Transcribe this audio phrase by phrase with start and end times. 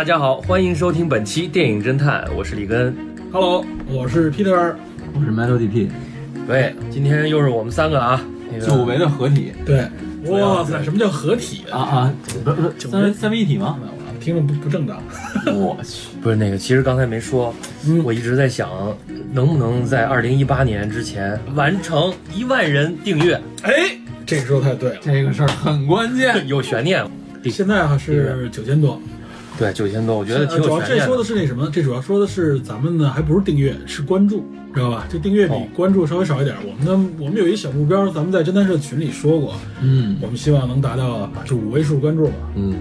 [0.00, 2.96] 大家好，欢迎收听本期电影侦探，我是李根。
[3.30, 4.72] Hello，我是 Peter。
[5.12, 5.88] 我是 Metal DP，
[6.46, 8.18] 对，今天又是我们三个啊，
[8.50, 9.86] 那个久违的合体对，
[10.30, 11.78] 哇塞，什么叫合体啊？
[11.78, 13.78] 啊，不是不是三三位一体吗？
[14.18, 15.02] 听着不不正当。
[15.54, 18.70] 我去，不是那个，其实刚才没说，嗯我一直在想，
[19.34, 23.72] 能不能在二零一八年之前完成一万人订阅，哎，
[24.24, 24.96] 这个说太对了。
[25.02, 26.42] 这个事儿很关键。
[26.48, 27.04] 有悬念。
[27.44, 28.98] 现在哈是九千多，
[29.60, 31.22] 对，九千多，我觉得挺有主要这说的。
[31.22, 31.68] 是那什么？
[31.70, 35.06] 这主要说的是咱们呢，还不是订阅，是关注，知道吧？
[35.06, 36.56] 这订阅比哦关注稍微少一点。
[36.66, 42.32] 我们的，我们有一小目标，咱们在侦探社群里说过，嗯，我们希望能达到就五位数关注吧。
[42.56, 42.74] 嗯，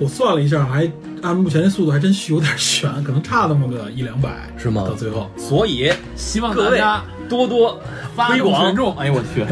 [0.00, 0.84] 我算了一下，还
[1.22, 7.78] 按目前的速度还真有点悬，可能差那么个一两百，是吗到最后，所以希望大家多多
[8.14, 8.76] 发推广动群。
[8.76, 8.96] 众。
[8.96, 9.44] 哎呦我去，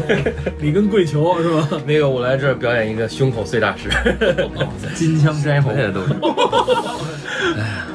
[0.59, 1.67] 你跟跪求是吧？
[1.85, 3.89] 那个，我来这儿表演一个胸口碎大石。
[4.95, 5.79] 金枪摘喉现。
[5.79, 6.13] 在都是。
[7.55, 7.87] 哎呀，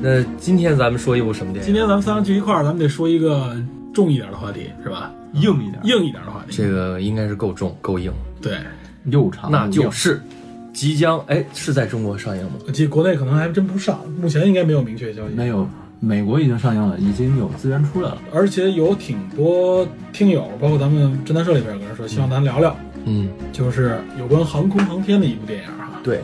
[0.00, 1.66] 那今天咱们说一部什么电影？
[1.66, 3.56] 今天咱们三个聚一块儿，咱们得说一个
[3.94, 5.10] 重一点的话题，是吧？
[5.34, 6.56] 硬一点，硬一点的话题。
[6.56, 8.58] 这个应该是够重够硬，对，
[9.06, 10.20] 又长，那就是
[10.72, 12.52] 即将哎是在中国上映吗？
[12.68, 15.34] 其实国内可能还真不上，目前应该没有明确消息。
[15.34, 15.68] 没有。
[16.04, 18.20] 美国已经上映了，已经有资源出来了。
[18.34, 26.00] 而且有挺多听友，包括咱们侦探社里边有个人说，希望咱聊聊，嗯，就是有关航空航天的一部电影哈。
[26.02, 26.20] 对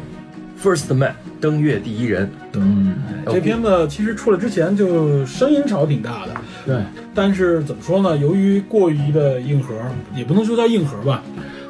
[0.61, 2.97] ，First Man 登月第一人，嗯，
[3.27, 6.35] 这片子其实出来之前就声音潮挺大的，
[6.67, 6.83] 对，
[7.15, 8.17] 但是怎么说呢？
[8.17, 9.77] 由于过于的硬核，
[10.17, 11.23] 也不能说叫硬核吧，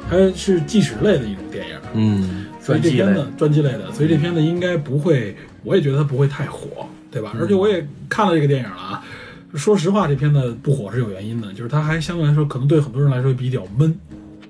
[0.09, 7.33] 它是纪实类的一种电影，嗯，传记类这片子，传记类的，所以这片子应该不会，我也觉得它不会太火，对吧？
[7.39, 9.03] 而且我也看了这个电影了啊。
[9.55, 13.95] 说实话，这片子不火是有原因的，就是它还相对来说，可能对很多人来说比较闷，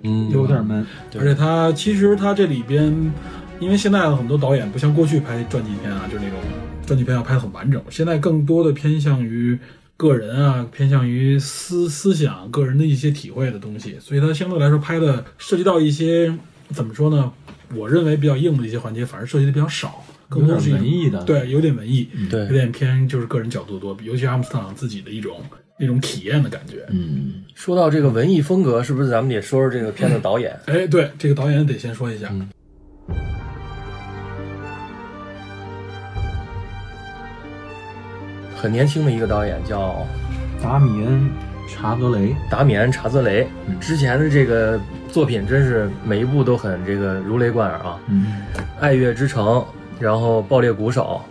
[0.03, 0.85] 嗯，有点闷。
[1.17, 2.85] 而且它其实它这里边，
[3.61, 6.37] 因为现在的很多导演不像过去拍传记片啊，就是那种
[6.85, 9.57] 传记片要拍得很完整，现在更多的偏向于
[9.95, 16.37] 个人啊，偏向于思思想、个人的一些体会的东西，所以它相对来说拍的涉及到一些
[16.73, 17.31] 怎么说呢？
[17.75, 25.41] 我认为比较硬的一些环节，反而涉及的比较少，更多是文艺的对，有点文艺，对有点偏就是个人角度多，尤其阿姆斯特朗自己的一种
[25.79, 26.85] 那种体验的感觉。
[26.89, 30.59] 嗯，说到这个文艺风格，是不是咱们得说说这个片子导演？
[30.65, 32.49] 哎，对，这个导演得先说一下，嗯
[38.61, 40.05] 很年轻的一个导演叫
[40.61, 41.21] 达米恩·
[41.73, 44.77] 查泽雷，达米恩·查泽雷，嗯之前的这个
[45.11, 48.43] 作品真是每一部都很这个如雷贯耳啊，嗯，
[48.79, 49.45] 《爱乐之城》，
[49.99, 51.21] 然后《爆裂鼓手。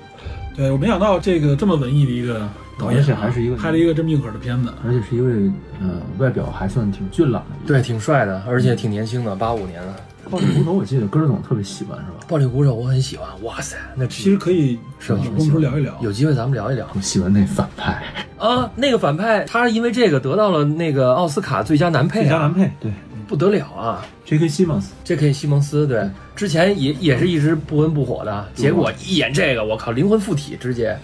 [0.57, 4.73] 对我没想到这个这么文艺的一个导演啊，而且还是一个拍了一个这么硬核的片子。
[4.85, 5.33] 而且是一位
[5.81, 9.95] 呃外表还算挺俊朗的》，对，挺帅的，而且挺年轻的，八五年的
[10.31, 12.27] 《暴力鼓手我记得根儿总特别喜欢是吧？
[12.27, 15.21] 爆裂鼓手》，我很喜欢，哇塞，那其实可以是吧？
[15.23, 15.97] 跟我们说聊一聊。
[16.03, 16.85] 有机会咱们聊一聊。
[16.95, 18.03] 我喜欢那反派，
[18.37, 18.69] 啊。
[18.75, 22.93] 那个反派他因为这个得到了那个奥斯卡最佳男配、啊，最佳男配，对
[23.29, 24.49] 不得了啊！，J.K.
[24.49, 25.31] 西蒙斯，J.K.
[25.31, 30.97] 西蒙斯对，之前也也是一直不温不火的，结果一演这个，我靠，灵魂附体，直接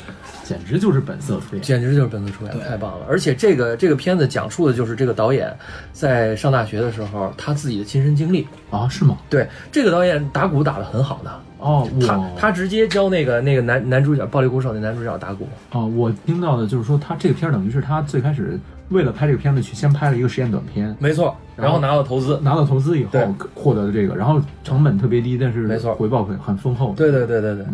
[0.42, 1.62] 简直就是本色出演。
[1.62, 3.06] 简直就是本色出演，太棒了！
[3.06, 5.54] 而且这个这个片子讲述的就是这个导演
[5.92, 8.48] 在上大学的时候他自己的亲身经历。
[8.70, 9.18] 啊，是吗？
[9.28, 15.46] 对，这个导演打鼓打得很好的，哦，他他直接教那个那个男男主角暴力鼓手那男主角打鼓。
[15.72, 18.58] 哦，我听到的就是说，他这个片儿等于是他最开始
[18.94, 22.38] 为了拍这个片子去先拍了一个实验短片，没错，然后拿到投资。
[22.42, 23.10] 拿到投资以后
[23.54, 25.94] 获得的这个，然后成本特别低，但是没错。
[25.96, 26.94] 回报很很丰厚。
[26.96, 27.66] 对对对对对。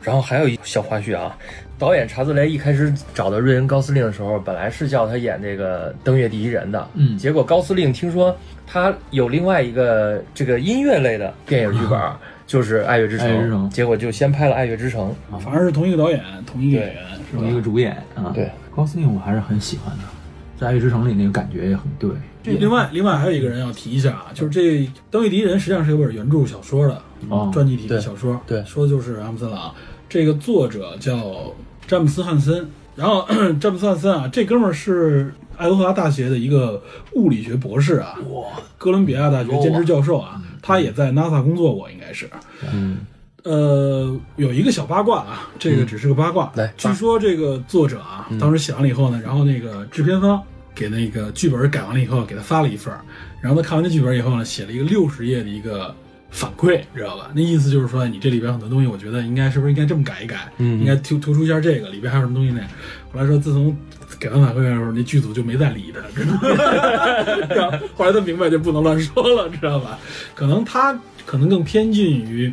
[0.00, 1.36] 然后还有一小花絮啊，
[1.76, 7.18] 导演查兹雷一开始找到瑞恩·高司令的时候，本来是叫他演这个登月第一人的，嗯。
[7.18, 8.34] 结果高司令听说
[8.66, 12.00] 他有另外一个这个音乐类的电影剧本，
[12.46, 13.28] 就是《爱乐之城。
[13.28, 13.68] 之》，城。
[13.70, 15.12] 结果就先拍了《爱乐之城》。
[15.38, 17.42] 反而是同一个导演，同一个演员，是吧？
[17.44, 17.52] 一？
[17.52, 20.04] 个主演啊，对，高司令我还是很喜欢的，
[20.58, 22.10] 在《爱乐之城》里那个感觉也很对。
[22.44, 24.60] 另外，另外还有一个人要提一下啊，就是这
[25.10, 26.94] 《登月第一人》实际上是有本原著小说的，
[27.28, 29.74] 啊传记体的小说，对说的就是阿姆斯特朗。
[30.08, 31.52] 这个作者叫
[31.86, 32.66] 詹姆斯·汉森，
[32.96, 33.26] 然后
[33.60, 36.82] 詹姆斯·汉森啊，这哥们儿是爱德华大学的一个
[37.12, 38.14] 物理学博士啊，
[38.78, 42.30] 哥伦比亚大学兼职教授啊，他也在 NASA 工作过，应该是。
[42.72, 42.98] 嗯，
[43.48, 46.52] 呃，有一个小八卦啊，这个只是个八卦。
[46.54, 50.42] 来据说这个作者啊，当时写完了以后呢，然后那个制片方
[50.74, 53.00] 给那个剧本改完了以后，给他发了一份儿，
[53.40, 55.94] 然后他看完这剧本以后呢，写了一个六十页的一个
[56.30, 57.30] 反馈，知道吧？
[57.34, 62.60] 那意思就是说，你这里边很多东西，我觉得应该是不是应该这么改一改，嗯应该突突出一下这个里边还有什么东西呢？
[63.10, 63.74] 后来说，自从
[64.20, 67.78] 给完反馈的时候，那剧组就没再理他，知道吗？
[67.96, 69.98] 后来他明白就不能乱说了，知道吧？
[70.34, 70.92] 可能他
[71.24, 72.52] 可能更偏近于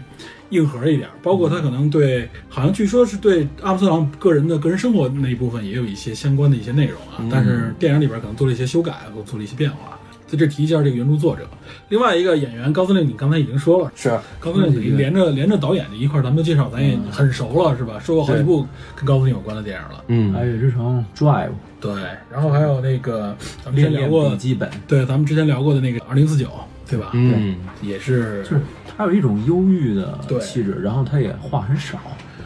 [0.56, 10.00] 硬核一点，包括他可能对，好像据说是对阿姆斯特朗个人的个人生活那一部分也有一些相关的一些内容啊，但是电影里边可能做了一些修改或做了一些变化。
[10.28, 11.48] 在这提一下这个原著作者，
[11.90, 14.10] 另外一个演员高司令，你刚才已经说了，是。
[14.40, 18.00] 高司令等于连着连着导演的一块，咱们都介绍，咱也很熟了，是吧？
[18.00, 18.66] 说过好几部
[18.96, 20.04] 跟高司令有关的电影了。
[20.08, 20.34] 嗯。
[20.34, 21.94] 爱乐之城 Drive 对，
[22.32, 26.50] 然后还有那个咱们之前聊过笔，记本，对，咱们之前聊过的那个二零四九，
[26.90, 27.12] 对吧？
[27.14, 28.62] 嗯，也是就是
[28.98, 32.00] 他有一种忧郁的气质，然后他也话很少，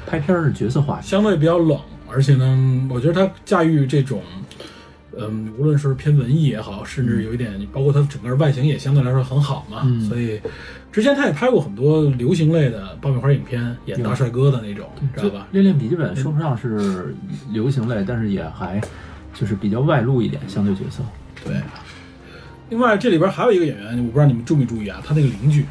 [0.07, 1.79] 拍片儿是角色化相对比较冷，
[2.11, 4.21] 而且呢，我觉得他驾驭这种，
[5.17, 10.39] 嗯，无论是偏文艺也好，甚至有一点，包括他整个外形也相对来说很好嘛，嗯所以
[10.91, 15.47] 之前他也拍过很多流行类的爆米花影片，演大帅哥的那种，知道吧？
[15.51, 17.15] 恋恋笔记本说不上是
[17.51, 18.81] 流行类，但是也还
[19.35, 21.03] 就是比较外露一点，相对角色。
[21.45, 21.55] 对。
[22.71, 25.65] 另外，这里边还有一个演员，我不知道你们注没注意啊，他那个邻居，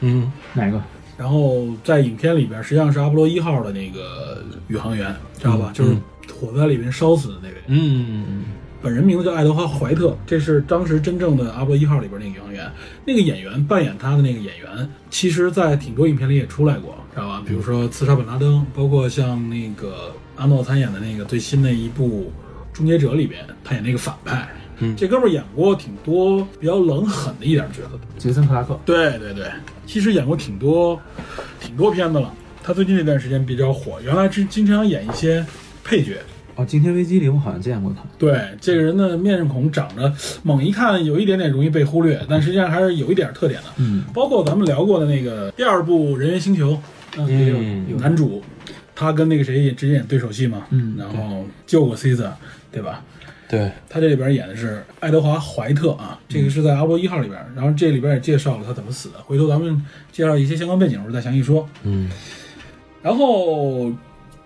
[0.00, 0.82] 嗯哪个？
[1.18, 5.70] 然后在影片里边实际上是阿波罗一号的那个宇航员，知道吧？
[5.72, 5.96] 就是
[6.38, 7.54] 火灾里面烧死的那位。
[7.68, 8.44] 嗯
[8.82, 12.70] 本人名字叫爱德华·怀特，这是当时真正的阿波罗一号里边那个宇航员。
[13.04, 17.42] 那个演员扮演他的那个演员，其实在挺多影片里也出来过，知道吧？
[17.46, 22.30] 比如说《刺杀本拉登》，包括像那个阿诺参演的那个最新的一部
[22.76, 24.46] 《终结者》里边，他演那个反派。
[24.78, 28.00] 嗯这哥们儿演过挺多比较冷狠的一点角色的。
[28.18, 28.78] 杰森·克拉克。
[28.84, 29.46] 对对对，
[29.86, 31.00] 其实演过挺多
[31.60, 32.32] 挺多片子了。
[32.62, 35.44] 他最近这段时间比较火，原来是经常演一些
[35.84, 36.16] 配角。
[36.56, 38.02] 哦，《惊天危机》里我好像见过他。
[38.18, 40.12] 对这个人的面孔长得
[40.42, 43.68] 猛一看有一点点容易被忽略，但实际上还是有一点特点的。
[43.76, 46.72] 嗯包括咱们聊过的那个第二部《人猿星球》，
[47.18, 48.42] 嗯，男主
[48.94, 52.30] 他跟那个谁也直接演对手戏嘛，嗯然后救过 Caesar，
[52.72, 53.04] 对吧？
[53.48, 59.18] 对，他这里边演的是爱德华·怀特啊，这个是在阿波罗一号里边，然后这里边也介绍了他怎么死的。
[59.22, 61.68] 回头咱们介绍一些相关背景的时候再详细说。
[61.82, 62.10] 嗯
[63.02, 63.92] 然后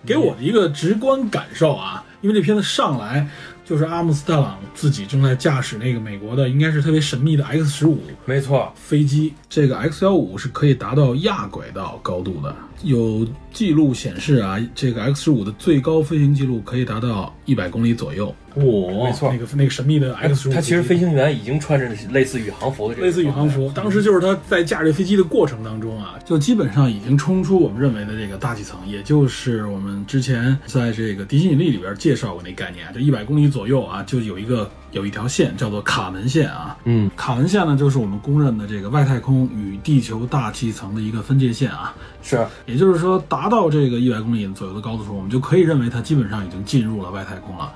[0.05, 3.27] 给我的一个直观感受啊，因为这片子上来
[3.65, 12.55] 就是阿姆斯特朗自己正在驾驶那个美国的应该是特别神秘的 X 十五没错，飞机，这个 X 幺五是可以达到亚轨道高度的。
[12.85, 18.33] 有记录显示啊，这个 X 十五的最高飞行记录可以达到一百公里左右。
[18.55, 36.77] 哦没错那个那个神秘的 X 十五，他其实飞行员已经穿着类似宇航服的这个类似宇航服，当时就是他在驾驶飞机的过程当中啊，就基本上已经冲出我们认为的这个大气层，也就是我们之前在这个地心引力里边介绍过那概念，这一百公里左右啊，就有一个有一条线叫做卡门线啊。
[36.85, 41.95] 嗯卡门线呢，就是我们公认的这个外太空与地球大气层的一个分界线啊。
[42.23, 47.73] 是也就是说，达到这个一百公里左右的高度时候，我们就可以认为它基本上已经进入了外太空了。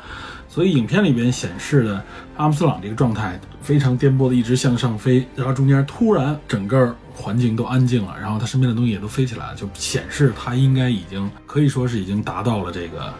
[0.49, 2.01] 所以影片里边显示的
[2.37, 13.13] 阿姆斯特朗这个状态非常颠簸的一直向上飞，然后中间突然整个环境都安静了，然后他身边的东西也都飞起来了，就显示他应该已经可以说是已经达到了这个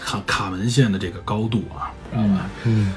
[0.00, 2.50] 卡卡门线的这个高度啊，知道吧？
[2.64, 2.92] 嗯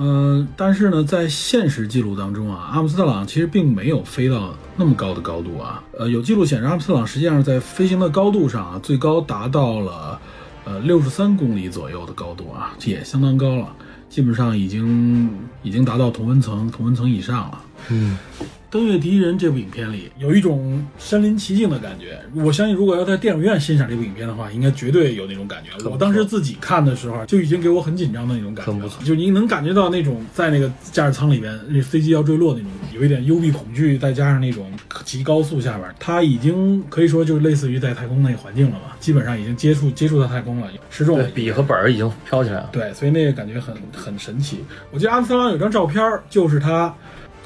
[0.00, 5.82] 嗯，但是呢，在现实记录当中啊，阿姆斯特朗其实并没有飞到那么高的高度啊。
[5.98, 10.20] 呃，有记录显示，阿姆斯特朗实际上在飞行的高度上啊，最高达到了
[10.64, 13.74] 呃六十三公里左右的高度啊，这也相当高了，
[14.08, 17.60] 基本上已经已经达到同温层同温层以上了。
[17.88, 18.16] 嗯
[18.70, 22.20] 《登月第一人》这部影片里有一种身临其境的感觉。
[22.34, 25.70] 我相信，如果要在电影院欣赏这部影片的话，应该绝对有那种感觉。
[25.88, 29.02] 我当时自己看的时候，就已经给我很紧张的那种感觉了很不错。
[29.02, 34.70] 就你能感觉到那种在那个驾驶舱里边，那飞机要坠落那种，有一点幽闭恐惧，再加上那种
[35.02, 41.24] 极高速下边，它已经可以说就是类似于在太空那个环境了嘛，基本上已经接触接触到太空了，失重了，。
[41.34, 42.68] 笔和本儿已经飘起来了。
[42.70, 44.62] 对，所以那个感觉很很神奇。
[44.90, 46.94] 我记得阿姆斯特朗有张照片，就是他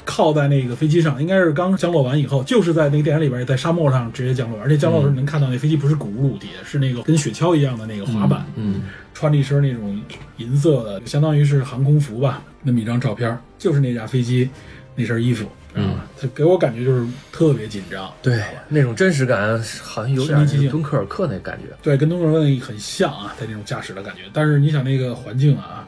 [0.05, 8.83] 靠在那个飞机上，应该是刚降落完以后，就是在那个电影里边在沙漠上直接降落，而且降落的时候能看到那飞机不是轱辘底下是那个跟雪橇一样的那个滑板，嗯
[9.13, 10.01] 穿着一身那种
[10.37, 14.49] 银色的，相当于是航空服吧，那么一张照片，就是那架飞机
[14.95, 15.47] 那身衣服。
[15.75, 21.75] 嗯，就给我感觉就是特别紧张，对，那种真实感好像有点身临其境那个敦刻尔克那感觉。
[21.81, 24.21] 对，跟东方问很像啊，在那种驾驶的感觉。
[24.31, 25.87] 但是你想那个环境啊，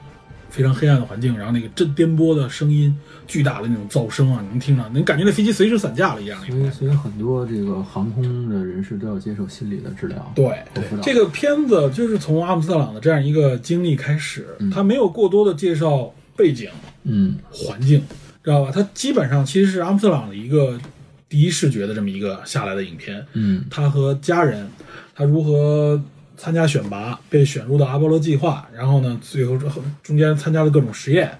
[0.55, 2.97] 非常黑暗的环境，然后那个震颠簸的声音，
[3.27, 6.41] 巨大的那种噪声啊，你能听到，能感觉那飞机随时散架了一样。
[6.45, 10.31] 所以所以很多这个航空的人士都要接受心理的治疗。
[10.33, 10.63] 对
[11.03, 16.69] 这个片子就是从阿姆斯特朗的这样一个经历开始，他没有过多的介绍背景、
[17.03, 18.01] 嗯环境，
[18.41, 18.71] 知道吧？
[18.74, 20.79] 他基本上其实是阿姆斯特朗的一个
[21.27, 23.25] 第一视觉的这么一个下来的影片。
[23.33, 24.65] 嗯他和家人，
[25.13, 26.01] 他如何
[26.38, 29.58] 参加选拔，被选入到阿波罗计划，然后呢，最后
[30.04, 31.32] 中间参加了各种实验，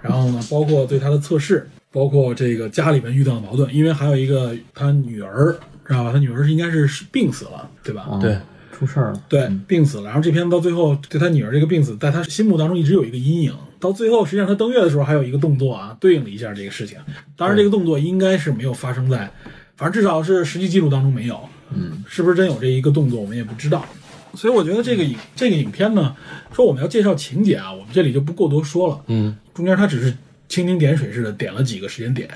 [0.00, 5.52] 然后呢，包括对他的测试，包括这个家里面遇到的矛盾，因为还有一个他女儿，
[5.86, 6.12] 知道吧？
[6.12, 8.02] 他女儿是应该是是病死了，对吧？
[8.02, 8.38] 啊对，
[8.72, 9.22] 出事儿了。
[9.28, 10.04] 对，病死了。
[10.04, 13.54] 然后这篇到最后，对他女儿这个病死，在他心目当中一直有一个阴影。
[13.80, 16.98] 到最后，实际上他登月的时候还有一个动作啊，对应了一下这个事情。
[17.36, 19.28] 当然，这个动作应该是没有发生在，
[19.76, 21.40] 反正至少是实际记录当中没有。
[21.74, 23.84] 嗯，是不是真有这一个动作，我们也不知道。
[24.34, 26.14] 所以我觉得这个影这个影片呢，
[26.52, 29.00] 说我们要介绍情节啊，我们这里就不过多说了。
[29.06, 30.12] 嗯，中间他只是
[30.48, 32.28] 蜻蜓点水似的点了几个时间点，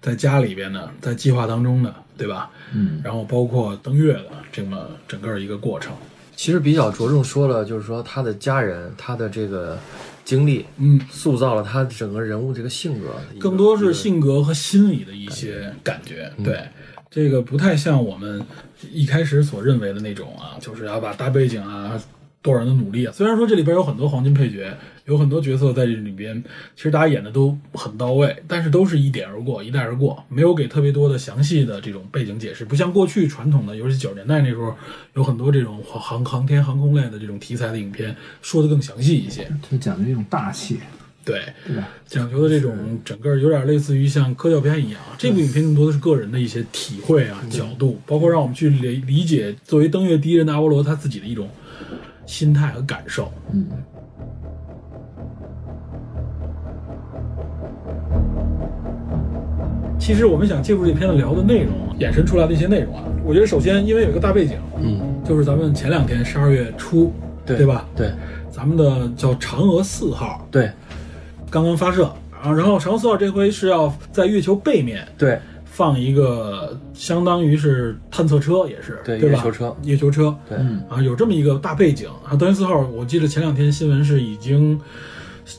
[0.00, 2.50] 在家里边呢，在计划当中呢，对吧？
[2.74, 5.92] 嗯，然后包括登月的这么整个一个过程。
[6.36, 9.76] 其实比较着重说了，就是说他的家人，他的这个
[10.24, 13.06] 经历，嗯，塑造了他整个人物这个性格
[13.40, 16.30] 更多是性格和心理的一些感觉。
[16.44, 16.60] 对，
[17.18, 18.40] 这个不太像我们
[18.92, 22.00] 一开始所认为的那种啊，就是要把大背景啊、
[22.40, 23.12] 多少人的努力啊。
[23.12, 24.72] 虽然说这里边有很多黄金配角，
[25.04, 26.40] 有很多角色在这里边，
[26.76, 32.64] 其实大家演的都很到位，但是都是一点而过、一带而过，没有给特别多的详细的这种背景解释。
[32.64, 34.72] 不像过去传统的，尤其九十年代那时候，
[35.14, 39.50] 有很多这种航航天航空类的这种题材的影片，说的更详细一些。
[39.68, 40.78] 它讲究一种大气，
[41.24, 41.88] 对，对吧？
[42.06, 51.46] 讲究的这种整个有点类似于像科教片一样，这部影片更多的是个人的一些体会啊、角度，包括让我们去理理解作为登月第一人的阿波罗他自己的一种
[52.24, 53.30] 心态和感受。
[53.52, 53.66] 嗯。
[59.98, 67.12] 其实我们想借助这片子聊的内容，衍生出来的一些内容啊，我觉得首先因为有一个大背景，嗯，就是咱们前两天十二月初，
[67.44, 67.86] 对对吧？
[67.94, 68.10] 对。
[68.50, 70.68] 咱们的叫嫦娥四号对
[71.50, 72.04] 刚刚发射，
[72.42, 75.38] 啊，然后嫦娥四号这回是要在月球背面对。
[75.64, 79.36] 放一个相当于是探测车，也是对对吧？
[79.36, 79.76] 月球车。
[79.84, 80.36] 月球车。
[80.48, 80.82] 对，嗯。
[80.88, 82.08] 啊，有这么一个大背景。
[82.24, 82.34] 啊。
[82.34, 84.80] 登月四号，我记得前两天新闻是已经，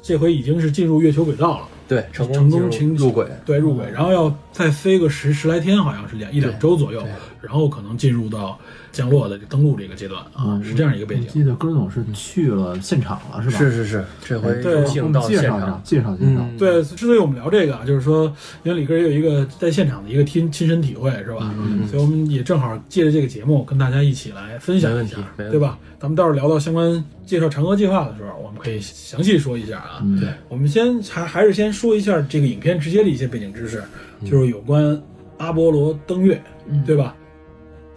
[0.04, 7.02] 这回已经是进入月球轨道了，对，成成功功进进入入轨，对，入轨，然后要再飞个十十来天，好像是两一两周左右。
[7.39, 8.60] 对，然后可能进入到
[8.92, 11.26] 降落的登陆这个阶段啊，嗯是这样一个背景。
[11.28, 13.58] 我记得戈总是去了现场了，是吧？
[13.58, 16.18] 是是是，这回对到现场，，介绍介绍。
[16.20, 18.26] 嗯，对，之所以我们聊这个啊，就是说，
[18.64, 21.54] 因为李哥也有一个在现场的一个亲亲身体会，是吧？
[21.58, 25.78] 嗯所以我们也正好借着这个节目跟大家一起来分享一下问题，问题对吧？
[26.00, 30.00] 咱们到时候聊到相关介绍嫦娥计划的时候，我们可以详细说一下啊。
[30.02, 33.84] 嗯对我们先还还是先说一下这个影片直接的一些背景知识，
[34.24, 35.02] 就是有关
[35.38, 36.42] 阿波罗登月，
[36.86, 37.16] 对吧？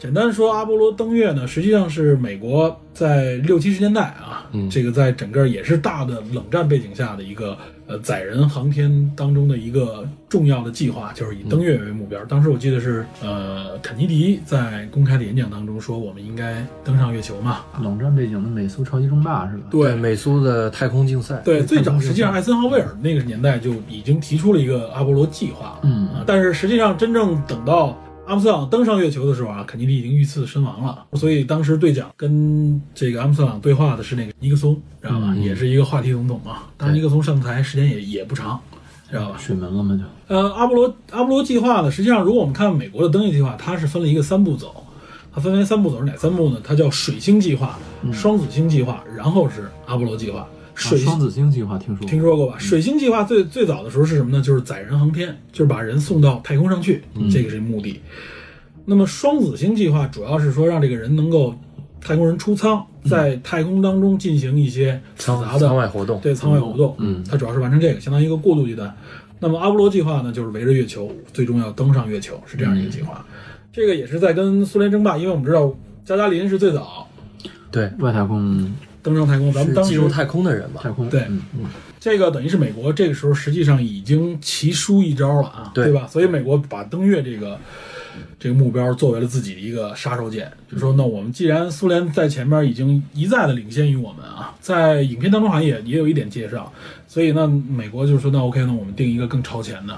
[0.02, 7.56] 简单说，阿波罗登月呢，实际上是美国在六七十年代啊，嗯这个在整个也是大的冷战背景下的一个
[7.86, 12.18] 呃载人航天当中的一个重要的计划，就是以登月为目标。
[12.24, 17.60] 当时我记得是呃肯尼迪在公开的演讲当中说，我们应该登上月球嘛。
[17.80, 19.62] 冷战背景的美苏超级争霸是吧？
[19.70, 35.32] 对美苏的太空竞赛，对，最早实际上艾森豪威尔那个年代就已经提出了一个阿波罗计划，嗯啊，但是实际上真正等到阿姆斯特朗登上月球的时候啊，肯尼迪已经遇刺身亡了，所以当时队长跟这个阿姆斯特朗对话的是那个尼克松，知道吧？
[35.34, 36.62] 嗯也是一个话题总统嘛。
[36.76, 38.58] 当然，尼克松上台时间也也不长，
[39.10, 39.36] 知道吧？
[39.38, 40.00] 水门了吗？
[40.28, 44.84] 就呃，阿波罗阿波罗计划呢，实际上如果我们看美国的登月计划，它是分了一个三步走，
[45.34, 46.58] 它分为三步走是哪三步呢？
[46.62, 47.76] 它叫水星计划、
[48.12, 50.46] 双子星计划，然后是阿波罗计划。
[50.74, 52.58] 水啊双子星计划听说过听说过吧？
[52.58, 54.42] 水星计划最最早的时候是什么呢？
[54.42, 58.00] 就是载人航天，就是把人送到太空上去，这个是目的。
[58.84, 61.54] 那么双子星计划主要是说让这个人能够
[62.00, 68.92] 太空人出舱，在太空当中进行一些复杂的舱外活动，对舱外活动，嗯它主要是完成这个，相当于一个过渡阶段。
[69.38, 73.24] 那么阿波罗计划呢，就是围着月球，最终要登上月球，是这样一个计划。
[73.72, 75.72] 这个也是在跟苏联争霸，因为我们知道
[76.04, 77.08] 加加林是最早
[77.70, 78.70] 对，外太空
[79.02, 80.80] 登上太空，咱们是当时进入太空的人吧？
[80.82, 81.64] 太空对嗯嗯
[81.98, 86.06] 这个等于是美国这个时候实际上已经棋输一招了啊，对吧？
[86.06, 87.58] 所以美国把登月这个
[88.40, 96.72] 这个目标作为了自己的一个杀手锏，就说那我们既然苏联在前面已经一再的领先于我们啊，在影片当中好像也也有一点介绍，
[97.06, 99.96] 所以那美国就说那 OK，那我们定一个更超前的，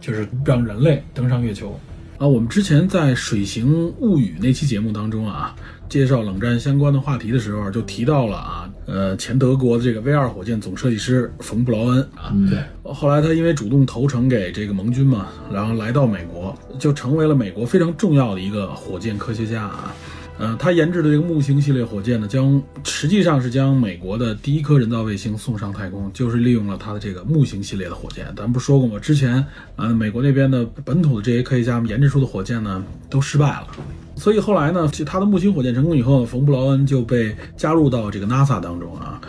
[0.00, 1.78] 就是让人类登上月球。
[2.18, 5.54] 啊，我们之前在《水形物语》那期节目当中啊，
[5.94, 12.58] 介绍冷战相关的话题的时候，就提到了啊，呃，前德国的这个 V 二火箭总设计师冯布劳恩啊，对，
[12.92, 19.94] 后来他因为主动投诚给这个盟军嘛，然后来到美国，就成为了美国非常重要的一个火箭科学家啊。
[20.36, 28.26] 呃，他研制的这个木星系列火箭呢，将实际上是将美国的第一颗人造卫星送上太空，就是利用了他的这个木星系列的火箭。
[28.34, 28.98] 咱们不说过吗？
[28.98, 29.46] 之前，
[29.76, 33.68] 呃，美国那边的本土的这些科学家们研制出的火箭呢，都失败了。
[34.16, 39.20] 所以后来呢，他的木星火箭成功以后呢，冯布劳恩就被加入到这个 NASA 当中啊。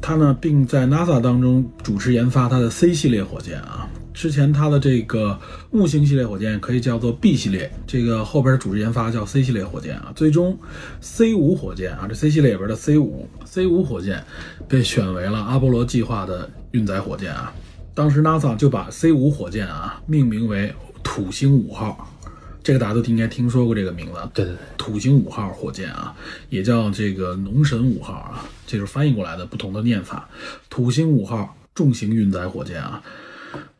[0.00, 3.88] 他呢，并在 NASA 当中主持研发他的 C 系列火箭啊。
[4.14, 5.38] 之前他的这个
[5.70, 10.12] 木星系列火箭可以叫做 B 系列，这个后边主持研发叫 C 系列火箭啊。
[10.14, 10.58] 最终
[11.00, 14.22] ，C 五火箭啊，这 C 系列里边的 C 五 C 五火箭
[14.68, 17.52] 被选为了阿波罗计划的运载火箭啊。
[17.94, 22.11] 当时 NASA 就把 C 五火箭啊命名为土星五号，
[22.62, 24.12] 这个大家都应该听说过这个名字。
[24.32, 26.14] 对对对，土星五号火箭啊，
[26.48, 30.28] 也叫这个农神五号啊，这是翻译过来的不同的念法。
[30.70, 33.02] 土星五号重型运载火箭啊。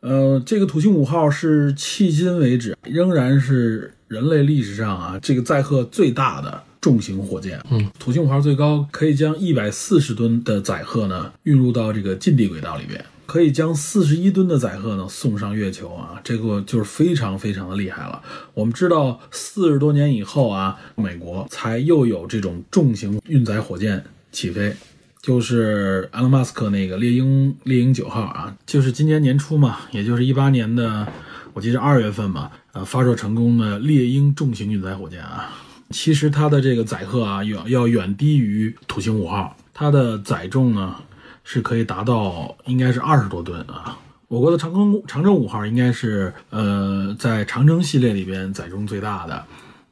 [0.01, 7.59] 呃，这个土星五号是迄今为止仍然是人类历史上啊这个载荷最大的重型火箭。
[7.71, 18.21] 嗯，土星五号最高可以将一百四十吨的载荷呢运入到这个近地轨道里边，可以将四十一吨的载荷呢送上月球啊，这个就是非常非常的厉害了。
[18.53, 24.77] 我们知道，四十多年以后啊，美国才又有这种重型运载火箭起飞。
[25.23, 31.09] 就是埃隆·马斯克那个猎鹰猎鹰九号啊，就是今年年初嘛，也就是一八年的，
[31.55, 35.51] 我记得二月份嘛，呃，发射成功的猎鹰重型运载火箭啊。
[35.89, 40.97] 其实它的这个载荷啊，远要远低于土星五号，它的载重呢
[41.45, 43.99] 是可以达到应该是二十多吨啊。
[44.29, 49.45] 我国的长征长征五号应该是呃在长征系列里边载重最大的，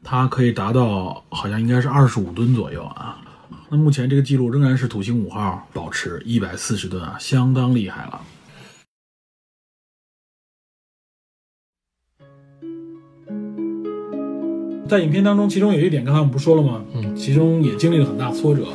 [0.02, 3.19] 它可以达到好像应该是二十五吨左右啊。
[3.69, 8.21] 那目前这个记录仍然是土星五号保持一百四十吨啊，相当厉害了。
[14.88, 16.83] 在影片当中，其中有一点，刚才我们不说了吗？
[16.95, 18.66] 嗯，其中也经历了很大挫折，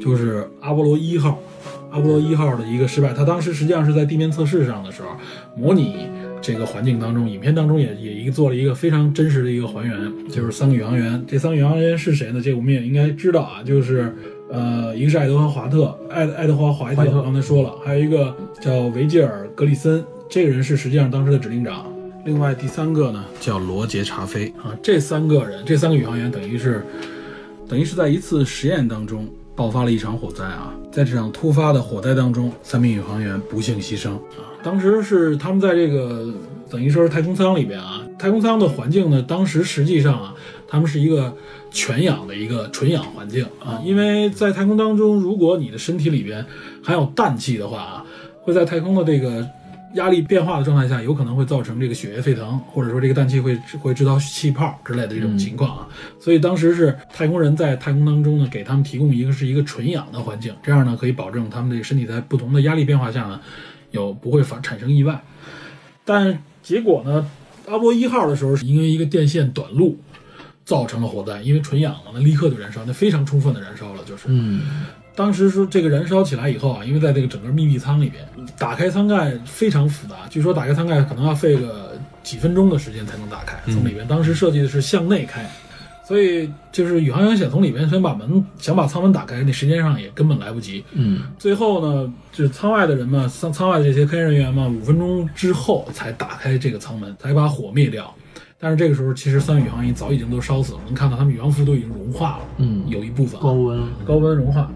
[0.00, 1.38] 就是阿波罗一号，
[1.92, 3.12] 阿波罗一号的一个失败。
[3.12, 5.08] 它当时实际上是在地面测试上的时候，
[5.56, 6.06] 模拟
[6.40, 11.22] 这个环境当中，影片当中也也一个做了一个非常真实的一个还原，就是三个宇航员。
[11.28, 12.40] 这三个宇航员是谁呢？
[12.42, 14.12] 这我们也应该知道啊，就是
[14.50, 21.86] 呃，一个是爱德华·华特，爱爱德华·华特，刚才说了，还有一个叫维吉尔·格里森，这个人是实际上当时的指令长。
[22.24, 26.84] 另外第三个呢叫罗杰·查菲啊，这三个人，这三个宇航员等于是，
[27.68, 34.48] 等于是在一次实验当中爆发了一场火灾啊，在这场突发的火灾当中，三名宇航员不幸牺牲啊。
[34.62, 36.32] 当时是他们在这个
[36.70, 40.34] 等于说是太空舱里边啊，太空舱的环境呢，当时实际上啊，
[40.66, 41.34] 他们是一个
[41.70, 46.44] 全氧的一个纯氧环境啊，因为在太空当中，如果你的身体里边
[46.82, 48.04] 含有氮气的话啊，
[48.42, 49.46] 会在太空的这个。
[49.94, 55.88] 压力变化的状态下，有可能会造成这个血液沸腾，或者说这个氮气会会制造气泡之类的这种情况啊。
[56.18, 63.40] 所以当时是太空人在太空当中呢，给他们提供一个是一个纯氧的环境，这样呢可以保证他们这个身体在不同的压力变化下呢，
[63.90, 65.22] 有不会发产生意外。
[66.04, 67.28] 但结果呢，
[67.68, 69.98] 阿波一号的时候是因为一个电线短路
[70.64, 74.24] 造成了火灾，因为纯氧嘛，那立刻就燃烧，那非常充分的燃烧了，就是。
[74.28, 74.62] 嗯，
[75.14, 78.24] 当时说这个燃烧起来以后啊，因为在这个整个密闭舱里边，
[78.58, 83.58] 打开舱盖非常复杂，据说打开舱盖可能要费个几分钟的时间才能打开。
[83.72, 85.48] 从里边当时设计的是向内开，
[86.06, 90.82] 所以就是宇航员想从里边想把门想把舱门打开，那时间上也根本来不及。
[90.92, 98.12] 嗯，最后呢，就是舱外的人嘛，舱舱外的这些科研人员嘛，五分钟之后才打开这个舱门，才把火灭掉。
[98.58, 102.44] 但是这个时候，其实三位宇航员早已经都烧死了，能看到他们宇航服都已经融化了。
[102.58, 104.70] 嗯有一部分啊高温，高温融化，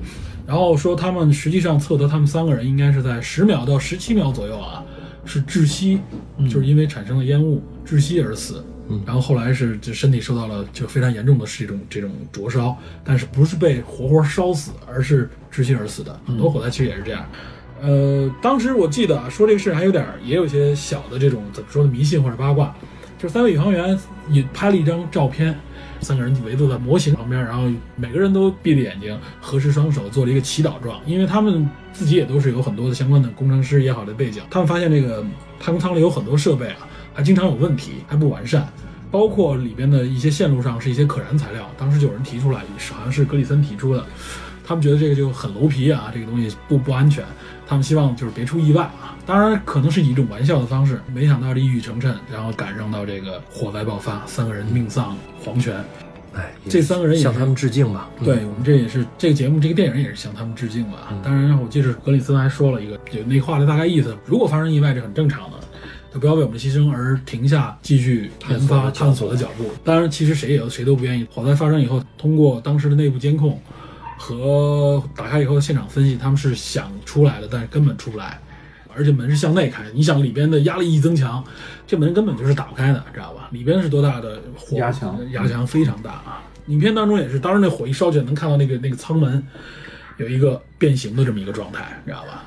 [0.47, 4.85] 然后说他们实际上测得他们三个人应该是在十秒到十七秒左右啊，
[5.25, 6.01] 是窒息，
[6.49, 8.65] 就是因为产生了烟雾窒息而死。
[8.89, 16.21] 嗯然后后来是就身体受到了就非常严重的是一种这种灼烧，但是不是被活活烧死，而是窒息而死的。
[16.25, 17.27] 很多火灾其实也是这样。
[17.83, 22.73] 呃，当时我记得啊，说这个事还有点儿也有些小的这种怎么说呢迷信或者八卦，
[23.19, 23.99] 就是三位宇航员
[24.31, 25.59] 也拍了一张照片，
[26.01, 27.65] 三个人围坐在模型旁边，然后
[27.97, 31.01] 每个人都闭着眼睛，合十双手，做了一个祈祷状。
[31.07, 35.25] 因为他们自己也都是有很多的相关的工程师也好的背景，他们发现这个
[35.59, 38.67] 太空舱里有很多设备啊，还经常有问题，还不完善。
[39.09, 44.05] 包括里边的一些线路上是一些可燃材料，当时就有人提出来，好像是格里森提出的。
[44.67, 47.25] 他们觉得这个就很楼皮啊，这个东西不不安全，
[47.67, 49.17] 他们希望就是别出意外啊。
[49.25, 55.77] 当然可能是以一种玩笑的方式，没想到这一语成谶，然后赶上到这个火灾爆发，三个人命丧黄泉。
[56.35, 58.11] 哎，这三个人也向他们致敬吧。
[58.23, 61.15] 对我们这也是这个节目这个电影也是向他们致敬吧。
[61.23, 65.57] 当然，我记得格里森还说了一个，就那话的大概意思，如果发生意外，这很正常的。
[66.13, 69.71] 就不要为我们的牺牲而停下继续研发探索的脚步。
[69.85, 71.27] 当然，其实谁也谁都不愿意。
[71.31, 73.61] 火灾发生以后，通过当时的内部监控
[74.17, 78.39] 和打开以后的现场分析，他们是想出来的，但是根本出不来，
[78.95, 79.85] 而且门是向内开。
[79.95, 81.45] 你想里边的压力一增强，
[81.87, 83.49] 这门根本就是打不开的，知道吧？
[83.53, 86.43] 里边是多大的火压强压强非常大啊！
[86.67, 89.41] 影片当中也是，当时那火一烧起来，能看到那个那个舱门
[90.17, 92.45] 有一个变形的这么一个状态，知道吧？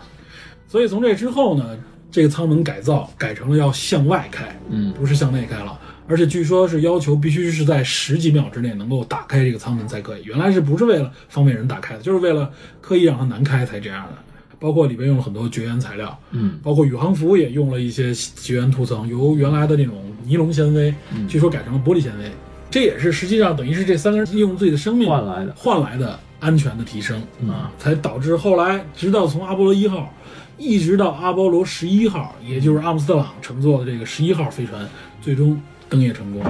[0.68, 1.78] 所以从这之后呢，
[2.12, 5.80] 这个舱门改造改成了要向外开，嗯不是向内开了。
[6.10, 10.24] 而且据说是要求必须是在十几秒之内能够打开这个舱门才可以。
[10.26, 14.14] 原来是不是为了方便人打开的，就是为了刻意让它难开才这样的。
[14.60, 19.96] 包括里边用了很多绝缘材料，嗯，包括宇航服也用了一些绝缘涂层，由原来的那种
[20.26, 20.94] 尼龙纤维，
[21.30, 22.26] 据说改成了玻璃纤维。
[22.70, 30.14] 这也是实际上等于是这三个人利用自己的生命换来的换来的安全的提升啊，才导致后来直到从阿波罗一号
[30.58, 34.86] 一直到阿波罗十一号，也就是阿姆斯特朗乘坐的这个十一号飞船，
[35.22, 36.44] 最终登月成功。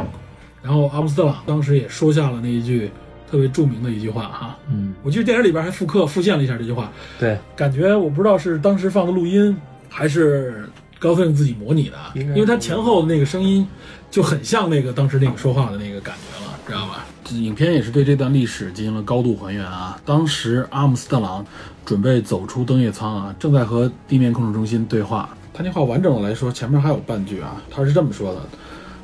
[0.62, 2.92] 然后阿姆斯特朗当时也说下了那一句
[3.32, 9.56] 特别著名的一句话哈，嗯，我记得电影里边还复刻复现了一下这句话，对，感觉我不知道是当时放的录音，
[9.88, 10.68] 还是
[11.00, 13.66] 高飞自己模拟的，因为他前后的那个声音
[14.12, 17.06] 就很像那个当时那个说话的那个感觉了，知道吧？
[17.24, 19.98] 这影片也是对这段历史进行了高度还原啊。
[20.04, 21.46] 当时阿姆斯特朗
[21.86, 25.30] 准备走出登月舱啊，正在和地面控制中心对话。
[25.54, 28.42] 他那话完整的来说，前面还有半句啊，他是这么说的：“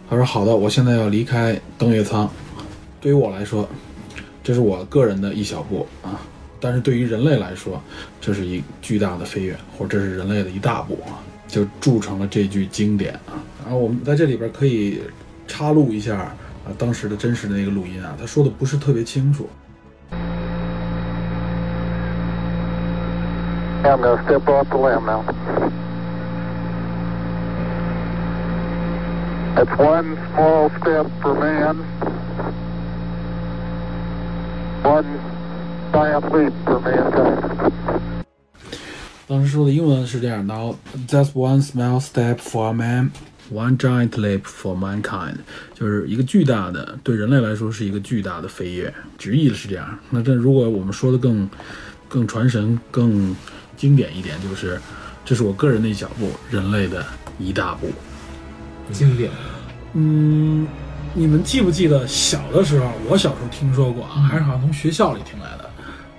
[0.07, 2.29] 他说好的，我现在要离开登月舱，
[3.01, 3.67] 对于我来说，
[4.43, 6.21] 这是我个人的一小步啊，
[6.59, 7.81] 但是对于人类来说，
[8.21, 13.41] 这是一巨大的飞跃，或者这是人类的一大步啊，就铸成了这句经典啊。
[13.63, 15.01] 然后我们在这里边可以
[15.47, 16.35] 插录一下啊，
[16.77, 19.49] 当时的真实的那个录音啊，他说的不是特别清楚。
[23.83, 25.23] I'm going to step off the limb now.
[29.55, 31.77] That's one small step for man,
[34.83, 35.05] one
[35.93, 37.71] giant leap for mankind.
[39.27, 40.75] 当时说的英文是这样：Now
[41.07, 43.11] that's one small step for man,
[43.49, 45.37] one giant leap for mankind，
[45.73, 48.93] 就是一个巨大的，对人类来说是一个巨大的飞跃。
[49.17, 49.97] 直译的是这样。
[50.09, 51.49] 那这如果我们说的更
[52.09, 53.33] 更传神、更
[53.77, 54.77] 经典一点，就是
[55.23, 57.05] 这是我个人的一小步，人类的
[57.39, 57.87] 一大步。
[58.91, 59.31] 经典。
[59.93, 60.67] 嗯，
[61.13, 65.69] 你们记不记得小的时候，我小时候听说过啊，还是好像从学校里听来的。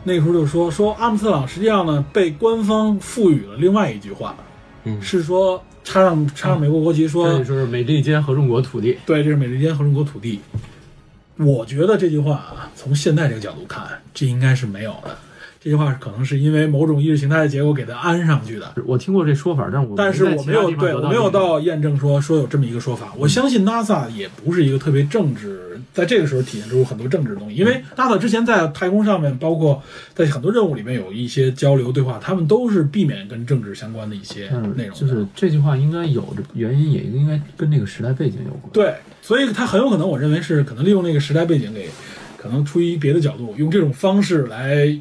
[0.05, 4.37] 那时候就说说阿姆斯特朗实际上呢被官方赋予了另外一句话，
[4.85, 8.97] 嗯是说插上插上美国国旗说，这就是美利坚合众国土地。
[9.05, 10.41] 对，这是美利坚合众国土地。
[11.39, 15.19] 我觉得这句话啊，从现在这个角度看，这应该是没有的。
[15.67, 18.73] 这句话可能是因为某种意识形态的结构给它安上去的。
[18.85, 23.13] 我听过这说法，但是我但是我没有对我没有到验证说说有这么一个说法。
[23.19, 27.57] 我相信 NASA 也不是一个特别政治，在这个时候体现出很多政治的东西。
[27.57, 29.83] 因为 NASA 之前在太空上面，包括
[30.15, 34.97] 在很多任务里面有一些交流对话，他们都是避免跟政治相关的一些嗯内容。
[34.97, 38.73] 就是这句话应该有的原因，也应该跟那个时代背景有关。
[38.73, 41.89] 对，所以它很有可能，我认为是可能利用那个时代背景给，
[42.37, 44.97] 可能出于别的角度，用这种方式来。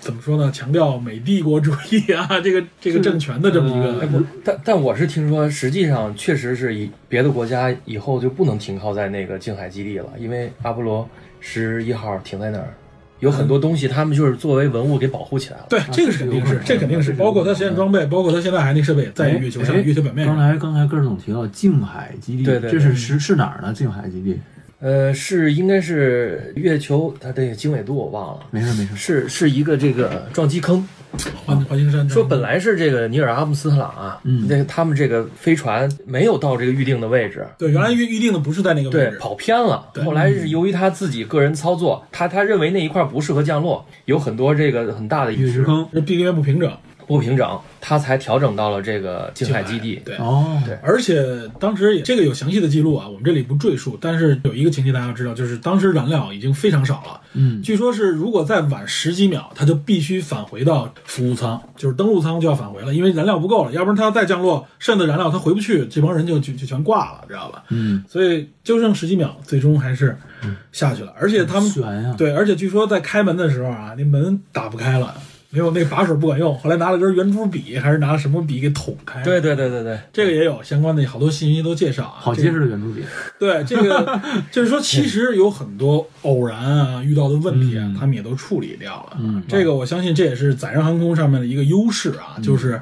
[0.00, 0.50] 怎么说呢？
[0.52, 11.08] 强调美帝国主义啊， 这个这个政权的这么一个，但但我是听说，实际上确实是以别的国家以后就不能停靠在那个静海基地了，因为阿波罗
[11.40, 12.74] 十一号停在那儿，
[13.20, 15.66] 有很多东西他们就是作为文物给保护起来了。
[15.68, 20.52] 对，这个是肯定是，这肯定是，包括他实验装备，包括他现在还那设备在月球上、哎月球表面刚上。
[20.52, 23.72] 才刚才根儿总提到静海基地，对对对这是是是哪儿呢？
[23.74, 24.38] 静海基地？
[24.80, 28.96] 呃，是应该是月球，它这个经纬度我忘了，没事没事。
[28.96, 30.86] 是是一个这个撞击坑。
[31.46, 39.88] 环环形山说本来是这个尼尔阿姆斯特朗啊，嗯那他们这个飞船没有到这个预定的位置，对，原来预预定的不是在那个位对，置，跑偏了。
[39.94, 45.46] 对后来是由于他自己个人操作，他他认为那一块不适合降落，有很多这个很大的陨石。
[45.46, 46.70] 陨石坑，这地面不平整。
[47.08, 50.00] 波平整，他才调整到了这个静海基地。
[50.04, 50.14] 对。
[50.18, 51.24] 哦，对而且
[51.58, 53.98] 当时也这个有详细的记录啊，我们这里不赘述。
[54.00, 67.64] 但是有一个情节大家要知道，就是当时燃料已经非常少了，嗯，据说是如果再晚十几秒，他就必须返回到服务舱，就是登陆舱就要返回了，因为燃料不够了，要不然他要再降落，剩的燃料他回不去，这帮人就就就全挂了，知道吧？
[67.70, 70.16] 嗯，所以就剩十几秒，最终还是
[70.72, 71.12] 下去了。
[71.18, 75.14] 而且他们悬呀，对，而且据说在开门的时候啊，那门打不开了，
[75.50, 79.22] 没有那把手不管用，后来拿了根圆珠笔还是拿什么笔给捅开。
[79.22, 83.02] 对对对对对，这个也有相关的好多信息都介绍啊，好结实的圆珠笔，
[83.38, 84.20] 对这个，
[84.52, 87.94] 就是说，其实有很多偶然啊遇到的问题啊，嗯。
[87.98, 89.16] 他们也都处理掉了。
[89.18, 92.80] 嗯这个我相信这也是载人航空上面的一个优势啊，就是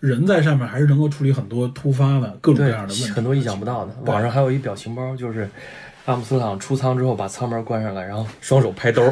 [0.00, 3.94] 人在上面还是能够处理很多突发的各种各样的问题，很多意想不到的。
[4.06, 5.48] 网上还有一表情包，就是
[6.10, 9.02] 阿姆斯特朗出舱之后把舱门关上了，然后双手拍兜，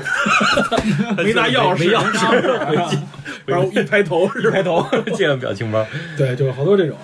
[1.16, 2.98] 没拿钥匙，没钥匙
[3.46, 4.50] 然后一拍头一？
[4.50, 4.84] 拍头
[5.16, 5.87] 这个表情包。
[6.16, 6.96] 对，就是好多这种。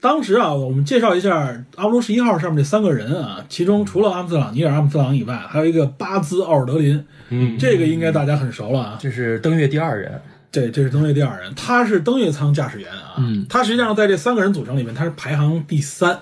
[0.00, 8.98] 当时啊，我们介绍一下阿波罗十一号上面这三个人啊，其中除了阿姆斯特朗、尼尔·阿姆斯特朗以外，还有一个巴兹·奥尔德林，嗯，这个应该大家很熟了啊。
[9.00, 10.20] 这是登月第二人。
[10.50, 13.14] 对这是登月第二人，他是登月舱驾驶员啊。
[13.16, 16.18] 嗯他实际上在这三个人组成里面，他是排行第三。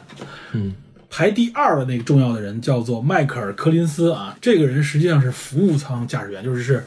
[0.52, 0.72] 嗯，
[1.10, 6.82] 排第二的那个重要的人叫做迈克尔·柯林斯啊，这个人实际上是服务舱驾驶员，就是是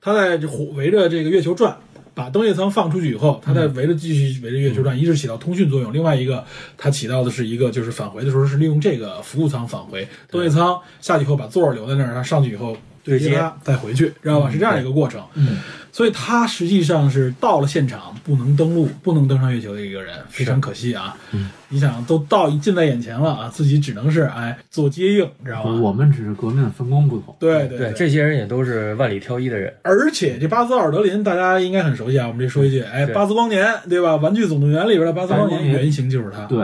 [0.00, 1.76] 他在这围着这个月球转，
[2.14, 6.42] 把登月舱放出去以后，他在围着继续围着月球转，一是起到通讯作用，另外一个
[6.78, 12.74] 他起到的是一个就是返回的时候是利用这个服务舱返回，登月舱下去以后把座儿留在那儿，他上去以后
[13.06, 14.50] 对接他再回去，知道吧？
[14.50, 15.22] 是这样一个过程。
[15.34, 15.58] 嗯，
[15.92, 21.16] 所以他实际上是到了现场不能登陆、不能登上月球的一个人，非常可惜啊。
[21.32, 25.70] 嗯，你想都到近在眼前了啊，自己只能是哎做接应，知道吧？
[25.70, 29.72] 我们只是革命的分工不同，对对对，这些人也都是万里挑一的人。
[29.82, 34.14] 而且这巴兹·奥尔德林大家应该很熟悉啊，我们这说一句，哎，巴兹光年对吧？
[34.18, 36.44] 《玩具总动员》里边的巴兹光年原型就是他。
[36.46, 36.58] 对，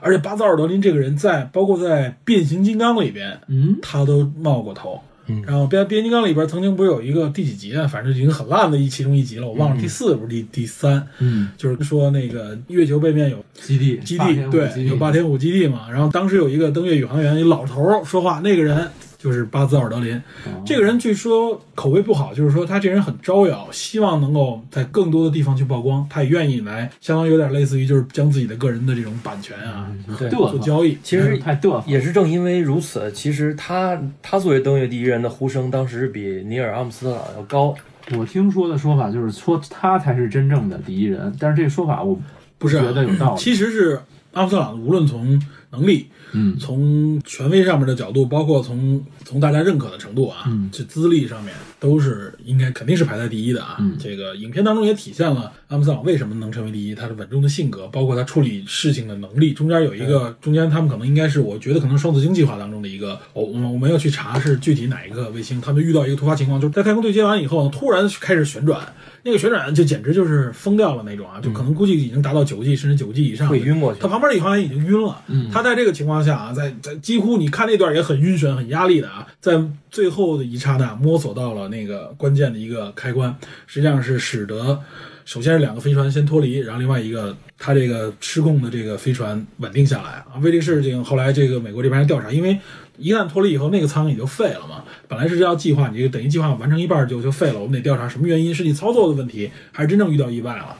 [0.00, 5.00] 而且巴兹·奥尔德林这个人在包括在变形金刚里边，嗯，他都冒过头。
[5.32, 7.86] 嗯然后变变形金刚里边曾经不是有一个第几集啊？
[7.86, 15.90] 反正已经很烂的一其中一集了，我忘了第四不是第第三，嗯，就是说那个月球背面有基地，基地对，有霸天虎基地嘛。
[15.90, 18.88] 然后当时有一个登月宇航员，一老头说话，那个人
[19.22, 20.16] 就是巴兹·奥尔德林。
[20.16, 29.86] 哦这个人据说口碑不好，就是说他这人很招摇，希望能够在更多的地方去曝光，他也愿意来，相当于有点类似于就是将自己的个人的这种版权啊
[30.18, 30.98] 对，做交易。
[31.02, 37.74] 其实太嘚，也是正因为如此，其实他他作为登月第一人的呼声，当时比尼尔·阿姆斯特朗要高。
[38.16, 42.18] 我听说的说法就是说他才是真正的第一人，但是这个说法我
[42.58, 43.40] 不是啊觉得有道理。
[43.40, 44.00] 其实是
[44.32, 53.76] 阿姆斯特朗，无论从能力，嗯从权威上面的角度，包括从从大家认可的程度啊，嗯这资历上面都是应该肯定是排在第一的啊。
[53.80, 59.52] 嗯这个影片当中也体现了阿姆斯特朗为什么能成为第一，他的稳重的性格，包括他处理事情的能力。
[59.52, 68.92] 中间有一个，中间他们可能应该是，我觉得可能双子星计划当中的一个，我我我没有去查是具体哪一个卫星，他们遇到一个突发情况，就是在太空对接完以后呢，突然开始旋转。
[69.24, 83.34] 那个旋转就简直就是疯掉了那种啊，就可能估计已经达到九个 G 甚至九个 G 以上，会晕过去他旁边的宇航员已经晕了，嗯他在这个情况下啊，在在几乎你看那段也很晕眩、很压力的啊，在最后的一刹那摸索到了那个关键的一个开关，
[83.66, 84.80] 实际上是使得
[85.24, 90.34] 首先是两个飞船先脱离，然后另外一个他这个失控的这个飞船稳定下来啊。
[90.42, 92.58] 为这个事情，后来这个美国这边调查，因为
[92.98, 94.84] 一旦脱离以后，那个舱也就废了嘛。
[95.08, 100.76] 本来是要计划，你这个等于计划完成一半就就废了，我们得调查什么原因，是你操作的问题，还是真正遇到意外了？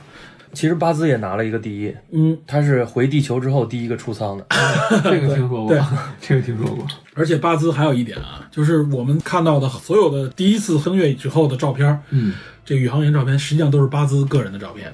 [0.53, 4.45] 其实巴兹也拿了一个第一，嗯，他是回地球之后第一个出舱的。
[5.03, 5.87] 这个听说对过，
[6.21, 6.85] 这个听说过。
[7.15, 14.93] 而且巴兹还有一点啊，就是我们看到的所有的第一次登月之后的照片，嗯，这宇航员照片实际上都是巴兹个人的照片，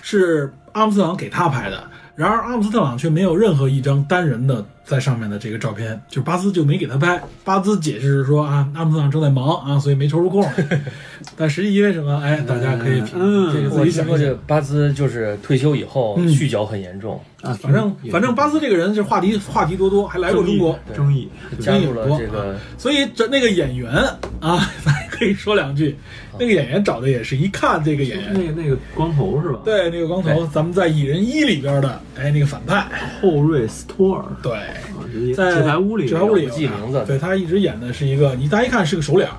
[0.00, 1.90] 是阿姆斯特朗给他拍的。
[2.14, 7.20] 然而阿姆斯特朗却没有任何一张单人的在上面的这个照片，就是巴兹就没给他拍。
[7.42, 10.44] 巴兹解释是说啊，阿姆斯特朗正在忙啊，所以没抽出空。
[11.36, 12.20] 但实际因为什么？
[12.22, 14.34] 哎，大家可以评嗯这个我自己想一想这个。
[14.46, 21.28] 巴兹就是退休以后嗯酗酒很严重，啊，反正反正巴兹这个人是话题话题多多，还来过中国，争议，
[21.60, 23.90] 加入了这个所以这那个演员
[24.38, 25.96] 啊，咱 可以说两句。
[26.38, 32.86] 那个演员找的也是一看这个演员，那个那个光头是吧？，对那个光头，咱们在《蚁人一》里边的，哎，那个反派，
[33.20, 39.36] 后瑞斯托尔，对，在纸牌屋里，纸牌屋里记名字对他一直演的是一个，你大家一看是个熟脸儿，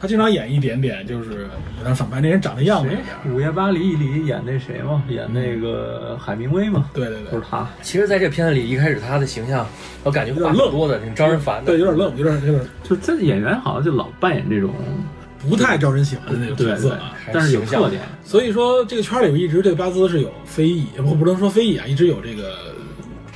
[0.00, 2.90] 他经常演一点点就是有点反派，那人长得样子？
[3.30, 5.02] 午夜巴黎里演那谁嘛？
[5.08, 6.88] 演那个海明威嘛？
[6.94, 7.68] 对对对就是，他。
[7.82, 9.66] 其实在这片子里，一开始他的形象，
[10.02, 11.72] 我感觉有点愣多的，挺招人烦的。
[11.72, 14.72] 对，有点愣，有点有点，就这演员好像就老扮演这种
[15.46, 22.56] 不太招人喜欢的那种角色啊。，但是有特点，所以说这个圈里边一直对巴兹是有非议，不不能说非议啊，一直有这个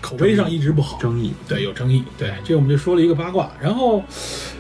[0.01, 1.33] 口碑上一直不好，争议。
[1.47, 2.03] 对，有争议。
[2.19, 3.51] 对，这我们就说了一个八卦。
[3.61, 4.03] 然后，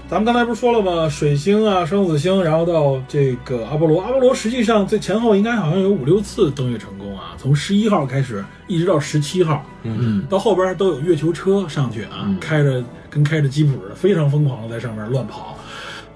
[0.08, 1.08] 咱们刚才不是说了吗？
[1.08, 4.00] 水星啊，双子星，然后到这个阿波罗。
[4.00, 15.58] 阿波罗实际上最前后应该好像有五六次登月成功啊，从十一号开始一直到十七号，嗯，到后边都有月球车上去啊，开着跟开着吉普似的，非常疯狂的在上面乱跑。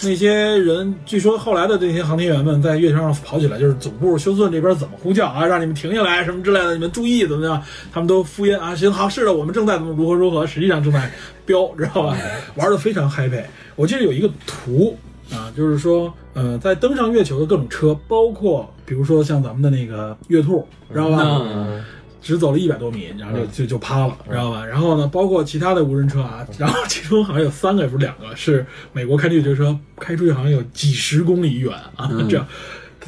[0.03, 7.63] 那些人据说后来的这些航天员们在月球上跑起来，就是总部休斯顿这边怎么呼叫啊，让你们停下来什么之类的，你们注意怎么样？
[7.93, 11.11] 他们都敷衍啊，行好，是的，我们正在怎么如何如何，实际上正在
[11.45, 12.17] 飙，知道吧？
[12.57, 13.43] 玩的非常 happy。
[13.75, 14.97] 我记得有一个图
[15.33, 21.23] 啊，就是说，呃，在登上月球的各种车，包括比如说像咱们的那个月兔，知道吧？
[21.23, 21.83] 嗯，
[22.27, 24.67] 只走了一百多米，然后就就就趴了，知道吧？
[24.67, 32.45] 然后呢，包括其他的无人车啊，然后其中好像有三个，也不是两个，是美国开的月球车，开出去好像有几十公里远啊，这样。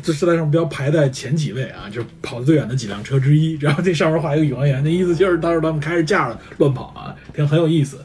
[0.01, 3.59] 这是在上标排在前几位啊，就是跑得最远的几辆车之一。
[3.61, 7.99] 然后这上面画一个宇航员，那意思就是当时他们开着架乱跑啊，挺很有意思。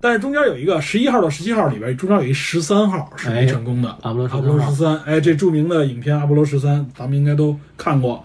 [0.00, 8.24] 但是中间有一个十一号到十七号里边，中间有一十三号是没成功的，阿波罗阿波罗十三，哎，这著名的影片《阿波罗十三》，咱们应该都看过。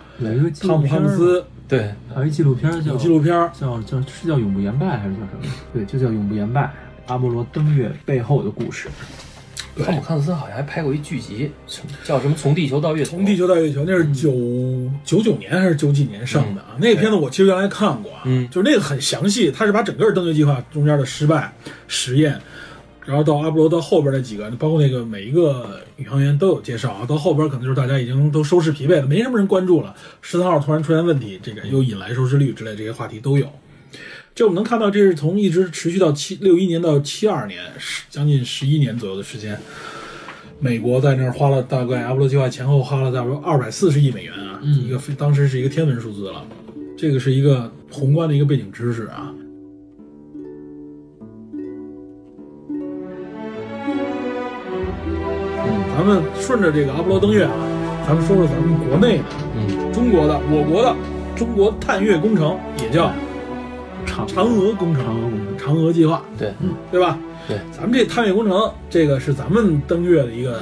[0.61, 5.53] 汤姆汉姆斯对，还有一纪录片儿叫有纪录片儿，叫叫是叫永不言败还是叫什么？
[5.73, 6.71] 对，就叫永不言败。
[7.07, 8.87] 阿波罗登月背后的故事，
[9.75, 11.51] 对汤姆汉斯好像还拍过一剧集，
[12.05, 13.09] 叫什么《从地球到月球》？
[13.11, 14.31] 从地球到月球，那是九
[15.03, 16.77] 九九年还是九几年上的啊？
[16.79, 21.51] 那个片子我其实原来看过啊，嗯就是那个很详细，他是把整个登月计划中间的失败
[21.89, 22.39] 实验，
[23.05, 27.05] 然后到阿波罗到后边那几个，包括那个每一个宇航员都有介绍啊。
[27.05, 29.93] 到后边可能就是大家已经都收视疲惫了，没什么人关注了。
[30.21, 33.47] 十三号突然出现问题，这个又引来收视率之类这些话题都有。
[34.33, 39.59] 这我们能看到，这是从一直持续到七六一年到七二年，十将近十一年左右的时间。
[40.59, 46.45] 美国在那儿花了大概阿波罗计划前后花了大概二百四十亿美元啊，一个非当时是一个天文数字了。
[46.97, 49.33] 这个是一个宏观的一个背景知识啊。
[55.95, 57.53] 咱们顺着这个阿波罗登月啊，
[58.07, 59.23] 咱们说说咱们国内的，
[59.55, 60.95] 嗯，中国的，我国的
[61.35, 63.11] 中国探月工程，也叫
[64.05, 66.51] 嫦嫦娥工程、嫦娥计划，对，
[66.91, 67.17] 对吧？
[67.47, 70.61] 对，咱们这探月工程，这个是咱们登月的一个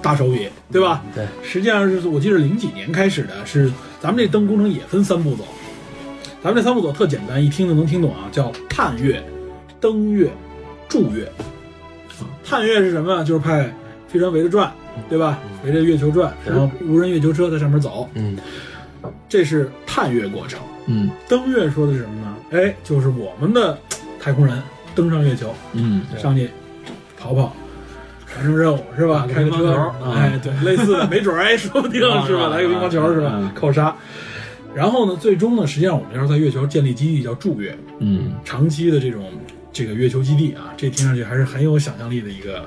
[0.00, 1.02] 大手笔，对吧？
[1.14, 5.44] 对，实际上是我记得零几年开始的，是咱们这登工程也分三步走，
[6.42, 9.22] 咱们这三步走特简单，一听就能听懂啊，叫探月、
[9.80, 10.30] 登月、
[10.88, 11.28] 驻月。
[12.44, 13.16] 探月是什么？
[13.16, 13.24] 呀？
[13.24, 13.74] 就是派
[14.08, 14.72] 飞船围着转，
[15.08, 15.38] 对吧？
[15.64, 18.36] 围着月球转，然后无人月球车在上面走，嗯，
[19.28, 20.60] 这是探月过程。
[20.86, 22.36] 嗯登月说的是什么呢？
[22.50, 23.78] 哎，就是我们的
[24.20, 24.62] 太空人
[24.94, 26.50] 登上月球，嗯，上去
[27.18, 27.56] 跑跑，
[28.36, 29.26] 完成任务是吧？
[29.32, 32.48] 开个车哎，对，类似的，没准儿哎，说不定是吧？
[32.48, 33.50] 来个乒乓球是吧嗯？
[33.54, 33.96] 扣杀。
[34.74, 39.30] 然后呢，最终呢，实际上我们要是在月球建立基地，叫驻月，嗯长期的这种
[39.72, 42.64] 这个月球基地啊，这听上去还是很有想象力的一个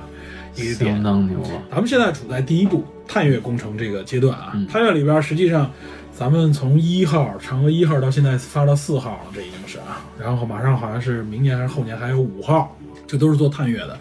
[0.57, 1.03] 一个点相。
[1.03, 1.63] 当牛了。
[1.69, 5.71] 咱们现在处在第一步探月工程这个阶段啊，嗯探月里边实际上，
[6.11, 13.97] 咱们从一号嫦娥一号到现在发到四号了，这已经是啊，然后马上好像是明年还是后年还有五号，这都是做探月的。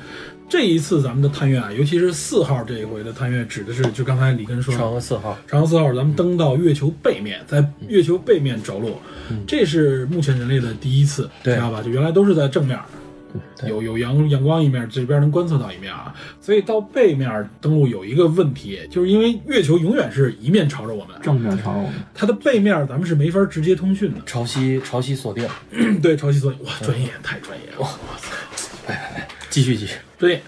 [0.49, 8.97] 这一次咱们的探月啊，尤其是四号这一回的探月，指的是就刚才李根说嫦娥四号，嫦娥四号，咱们登到月球背面，在月球背面着陆，
[9.45, 11.83] 这是目前人类的第一次，对知道吧？
[11.83, 12.95] 就原来都是在正面，对
[13.67, 16.15] 有有阳阳光一面，这边能观测到一面啊。
[16.41, 24.21] 所以到背面登陆有一个问题，就是因为月球永远是一面朝着我们，正面朝着我们，它的背面咱们是没法直接通讯的。
[24.25, 25.49] 潮汐潮汐锁定，
[26.03, 27.89] 对，潮汐锁定，哇，专业，太专业了，哇
[28.57, 28.93] 塞，
[29.51, 30.43] 继续继续，专业。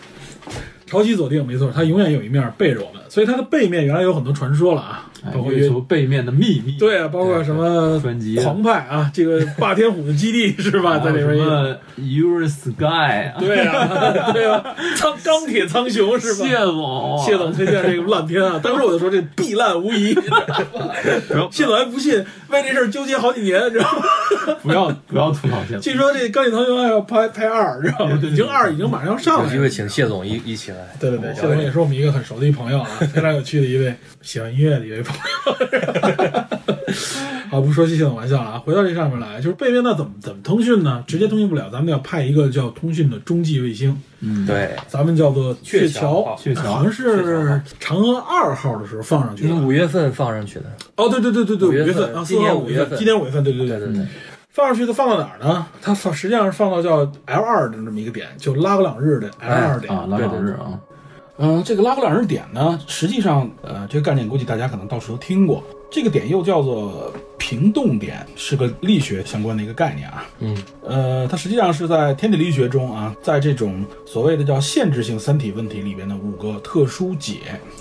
[0.87, 11.49] 潮汐锁定没错，它永远有一面背着我们，所以它的背面原来有很多传说了啊，哎包括月球背面的秘密，对啊，包括什么专辑狂派啊，这个霸天虎的基地 是吧，在里边也有。
[11.49, 14.63] 什么 Your Sky 啊， 对啊，对啊，
[14.97, 16.47] 苍钢铁苍穹是吧？
[16.47, 20.15] 谢总，啊谢总推荐这个烂片啊，当时我就说这必烂无疑。
[21.51, 24.55] 谢总还不信，为这事儿纠结好几年，知道吗？
[24.63, 28.19] 不要不要吐槽谢总，据说这钢铁苍穹还要拍拍二，知道吗？
[28.23, 29.69] 已经二已经马上要上有机会。
[29.69, 35.18] 请谢总一一起来，对对对，谢总也是我们一个很熟的一朋友啊，非常有趣的一位喜欢音乐的一位朋友。
[37.51, 41.03] 好，不说谢总玩笑了啊，回到这上面来，就是背面那怎么怎么通讯呢？
[41.07, 49.55] 直接通讯不了，咱们要派一个叫通讯的中继卫星，嗯，对，咱们叫做鹊鹊桥鹊桥好像是嫦娥二号的时候放上去的。
[49.55, 54.07] 五月份放上去的，哦，对对对对对，五五月份今年4号五五月份今年五月份，对对对对对，
[54.51, 55.67] 放上去的放到哪儿呢？
[55.81, 59.93] 它放实际上是放到叫 L 二的这么一个点，就拉格朗日的 L 二点。
[59.93, 60.79] 啊，拉格朗日啊，
[61.39, 65.63] 嗯、这个拉格朗日点呢，实际上，呃，这个概念估计大家可能到处都听过。
[65.91, 70.27] 这个点又叫做平动点，是个力学相关的一个概念啊。
[70.41, 77.37] 嗯，呃，它实际上是在天体力学中啊，在这种所谓的叫限制性三体问题里边的五个特殊解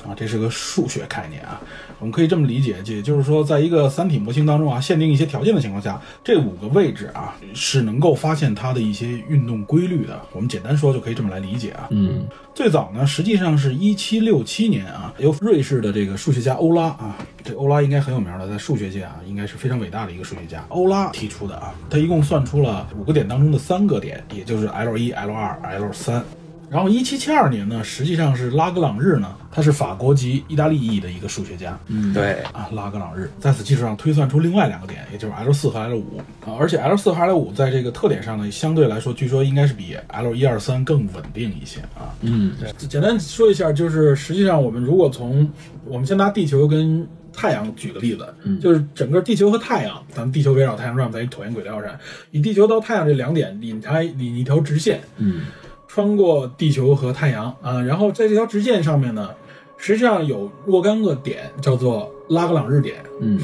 [0.07, 1.59] 啊，这是个数学概念啊。
[1.99, 10.21] 我们可以这么理解，也就是说，在一个三体模型当中啊，限定一些条件的情况下，这五个位置啊是能够发现它的一些运动规律的。
[10.31, 11.87] 我们简单说就可以这么来理解啊。
[11.91, 20.65] 嗯最早呢，实际上是一七六七年啊，由瑞士的这个数学家欧拉啊，这欧拉应该很有名了，在数学界啊，应该是非常伟大的一个数学家。
[20.69, 26.23] 欧拉提出的啊，他一共算出了五个点当中的三个点，也就是 L 一、L 二、L 三。
[26.69, 31.79] 然后一七七二年呢，实际上是拉格朗日呢，他是法国籍意大利裔的一个数学家。
[31.87, 36.17] 嗯，对，啊，拉格朗日在此基础上推算出另外两个点，也就是 L 四和 L 五。
[36.45, 42.13] 啊，而且 L 四和 L 五在这个特点上呢，相对来说，据说应该是比 L 一二三更稳定一些啊。
[42.21, 42.53] 嗯。
[42.89, 45.49] 简单说一下，就是实际上我们如果从
[45.85, 48.59] 我们先拿地球跟太阳举个例子，嗯。
[48.59, 51.97] 就是整个地球和太阳，咱们地球围绕太阳转在一椭圆轨道上，
[52.31, 55.43] 以地球到太阳这两点引开引一条直线，嗯
[55.87, 59.29] 穿过地球和太阳啊，然后在这条直线上面呢，
[59.77, 62.97] 实际上有若干个点叫做拉格朗日点。
[63.21, 63.39] 嗯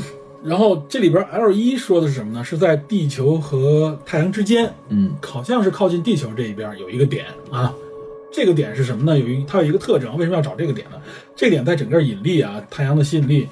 [0.46, 2.44] 然后这里边 L 一说的是什么呢？
[2.44, 7.74] 是在地球和太阳之间，嗯好像是靠近地球这一边有一个点啊。
[8.30, 9.18] 这个点是什么呢？
[9.18, 10.98] 有一它有一个特征，为什么要找这个点呢？
[11.34, 13.48] 这个点在整个引力啊、太阳的吸引力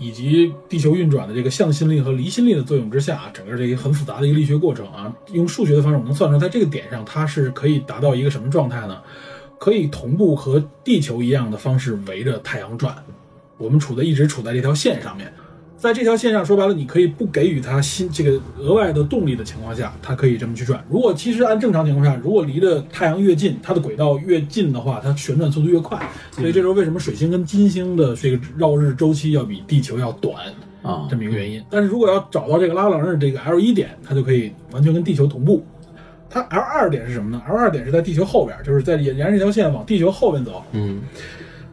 [0.00, 9.00] 以及地球运转的这个向心力和离心力的作用之下，整个这一个很复杂的一个力学过程啊，用数学的方式我能算出来，在这个点上它是可以达到一个什么状态呢？
[9.58, 12.96] 可以同步和地球一样的方式围着太阳转。
[13.58, 15.30] 我们处在一直处在这条线上面，
[15.80, 20.84] 在这条线上说白了，你可以不给予它新这个额外的动力的情况下，它可以这么去转。
[20.90, 25.98] 如果其实按正常情况下，如果离的太阳越近，它的轨道越近的话，它旋转速度越快。
[26.32, 30.36] 所以这时候为什么水星跟金星的这个绕日周期要比地球要短？
[30.82, 31.62] 啊这么一个原因。
[31.70, 35.64] 但是如果要找到这个拉格朗日这个 L 一点，它就可以完全跟地球同步。
[36.28, 41.00] 它 L 二点是什么呢？L 二点是在地球后边，就是在沿沿着这条线往地球后边走，嗯，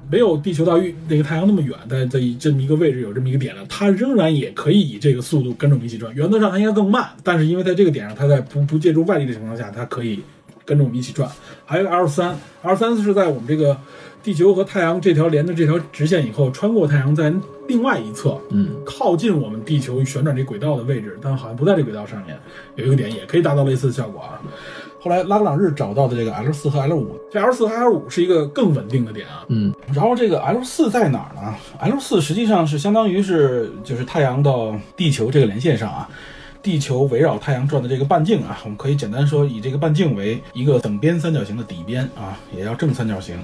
[0.09, 6.13] 没有地球到月那个太阳那么远，在在这么一个位置有这么一个点了，它仍然也可以以这个速度跟着我们一起转。
[6.15, 10.21] 原则上它应该更慢，但是因为在这个点上，它在不不借助外力的情况下，它可以
[10.65, 11.29] 跟着我们一起转。
[11.65, 13.77] 还有个 L 三，L 三是在我们这个
[14.23, 17.33] 地球和太阳这条连的这条直线以后，穿过太阳，在
[17.67, 22.37] 另外一侧，嗯靠近我们地球旋转这轨道的位置，但好像不在这轨道上面，
[22.75, 24.39] 有一个点也可以达到类似的效果啊。
[24.99, 29.45] 后来拉格朗日找到的这个 L 四和 L 五，这 L 四和 L 五是一个更稳定的点啊。
[29.49, 36.09] 嗯然后这个 L 四在哪儿呢？L 四实际上是相当于是就是太阳到地球这个连线上啊，
[36.63, 43.37] 地球围绕太阳转的这个半径啊，我们可以简单说以这个半径为一个等边三角形的底边啊，也叫正三角形。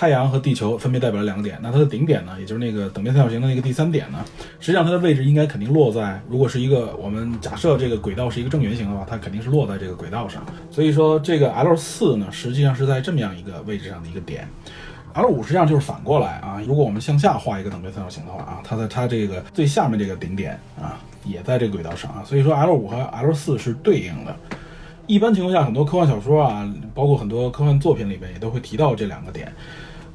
[0.00, 4.24] 太阳和地球分别代表了两个点，那它的顶点呢，也就是那个等边三角形的那个第三点呢，
[4.58, 10.42] 实际上它的位置应该肯定落在，如果是一个我们假设这个轨道是一个正圆形的话，它肯定是落在这个轨道上。
[10.70, 14.48] 所以说这个 L 四呢，实际上是在这么样一个位置上的一个点。
[15.12, 24.34] L 五实际上就是反过来啊，如果我们向下画一个等边三角形的话啊，它在它这个最下面这个顶点啊，也在这个轨道上啊，所以说 L 五和 L 四是对应的。
[25.06, 29.52] 一般情况下，很多科幻小说啊，包括很多科幻作品里边也都会提到这两个点。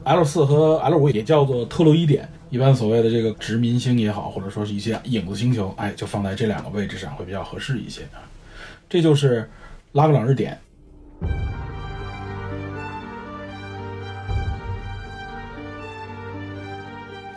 [0.05, 8.21] L 四和 L 五也叫做特洛伊点，一般所谓的这个殖民星也好，或者说是一些影子星球，哎，就放在这两个位置上会比较合适一些啊。
[8.87, 9.49] 这就是
[9.93, 10.59] 拉格朗日点。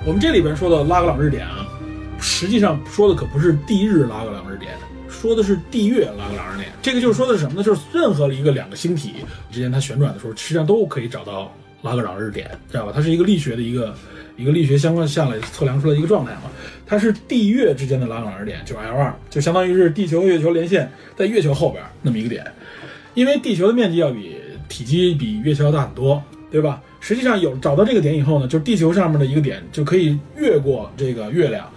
[0.04, 1.66] 我们这里边说的拉格朗日点啊，
[2.20, 4.74] 实际上说的可不是地日拉格朗日点，
[5.08, 6.68] 说的是地月拉格朗日点。
[6.82, 7.62] 这个就是说的是什么呢？
[7.62, 9.14] 就是任何一个两个星体
[9.50, 11.50] 之间它旋转的时候，实际上都可以找到
[11.82, 12.92] 拉格朗日点，知道吧？
[12.94, 13.94] 它是一个力学的一个
[14.36, 16.42] 一个力学相关下来测量出来一个状态嘛。
[16.86, 22.44] 它是地月之间的拉格朗日点，就是 L 二，就相当于是地球月球连线在月球后边那么一个点。
[23.14, 24.36] 因为地球的面积要比
[24.68, 26.80] 体积比月球要大很多，对吧？
[27.00, 31.68] 实际上有找到这个点以后呢，就是地球上面的一个点就可以越过这个月亮。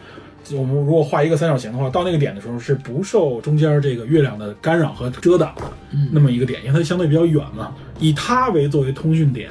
[0.54, 5.64] 我们如果画一个三角形的话，到那个点的时候是不受中间这个月亮的干扰和遮挡的，
[6.12, 9.50] 那么一个点，因为它相对比较远嘛，以它为作为通讯点，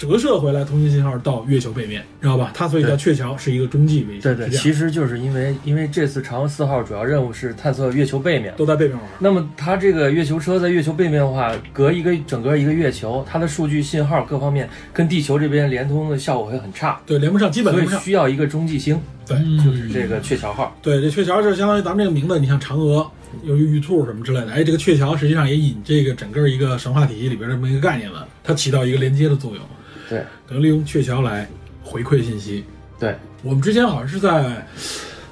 [0.00, 2.52] 折射回来通信信号到月球背面，知道吧？
[2.54, 9.06] 它所以叫鹊桥，是一个中继卫星，对对，是这样其实就是因为因为这次嫦娥四号主要任务是探测月球背面，都在背面玩。
[9.18, 18.00] 那么它这个月球车在月球背面的话，隔一个整个一个月球，它的数据信号各方面跟地球这边连通的效果会很差，对，连不上，基本所以连不上。
[18.00, 20.74] 需要一个中继星，对，就是这个鹊桥号。
[20.80, 23.06] 对，这鹊桥是相当于咱们这个名字，你像嫦娥，
[23.42, 29.62] 有玉兔什么之类的，哎，这个鹊桥实际上也引这个整个一个神话体系里边这么一个概念了，它起到一个连接的作用。
[30.10, 31.48] 对等于利用鹊桥来
[31.82, 32.64] 回馈信息。
[32.98, 34.66] 对，我们之前好像是在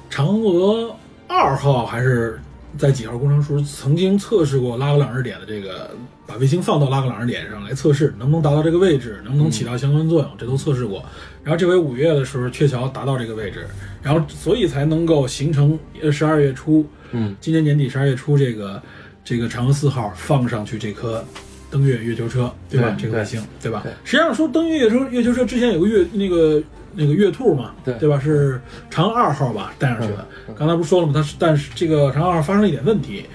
[0.09, 0.95] 嫦娥
[1.27, 2.39] 二号还是
[2.77, 5.91] 在几号工程时曾经测试过拉格朗日点的这个，
[6.25, 11.03] 把卫星放到拉格朗日点上来测试能不能达到这个位置，能不能起到相关作用，这都测试过。
[11.43, 13.67] 然后这回五月的时候，鹊桥达到这个位置，
[14.01, 18.81] 然后所以才能够形成呃十二月初，嗯，今年年底十二月初这个
[19.23, 21.23] 这个嫦娥四号放上去这颗
[21.69, 22.89] 登月月球车，对吧？
[22.97, 23.81] 对这个卫星，对吧？
[23.83, 26.61] 对实际上说登月月球月球车之前有个月那个
[26.95, 28.19] 那个月兔嘛，对对吧？
[28.19, 28.59] 是
[28.91, 30.25] 嫦娥二号吧带上去的。
[30.55, 31.13] 刚才不是说了吗？
[31.15, 33.25] 它是但是这个嫦娥二号发生了一点问题，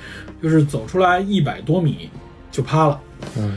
[0.43, 2.11] 就是走出来一百多米
[2.51, 3.01] 就趴了。
[3.39, 3.57] 嗯，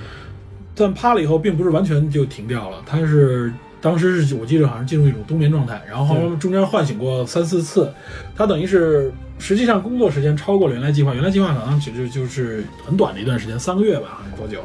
[0.76, 3.52] 但趴了以后，并不是完全就停掉了，它是
[3.82, 7.92] 当时是我记得好像进入一种冬眠状态，然后后面中间唤醒过三四次，
[8.36, 14.64] 它等于是实际上工作时间超过了原来计划，原来计划好像其实就是很短的一段时间，三个月吧，还是多久？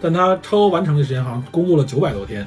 [0.00, 2.46] 但它超额完成的时间好像工作了九百多天，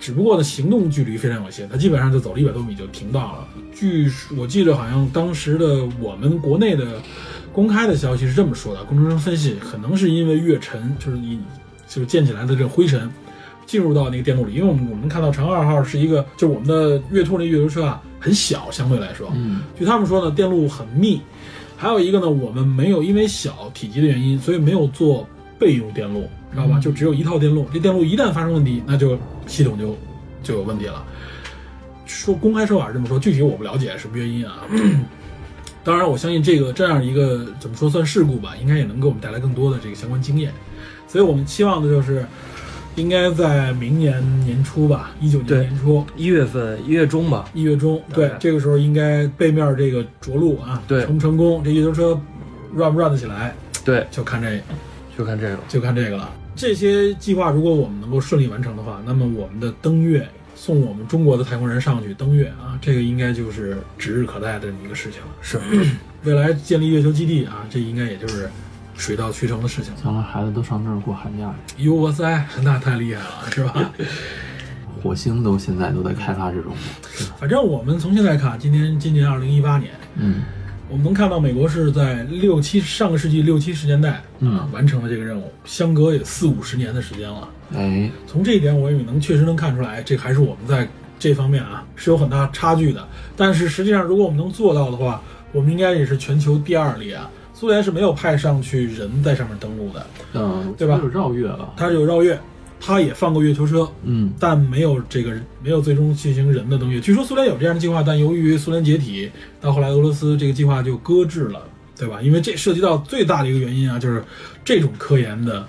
[0.00, 3.48] 只不过呢，行动距离非常有限，它基本上就走了一百多米就停到了。
[3.74, 7.00] 据我记得，好像当时的我们国内的
[7.52, 11.38] 公开的消息是这么说的：工程师分析，可能是因为月尘，就是你
[11.86, 13.10] 就是溅起来的这个灰尘，
[13.66, 14.54] 进入到那个电路里。
[14.54, 21.20] 因为我们我们看到嫦娥二号是一个，就是我们的月兔那月球车啊，很小，相对来说，嗯，据他们说呢，电路很密。
[21.76, 25.26] 还有一个呢，我们没有因为小体积的原因，所以没有做
[25.58, 26.78] 备用电路，知道吧？
[26.78, 27.66] 就只有一套电路。
[27.72, 29.96] 这电路一旦发生问题，那就系统就
[30.42, 31.04] 就有问题了。
[32.06, 34.62] 说公开说法是这么说，具体我不了解什么原因啊。
[35.82, 40.50] 当然，我相信这个这样一个怎么说算事故吧，应该也能给我们带来更多的这个相关经验。
[41.06, 42.24] 所以我们期望的就是，
[42.96, 52.20] 应该在明年年初吧，一九年年初，一月份一月中吧，一月中，对，这个时候应该背面这个着陆啊，对成不成功，这月球车
[52.74, 54.62] run 不 run 得起来，对，就看这个
[55.18, 55.58] 就看这个。
[55.68, 56.32] 就看这个了。
[56.56, 65.28] 这些计划如果我们能够顺利完成的话，那么我们的登月，送我们中国的太空人上去登月啊，这个应该就是指日可待的一个事情了。
[65.40, 65.58] 是，
[66.22, 68.48] 未来建立月球基地啊，这应该也就是
[68.96, 69.92] 水到渠成的事情。
[70.02, 71.84] 将来孩子都上那儿过寒假去。
[71.84, 73.90] 哟哇塞，那太厉害了，是吧？
[75.02, 76.72] 火星都现在都在开发之中，
[77.38, 80.42] 反正我们从现在看，今年今年二零一八年，嗯，
[80.88, 87.46] 我们能看到美国是在六七上个世纪六七十年代啊、嗯完成了这个任务，相隔也四五十年的时间了。
[87.74, 90.88] 哎，从这一点，我也能确实能看出来，这还是我们在
[91.18, 93.06] 这方面啊是有很大差距的。
[93.36, 95.20] 但是实际上，如果我们能做到的话，
[95.52, 97.30] 我们应该也是全球第二例啊。
[97.64, 102.38] 苏联是没有派上去人在上面登陆的，嗯，对吧有绕月了，它是有绕月，
[102.78, 107.00] 它也放过月球车，嗯，但没有这个没有最终进行人的登月。
[107.00, 109.30] 据说苏联有这样的计划，但由于苏联解体，
[109.62, 111.62] 到后来俄罗斯这个计划就搁置了，
[111.98, 112.20] 对吧？
[112.20, 114.22] 因为这涉及到最大的一个原因啊，就是
[114.62, 115.66] 这种科研的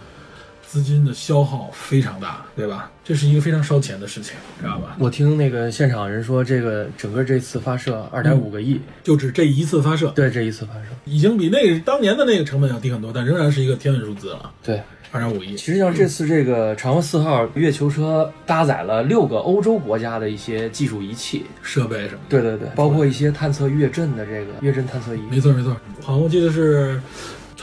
[0.68, 2.92] 资金的消耗非常大，对吧？
[3.04, 4.96] 这是一个非常烧钱的事情，知道吧？
[5.00, 14.82] 我听那个现场人说，这个整个这次发射二点五个亿，就指这一次发射，对，这一次发射，已经比那个当年的那个成本要低很多，但仍然是一个天文数字了，对。
[15.12, 15.56] 二点五亿。
[15.56, 25.22] 其实像，这次这个嫦娥四号月球车搭载了六个欧洲国家的一些技术仪器，设备什么的，对对对，包括一些探测月震的这个月震探测仪。
[25.32, 25.74] 没错没错。
[26.02, 27.00] 好像我记得是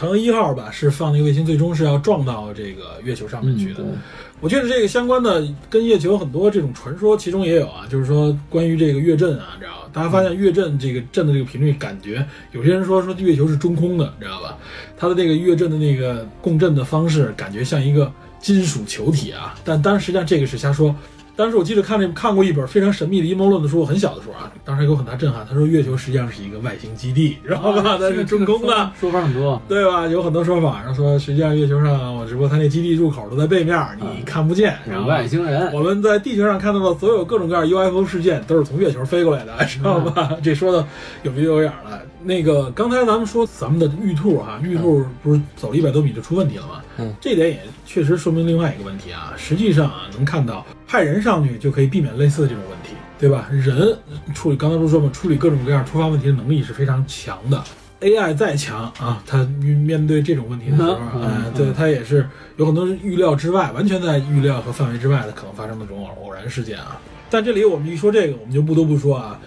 [0.03, 3.85] 嫦娥一号吧，是放那个卫星，最终是要撞到这个月球上面去的。
[3.85, 3.99] 嗯
[4.41, 9.89] 我觉得这个相关的跟月球很多这种传说，其中也有啊，就是说关于这个月震啊，你知道吧？
[9.93, 14.59] 大家发现月震这个震的这个频率，感觉有些人说说月球是中空的，你知道吧？
[14.97, 20.93] 它的这个月震的那个共振的方式，感觉像一个金属球体啊，但当然实际上这个是瞎说。
[21.35, 25.47] 当时我记得看那看过一本非常神秘的阴谋论的书，我很小的时候啊，当时给我很大震撼。
[25.49, 27.97] 他说月球实际上是一个外星基地，知道吧？
[27.99, 30.07] 它是中空的，说法很多，对吧？
[30.07, 34.77] 有很多说法，然后说实际上月球上，我只不过它那基地入口都在背面，你看不见。
[34.89, 40.37] 然后外星人，我们在地球上看到的所有各种各样 UFO 事件，都是从月球飞过来的，知道吧？
[40.45, 40.87] 这说的
[41.23, 42.01] 有鼻有眼儿的。
[42.25, 46.83] 那个刚才咱们说咱们的玉兔哈，玉兔不是走了一百多米就出问题了吗？
[46.99, 49.35] 嗯，这点也确实说明另外一个问题啊。
[49.37, 53.49] 实际上啊，能看到派人上去就可以避免类似的这种问题，对吧？
[53.51, 53.97] 人
[54.35, 57.63] 处理刚才不是说嘛，处理各种各样突发问题的能力是非常强的。
[58.01, 67.01] AI 再强啊，它面对这种问题的时候，嗯呃，对它也是有很多预料之外，完全在预料和范围之外的可能发生的这种偶偶然事件啊。
[67.31, 69.39] 但这里我们一说这个，我们就不得不说啊，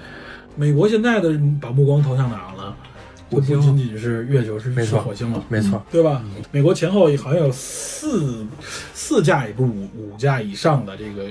[0.56, 2.55] 美国现在的把目光投向哪儿了？
[3.40, 5.44] 就不仅仅是月球，是是火星了。
[5.50, 6.24] 没错，对吧？
[6.52, 8.46] 美国前后好像有四
[8.94, 11.26] 四架，也不是五五架以上的这个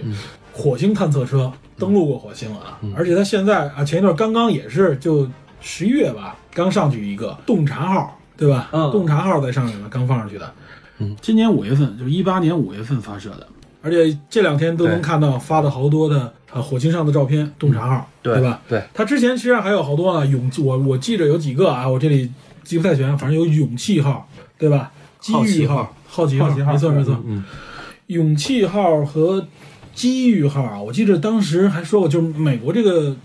[0.53, 2.79] 火星探测车登陆过火星了啊！
[2.97, 5.29] 而且它现在啊，前一段刚刚也是就
[5.61, 8.69] 十一月吧，刚上去一个洞察号，对吧？
[8.73, 10.53] 嗯洞察号在上面呢，刚放上去的。
[10.99, 13.47] 嗯，今年五月份，就是一八年五月份发射的。
[13.83, 18.61] 而且这两天都能看到发的好多的呃火星上的照片，洞察号，对吧？
[18.69, 22.31] 对，它之前其实还有好多呢，勇气，我我记着有几个啊，我这里
[22.63, 24.93] 记不太全，反正有勇气号，对吧？
[25.21, 27.21] 机遇好奇号号、好奇号，好奇号没错没错。
[27.27, 27.43] 嗯，
[28.07, 29.49] 勇气号和
[29.95, 33.17] 机遇号啊，我记得当时还说过，就是美国这个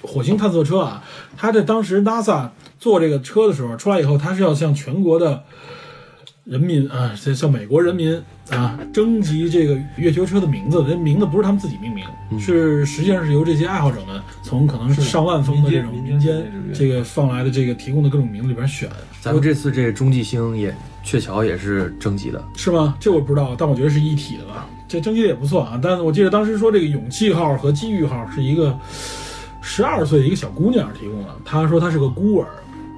[0.00, 1.04] 火星探测车啊，
[1.36, 5.44] 它在当时 NASA 做这个车的时候出来以后，它是要向全国的
[6.48, 8.18] 人民啊，这像美国人民
[8.48, 12.06] 啊征集这个月球车的名字，这名字不是他们自己命名，
[12.40, 18.88] 是实际上是由这些爱好者们从可能是上万封的这种民间这个放来的这个提供的各种名字里边选，
[19.20, 20.74] 咱们这次这个中继星也
[21.04, 22.96] 鹊桥也是征集的，是吗？
[22.98, 24.66] 这我不知道，但我觉得是一体的吧。
[24.88, 25.78] 这征集的也不错啊。
[25.82, 28.74] 但是我记得当时说这个勇气号和机遇号是一个
[29.60, 31.28] 十二岁的一个小姑娘提供的。
[31.44, 32.48] 她说她是个孤儿，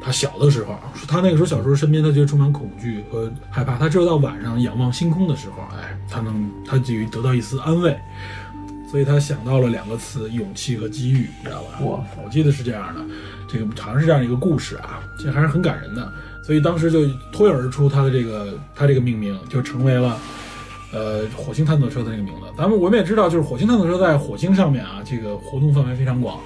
[0.00, 3.76] 她小的时候，他那个时候小时候身边他觉得充满恐惧和害怕。
[3.76, 7.96] 他只有到晚上仰望星空的时候，哎，他能她就得到一丝安慰。
[8.90, 11.78] 所以他想到了两个词：勇气和机遇，你知道吧？
[11.84, 13.00] 哇我记得是这样的，
[13.48, 16.12] 这个好像是这样一个故事啊，这还是很感人的。
[16.44, 20.18] 所以当时就脱颖而出，他的这个他这个命名就成为了
[20.92, 22.46] 呃火星探测车的那个名字。
[22.58, 26.40] 咱们我们也知道，就是火星探测车在火星上面啊，这个活动范围非常广，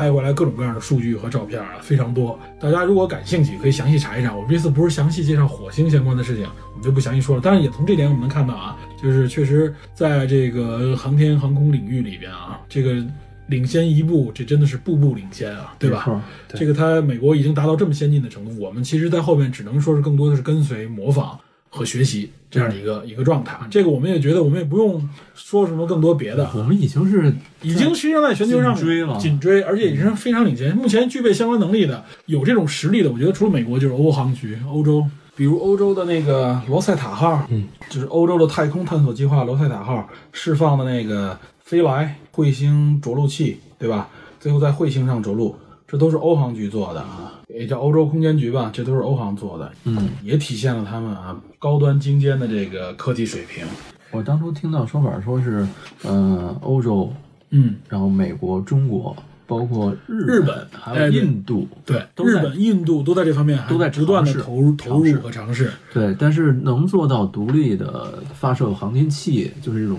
[0.00, 2.40] 拍回来各种各样的数据和照片啊非常多。
[2.58, 4.34] 大家如果感兴趣，可以详细查一查。
[4.34, 7.42] 我们这次不是详细介绍火星相关的事情，我们就不详细说了。
[7.44, 13.04] 但是也从这点我们能看到啊，就是确实在这个航天航空领域里边啊，这个
[13.48, 16.22] 领先一步，这真的是步步领先啊，对吧？
[16.48, 21.38] 这个它美国已经达到这么先进的程度，我们其实在后面只能说是更多的是跟随、模仿
[21.70, 23.56] 和学习这样的一个一个状态。
[23.70, 30.76] 这个我们也觉得，我们也不用说什么更多别的，我们已经是已经实际上在全球上紧追了紧追，而且已经非常领先。
[30.76, 44.08] 目前具备相关能力的、有这种实力的，我觉得除了美国就是欧航局、欧洲，比如欧洲的那个罗塞塔号，嗯，就是欧洲的太空探索计划罗塞塔号释放的那个飞来彗星着陆器，对吧？
[44.40, 45.54] 最后在彗星上着陆，
[45.86, 53.64] 这都是欧航局做的啊，也叫欧洲空间局吧，这都是欧航做的，嗯，也体现了他们啊高端精尖的这个科技水平。
[54.10, 55.66] 我当初听到说法说是，
[56.02, 57.12] 呃，欧洲，
[57.50, 69.98] 嗯，然后美国、中国，包括日日本还有印度，对，都日本、印度都在这方面都在不断的投入、投入和尝试，对，但是能做到独立的发射航天器，就是这种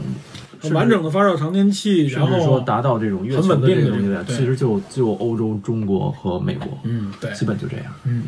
[0.61, 7.85] 很完整的发射航天器，然甚至说后达到这种月很稳定的这这种东西，其实就就欧洲、中国和美国，嗯，对，基本就这样。
[8.03, 8.23] 嗯，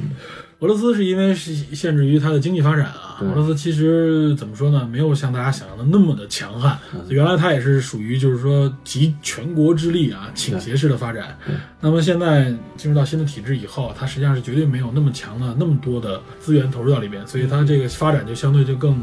[0.59, 6.77] 俄罗斯是因为是限制于它的经济发展啊，对俄罗斯其实怎么说呢，没有像大家想象的那么的强悍。
[6.93, 11.53] 嗯原来它也是属于就是说集全国之力啊倾斜式的发展对。
[11.79, 18.97] 那么现在进入到新的体制以后，它实际上是绝对没有那么强的那么多的资源投入到里边，所以它这个发展就相对就更。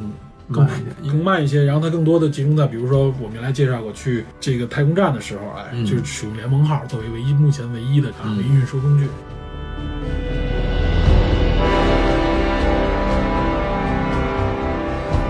[0.53, 9.07] 更慢一些更慢一些，然后它更多的集中在，比如说我们原来介绍过去这个太空站的时候，哎，嗯就是使用联盟号作为唯一目前唯一的啊嗯唯一运输工具。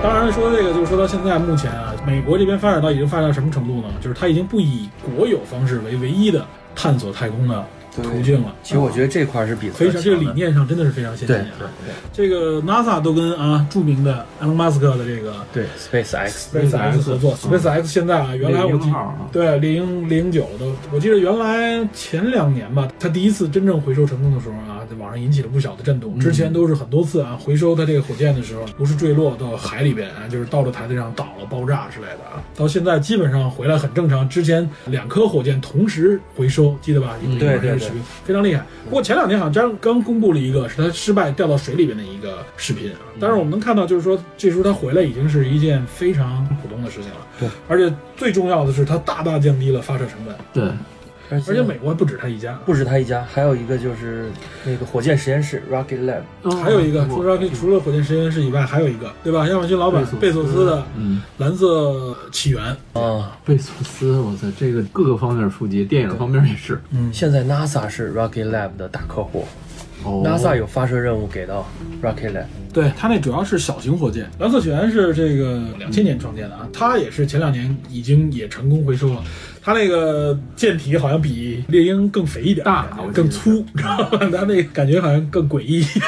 [0.03, 3.89] 当然说这个，就是说到现在目前啊，美国这边发展到已经发展到什么程度呢？
[4.01, 7.63] 就是它已经不以国有方式为唯一的探索太空的
[7.97, 8.55] 途径了。
[8.63, 11.37] 其实我觉得这块儿是比非常这个理念上真的是非常先进。
[11.37, 11.71] 对啊。
[11.85, 11.95] 对。
[12.13, 19.29] 这个 NASA 都跟啊著名的 Elon Musk 的这个对 SpaceX SpaceX 合作，SpaceX 现在啊，原来我记猎鹰号啊。
[19.33, 26.19] 对猎鹰猎鹰九都，我记得原来前两年吧，它第一次真正回收成功的时候啊，在网上引起了不小的震动。
[26.19, 32.43] 之前都是很多次啊，回收它这个火箭的时候，不是坠落到海里边啊，就是到了台子上倒了、爆炸之类的啊。
[32.57, 34.29] 到现在基本上回来很正常。
[34.29, 37.17] 之前两颗火箭同时回收，记得吧？
[37.39, 38.65] 对对对视频非常厉害。
[38.85, 42.99] 不过前两天好像刚刚公布了一个是它失败掉到水里边的一个视频啊。
[43.21, 47.27] 但是我们能看到，就是说这时候它回来已经是一件非常普通的事情了。
[47.39, 50.73] 对，而且最重要的是它大大降低了发射成本，对，
[51.31, 52.59] 而而且美国还不止他一家。
[52.67, 54.31] 不止他一家，还有一个就是
[54.65, 59.47] 那个火箭实验室 Rocket Lab，还有一个，除了除了火箭实验室以外，还有一个，对吧？
[59.49, 62.63] 亚马逊老板贝索斯的嗯，蓝色起源，
[62.93, 66.81] 啊，贝索斯，我操，这个各个方面出击，电影方面也是。
[66.91, 69.47] 嗯，现在 NASA 是 Rocket Lab 的大客户、
[70.05, 71.69] 哦 n a s a 有发射任务给到
[72.03, 74.29] Rocket Lab，对，它那主要是小型火箭。
[74.39, 79.23] 蓝色起源是这个两千年创建的啊，它也是前两年已经也成功回收了。
[79.63, 84.19] 它那个舰体好像比猎鹰更肥一点，大更粗，知道吧？
[84.33, 86.05] 它那感觉好像更诡异一点，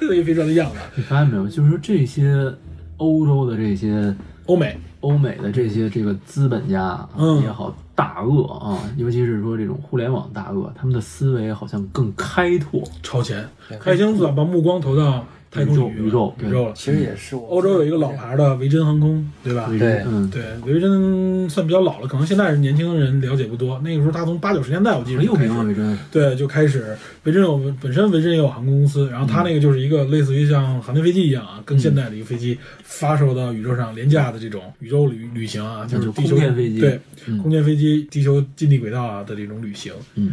[0.02, 0.76] 那个非常的样子。
[0.96, 1.46] 你发现没有？
[1.48, 2.52] 就是说这些
[2.98, 4.14] 欧洲的这些
[4.46, 7.08] 欧美，欧美的这些这个资本家
[7.42, 12.82] 也好，大鳄啊，尤其是说这种互联网大鳄，他们的思维好像更开拓。
[13.02, 13.48] 超前，
[13.80, 16.72] 开心子把目光投到太空宇宙宇宙了。
[16.74, 19.66] 其实也是我欧洲有一个老牌的维珍航空，对吧？
[19.78, 23.78] 对嗯，对，维珍算比较老了，可能现在是年轻人了解不多。
[23.84, 25.98] 那个时候他从八九十年代我记得就开始很有名啊，维珍。
[26.10, 39.92] 对，就开始维珍有本身维珍也有航空公司，然后他那个就是一个类似于像航天飞机一样啊，更现代的一个飞机，发射到宇宙上廉价的这种宇宙旅旅行啊，就是地球空间飞机对，嗯空间飞机、地球近地轨道啊的这种旅行。
[40.14, 40.30] 嗯，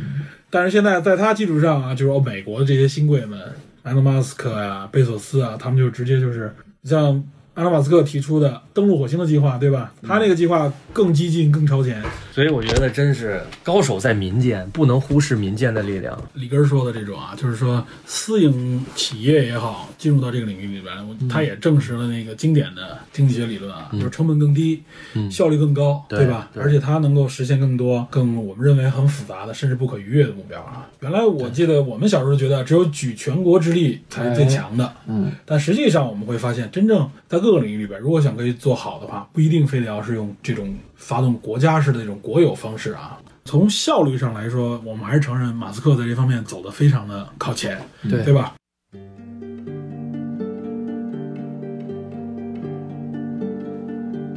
[0.49, 3.39] 但是现在在它基础上啊，就是美国的这些新贵们，
[3.83, 6.53] 埃隆·马斯克呀、贝索斯啊，他们就直接就是
[6.83, 7.23] 像
[7.59, 9.91] 埃隆·马斯克提出的登陆火星的计划，对吧？
[10.01, 12.01] 他那个计划更激进、更超前。
[12.31, 16.17] 所以我觉得真是高手在民间，不能忽视民间的力量。
[16.35, 24.81] 里根儿说的这种啊，就是说私营企业也好，进入到这个领域里边，他也证实了那个经典的经济学理论啊，就是成本更低，
[25.15, 26.47] 嗯效率更高，对吧？
[26.53, 30.87] 对而且它能够实现更多、更我们认为很复杂的，甚至不可逾越的目标啊。
[31.01, 43.17] 原来我记得我们小时候觉得只有举全国之力才是最强的，嗯，但实际上我们会发现，真正在各个领域里边，如果想可以做好的话，不一定非得要是用这种发动国家式的这种国有方式啊。
[43.45, 47.79] 从效率上来说，我们还是承认马斯克在这方面走得非常的靠前，
[48.09, 48.53] 对对吧？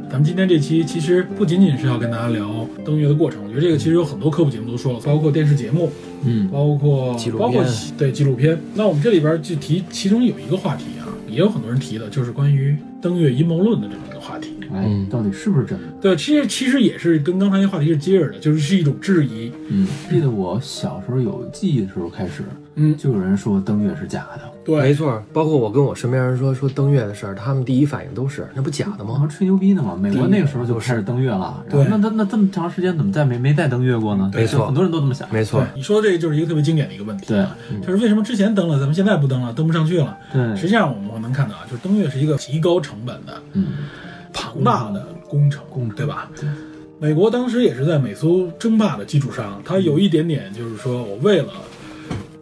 [0.09, 5.91] 咱们今天这期其实不仅仅是要跟大家聊登月的过程，我觉得这个其实有很多科普节目都说了，包括电视节目，
[6.23, 8.55] 嗯，包括纪录包括片对纪录片。
[8.75, 10.92] 那我们这里边就提，其中有一个话题啊，
[11.33, 14.51] 也有很多人提的，就是关于登月阴谋论的这么一个话题。
[14.71, 15.87] 哎嗯，到底是不是真的？
[16.01, 19.51] 对，其实其实也是跟刚才那话题是接着的，就是是一种质疑。
[19.69, 22.43] 嗯，记得我小时候有记忆的时候开始，
[22.75, 29.27] 嗯，就有人说登月是假的，对，没错，包括我跟我身边人说说登月的事儿，他们第一反应都是那不假的吗？
[29.29, 29.95] 吹牛逼呢嘛。
[29.95, 31.85] 美国那个时候就开始登月了，对。
[31.85, 34.31] 那那那这么长时间怎么再没没再登月过呢？
[34.33, 34.65] 没错。
[34.65, 35.27] 很多人都这么想。
[35.31, 37.39] 没错，你说的这个就是一个特别经典的一个问题对。
[37.39, 37.55] 啊，
[37.85, 40.17] 就是为什么之前登了，咱们现在不登了，登不上去了？
[40.31, 43.67] 对，实际上我们能看到啊，就是登月是一个极高成本的、嗯，
[44.33, 45.95] 庞大的工程，工程。
[45.95, 46.29] 对吧？
[46.39, 46.49] 对
[46.99, 51.51] 美国当时也是在美苏争霸的基础上，它有一点点就是说我为了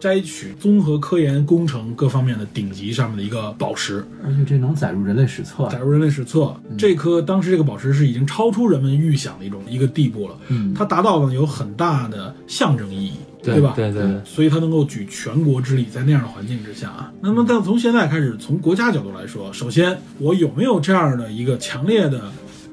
[0.02, 5.78] 摘取综合科研工程各方面的顶级上面的一个宝石，而且这能载入人类史册载。
[5.78, 6.52] 入人类史册。
[6.76, 13.12] 这颗当时这个宝石是已经超出人们预想的一种一个地步了，嗯，它达到了有很大的象征意义，
[13.44, 13.74] 对吧？
[13.76, 17.12] 对对对，所以它能够举全国之力，在那样的环境之下啊。
[17.20, 22.22] 那么，但从现在开始，从国家角度来说，首先我有没有这样的一个强烈的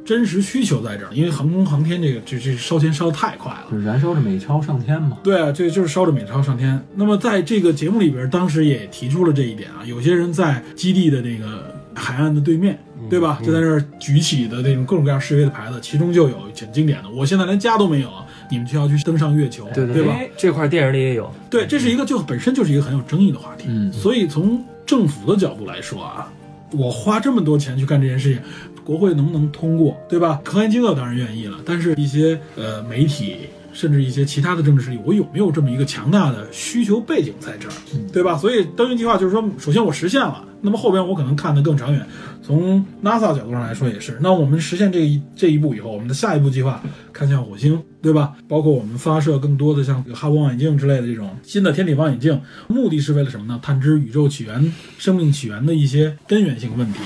[0.10, 1.10] 真实需求在这儿？
[1.14, 3.68] 因为航空航天这个这这烧钱烧得太快了。
[3.70, 5.20] 就是燃烧着美钞上天嘛。
[5.22, 6.84] 对啊，这就是烧着美钞上天。
[6.95, 13.39] 那么在这个节目里边，当时也提出了这一点啊，有些人在基地的那个海岸的对面，对吧？
[13.43, 20.14] 就在那儿举起的那种各种各样示威的牌子，其中就有挺经典的，我现在连家都没有啊，你们就要去登上月球，对对吧？
[20.14, 23.66] 哎这块电影里也有，对，这是一个就本身就是一个很有争议的话题。
[23.68, 26.32] 嗯所以从政府的角度来说啊，
[26.72, 28.41] 我花这么多钱去干这件事情，
[28.90, 30.42] 国会能不能通过，对吧？
[30.44, 33.36] 科研机构当然愿意了，但是一些呃媒体。
[33.72, 37.74] 甚至一些其他的政治势力，我有没有这么一个强大的需求背景在这儿，
[38.12, 38.36] 对吧？
[38.36, 42.05] 所以登月计划就是说，首先我实现了，那么后边我可能看得更长远。
[42.41, 46.82] 从 NASA 角度上来说也是，那我们实现这一这一步以后，我们的下一步计划
[47.14, 48.34] 看向火星，对吧？
[48.47, 53.60] 包括我们发射更多的像哈勃望远镜之类的这种新的天体望远镜，目的是为了什么呢？
[53.62, 56.99] 探知宇宙起源、生命起源的一些根源性问题，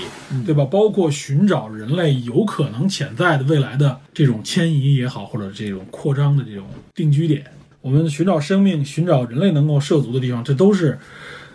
[0.46, 0.64] 对吧？
[0.64, 7.44] 包括寻找人类有可能潜在的未来的这种迁移也好，或者这种扩张的这种定居点。
[7.82, 10.98] 我们寻找生命、寻找人类能够涉足的地方，这都是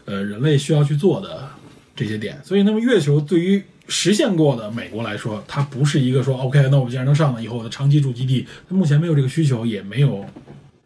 [0.04, 1.48] 呃人类需要去做的
[1.98, 2.38] 这些点。
[2.44, 10.24] 所以，那么月球对于实现过的美国来说，它不是一个说 OK，那我们既然能上了，以后我的长期驻基地，它目前没有这个需求，也没有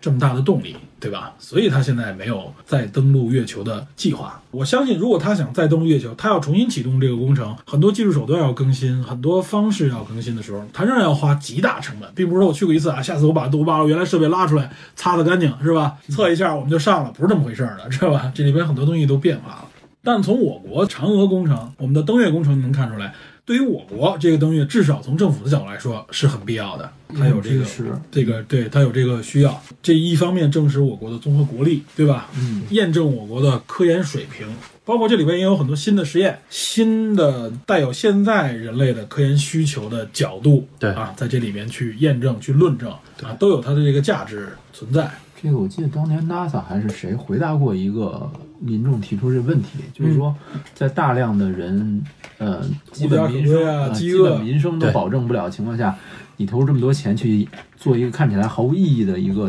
[0.00, 1.32] 这么大的动力，对吧？
[1.38, 4.40] 所以他现在没有再登陆月球的计划。
[4.50, 15.94] 我相信，如果他想再登陆月球，他要重新启动这个工程，很多技术手段要更新，很多方式要更新的时候，他仍然要花极大成本，并不是说我去过一次啊，下次我把我把我原来设备拉出来擦擦干净，是吧？
[16.08, 18.30] 测一下我们就上了，不是这么回事儿的，知道吧？
[18.34, 19.68] 这里边很多东西都变化了。
[20.04, 26.90] 但从我国嫦娥工程，我们的登月工程能看出来，对于我国这个登月，至少从政府的角度来说是很必要的。
[27.14, 27.64] 它有这个
[28.10, 32.30] 这个对它有这个需要，这一方面证实我国的综合国力，对吧？
[32.36, 34.46] 嗯，验证我国的科研水平，
[34.84, 42.90] 包括这里边也有很多新的实验，新的带有现在人类的科研需求的角度，对啊，在这里面去验证、去论证
[43.22, 45.08] 啊，都有它的这个价值存在。
[45.42, 48.30] 这个我记得当年 NASA 还是谁回答过一个
[48.60, 50.32] 民众提出这问题，就是说
[50.72, 52.00] 在大量的人
[52.38, 52.62] 呃
[52.92, 55.96] 基本民生啊呃饥饿基本民生都保证不了的情况下，
[56.36, 59.46] 你投入这么多钱去做一个看起来毫无意义的一个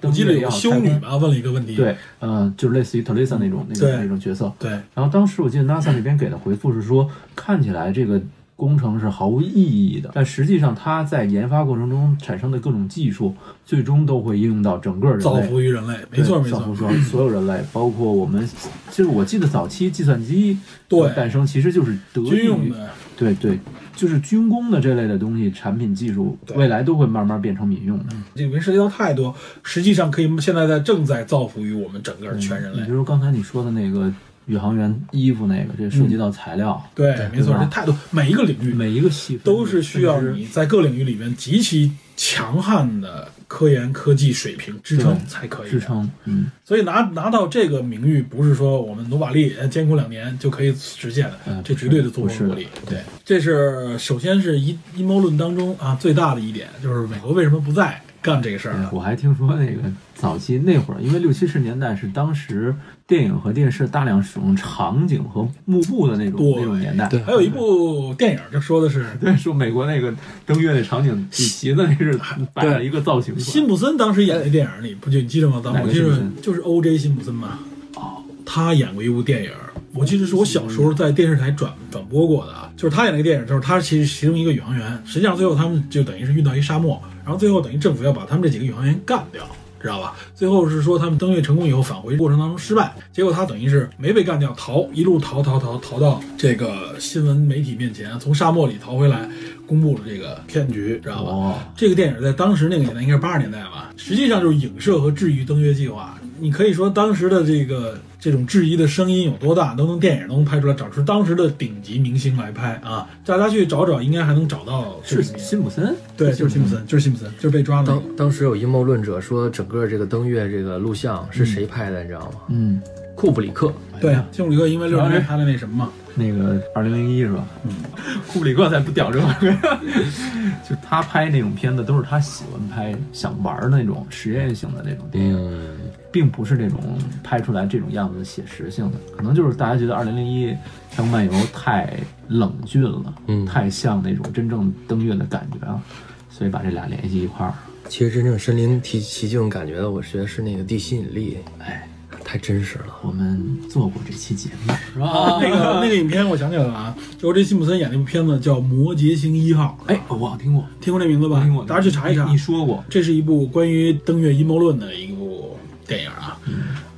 [0.00, 4.50] 登我记得有月要开工修女吧问了一个问题，对，呃，就是类似于特蕾莎那种那种那种角色。
[4.58, 7.06] 对然后当时我记得 NASA 那边给的回复是说，
[7.36, 8.18] 看起来这个
[8.58, 13.32] 工程是毫无意义的，但实际上它在研发过程中产生的各种技术，
[13.64, 15.22] 最终都会应用到整个人类。
[15.22, 18.44] 造福于人类，没错没错，对造福所所有人类，包括我们。
[18.90, 23.60] 就是我记得早期计算机对的诞生其实就是得益于军用的，对对，
[23.94, 28.06] 就是军工的这类的东西，产品技术未来都会慢慢变成民用的。
[28.34, 29.32] 这里面涉及到太多，
[29.62, 32.92] 实际上可以现在在正在造福于我们整个全人类你比。
[32.92, 34.12] 如刚才你说的那个
[34.48, 45.70] 宇航员衣服那个，这涉及到材料，对，没错，这太多，每一个领域每一个细分都是需要你在各领域里面极其强悍的科研科技水平支撑才可以。
[45.70, 52.66] 支撑，嗯，所以拿拿到这个名誉，不是说我们努把力、呃艰苦两年就可以实现的，嗯这绝对的做不是风国力。
[52.88, 58.90] 对，这是首先是阴阴谋论当中啊最大的一点，就是美国为什么不再干这个事儿了？
[58.92, 59.82] 我还听说那个
[60.14, 62.74] 早期那会儿，因为六七十年代是当时
[63.08, 67.08] 电影和电视大量使用场景和幕布的那种对那种年代。
[67.08, 72.20] 对还有一部电影，就说的是 对，说美国那个登月那场景，比旗子那是
[72.52, 73.36] 摆了一个造型。
[73.40, 75.58] 辛普森当时演的电影里，不就你记得吗？
[75.64, 76.98] 咱们哪个我记得就是 O.J.
[76.98, 77.58] 辛普森嘛。
[77.96, 79.50] 哦，他演过一部电影，
[79.94, 89.48] 我记得是我小时候在电视台转转播过的啊，就是他演那个电影，就是他其实其中一个宇航员，实际上最后他们就等于是运到一沙漠，然后最后等于政府要把他们这几个宇航员干掉。
[89.80, 90.14] 知道吧？
[90.34, 99.28] 最后是说他们登月成功以后返回过程当中失败，结果他等于是没被干掉，逃一路逃逃逃逃到这个新闻媒体面前，从沙漠里逃回来，
[99.66, 101.30] 公布了这个骗局，知道吧？
[101.30, 106.17] 哦，这个电影在当时那个年代应该是八十年代吧，实际上就是影射和治愈登月计划。
[106.40, 113.08] 你可以说当时的这个这种质疑的声音有多大，都能电影都能拍出来，找出当时的顶级明星来拍啊！
[113.24, 115.22] 大家去找找，应该还能找到是。
[115.22, 118.02] 辛普森，对，就是辛普森，就是辛普森，就是被抓了当。
[118.16, 122.40] 当时有阴谋论者说，整个这个登月这个录像是谁拍的，你知道吗？
[122.48, 122.80] 嗯，
[123.14, 123.72] 库布里克。
[124.00, 127.46] 对，库布里克因为六十年拍的那什么嘛，那个二零零一是吧？
[127.64, 127.70] 嗯，
[128.26, 129.78] 库布里克才不屌这玩意儿，
[130.68, 135.76] 就他拍那种片子都是他喜欢拍、想玩儿那种实验性的那种电影，嗯，
[136.10, 136.80] 并不是这种
[137.22, 140.46] 拍出来这种样子的写实性的，可能就是大家觉得二零零一
[140.90, 141.96] 《太空漫游》太
[142.28, 145.80] 冷峻了，嗯太像那种真正登月的感觉了，
[146.28, 147.54] 所以把这俩联系一块儿。
[147.88, 151.88] 其实真正身临其其境感觉的，我觉得是那个地心引力，哎，
[152.28, 152.94] 太真实了。
[153.00, 155.38] 我们做过这期节目是吧？
[155.40, 161.64] 那个那个影片我想起来了啊，就这辛普森演那部片子叫《摩羯星一号》，哎，我好像听过，听过这名字吧听过，？
[161.64, 162.36] 大家去查一查你。
[162.36, 165.56] 说过，这是一部关于登月阴谋论的一部
[165.86, 166.38] 电影啊。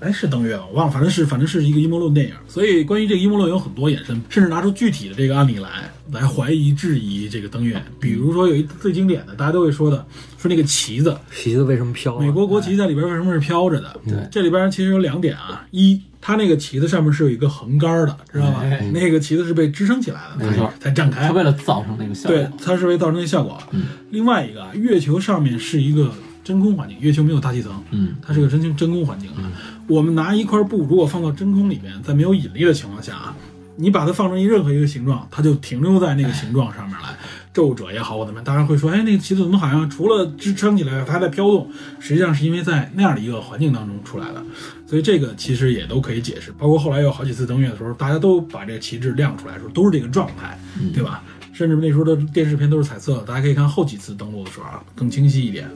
[0.01, 0.65] 哎，是登月吗？
[0.71, 2.35] 我忘了，反正是反正是一个阴谋论电影。
[2.49, 7.81] 所以关于这个阴谋论有很多衍生，甚至拿出具体的这个案例来来怀疑质疑这个登月。
[8.01, 10.05] 比如说有一最经典的，大家都会说的，
[10.39, 12.21] 说那个旗子，旗子为什么飘、啊？
[12.21, 14.01] 美国国旗在里边为什么是飘着的？
[14.07, 16.01] 对这里边其实有两点啊，一。
[16.23, 18.61] 它那个旗子上面是有一个横杆的，知道吧？
[18.63, 21.33] 哎那个旗子是被支撑起来的，没错才才展开它。
[21.33, 23.59] 为了造成那个效果，对，它是为造成那个效果。
[23.71, 26.13] 嗯另外一个啊，月球上面是一个
[26.43, 29.51] 真空环境，月球没有大气层，嗯它是个真空真空环境啊。
[29.87, 33.37] 我们拿一块布，如果放到真空里面，在没有引力的情况下啊，
[33.77, 37.17] 你把它放成一任何一个形状，它就停留在那个形状上面来。
[37.53, 41.69] 皱褶也好，我怎么样，大家会说，哎，那个旗子怎么好像除了支撑起来，它还在飘动？
[41.99, 44.41] 实际上是因为在那样的一个环境当中出来的，
[44.87, 46.53] 所以这个其实也都可以解释。
[46.53, 50.57] 包括后来有好几次登月的时候，大家都把这个旗帜亮出来的时候，都是这个状态，
[50.95, 51.25] 对吧？
[51.53, 55.69] 甚至那时候的电视片都是彩色的，大家可以看后几次登陆的时候啊，更清晰一点。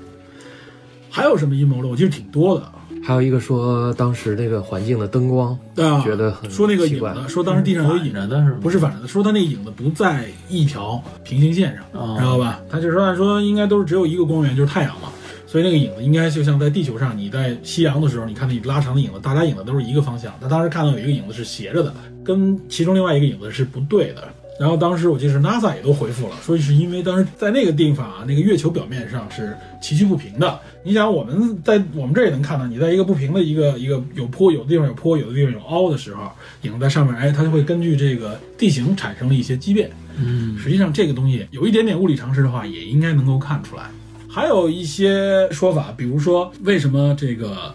[1.15, 1.89] 还有什么阴谋论？
[1.89, 2.69] 我记得挺多的
[3.01, 8.53] 还有一个说当时那个环境的灯光，啊，觉得很说那个影子，说当时地上有影子，反着的是？
[8.55, 12.61] 不是反着的，说他那个影子不在一条平行线上，哦知道吧？
[12.69, 15.09] 他就是说按说应该都是只有一个光源，就是太阳嘛。
[15.47, 20.33] 所以那个影子应该就像在地球上，你在夕阳的时候，你看那拉长的影子，大家影子都是一个方向。
[20.41, 21.95] 他当时看到有一个影子是斜着的，
[22.25, 24.27] 跟其中另外一个影子是不对的。
[24.59, 30.61] 然后当时我记得是 NASA 也都回复了，说是因为当时在那个地方啊，那个月球表面上是崎岖不平的。
[30.85, 36.31] 你想我们在我们这儿也能看到，你在一个不平的一个一个 有坡，有的地方有坡，有的地方有凹的时候，
[36.63, 39.91] 影子在上面，哎，它就会根据这个地形产生了一些畸变。
[40.17, 43.91] 嗯，实际上这个东西有一点点物理常识的话，也应该能够看出来。
[44.29, 47.75] 还有一些说法，比如说为什么这个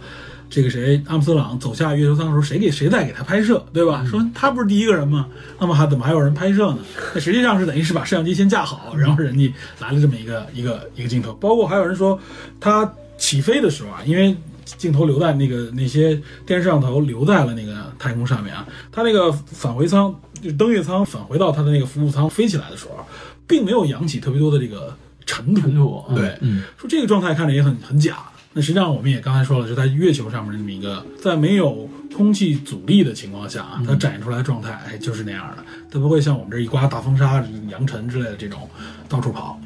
[0.49, 4.03] 这个谁阿姆斯特朗走下月球舱的时候，谁给谁在给他拍摄，对吧？
[4.09, 5.27] 说他不是第一个人吗？
[5.59, 6.79] 那么还怎么还有人拍摄呢？
[7.13, 11.33] 那实际上是等于是把摄像机先架好，然后人家来了这么一个一个一个镜头。
[11.33, 12.19] 包括还有人说
[12.59, 14.35] 他起飞的时候啊，因为
[14.65, 23.05] 镜头留在那个那些电视摄像头留在了那个太空上面啊，他那个返回舱就是登月舱返回到他的那个服务舱飞起来的时候，
[23.45, 24.95] 并没有扬起特别多的这个
[25.25, 25.61] 尘土。
[25.61, 28.17] 尘土，对，嗯，说这个状态看着也很很假，
[28.51, 35.63] 那实际上我们也刚才说了，是在月球上面这么一个，在没有空气阻力的情况下啊，它展现出来的状态，哎，就是那样的。
[35.91, 38.67] 它不会像我们这一刮大风沙、扬尘之类的这种
[39.07, 39.59] 到处跑，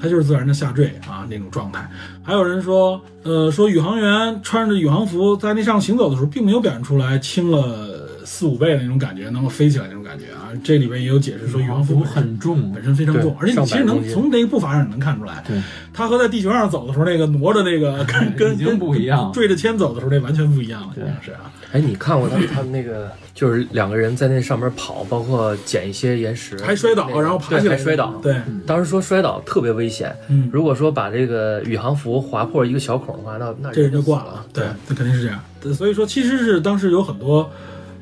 [0.00, 1.88] 它就是自然的下坠啊那种状态。
[2.22, 10.50] 还有人说，呃，说宇航员穿着宇航服在那上行走的时候，并没有表现出来轻了四五倍的那种感觉，能够飞起来那种感觉啊。
[10.62, 15.62] 这里边也有解释说，宇航服很重本身非常重而且你其实能从那个步伐上你能看出来，对，
[15.94, 28.12] 它和在地球上走的时候那个挪着那个跟跟跟不一样坠着铅走的时候那完全不一样了，对是啊，哎，你看过他们他们那个，就是两个人在那上面跑，包括捡一些岩石，还摔倒那个然后爬起来还摔倒。
[28.22, 35.40] 对，当时说摔倒特别危险，嗯如果说把这个宇航服划破一个小孔的话，那那这人就挂了，对，那肯定是这样。
[35.60, 37.50] 对所以说，其实是当时有很多，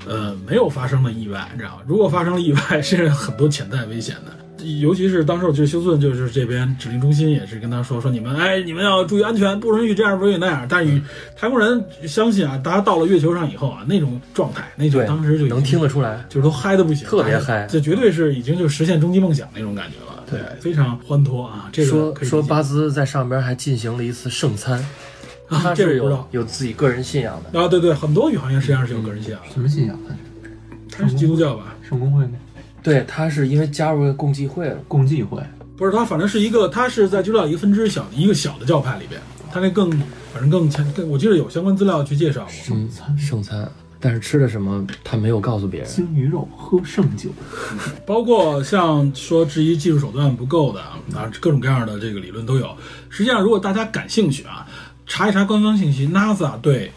[0.06, 1.82] 呃，没有发生的意外，你知道吗？
[1.86, 4.32] 如果发生了意外，是很多潜在危险的。
[4.80, 10.66] 尤其是当时我记得休斯顿就是这边指令中心也是跟他说说你们哎你们要注意安全，不允许这样不允许那样。
[10.66, 11.02] 但是与
[11.36, 16.24] 太空人相信啊，大家到了月球上以后啊，那种状态，那就，当时就能听得出来。
[16.30, 21.68] 就是都嗨的不行，特别嗨这绝对是已经就实现终极梦想那种感觉了，对，非常欢脱啊。
[21.70, 24.82] 这个说说巴兹在上边还进行了一次圣餐，
[25.48, 27.60] 啊他是有有自己个人信仰的。
[27.60, 30.16] 啊，对对，很多宇航员实际上是有个人信仰的，什么信仰呢？
[30.90, 31.74] 他是基督教吧？
[31.82, 32.32] 圣公会吗？
[32.82, 35.42] 对他是因为加入了共济会了，共济会。
[35.76, 39.20] 不是，他反正是一个，他是在基督教一个分支小一个小的教派里边，
[39.50, 39.90] 他那更
[40.32, 42.50] 反正更前更，我记得有相关资料去介绍过。
[42.52, 43.68] 圣餐，圣餐，
[43.98, 45.88] 但是吃的什么他没有告诉别人。
[45.88, 47.30] 鲸鱼肉，喝圣酒。
[48.06, 52.68] 包括像说质疑技术手段不够的啊，各种各样的这个理论都有。
[53.08, 54.66] 实际上，如果大家感兴趣啊，
[55.06, 56.90] 查一查官方信息，NASA 对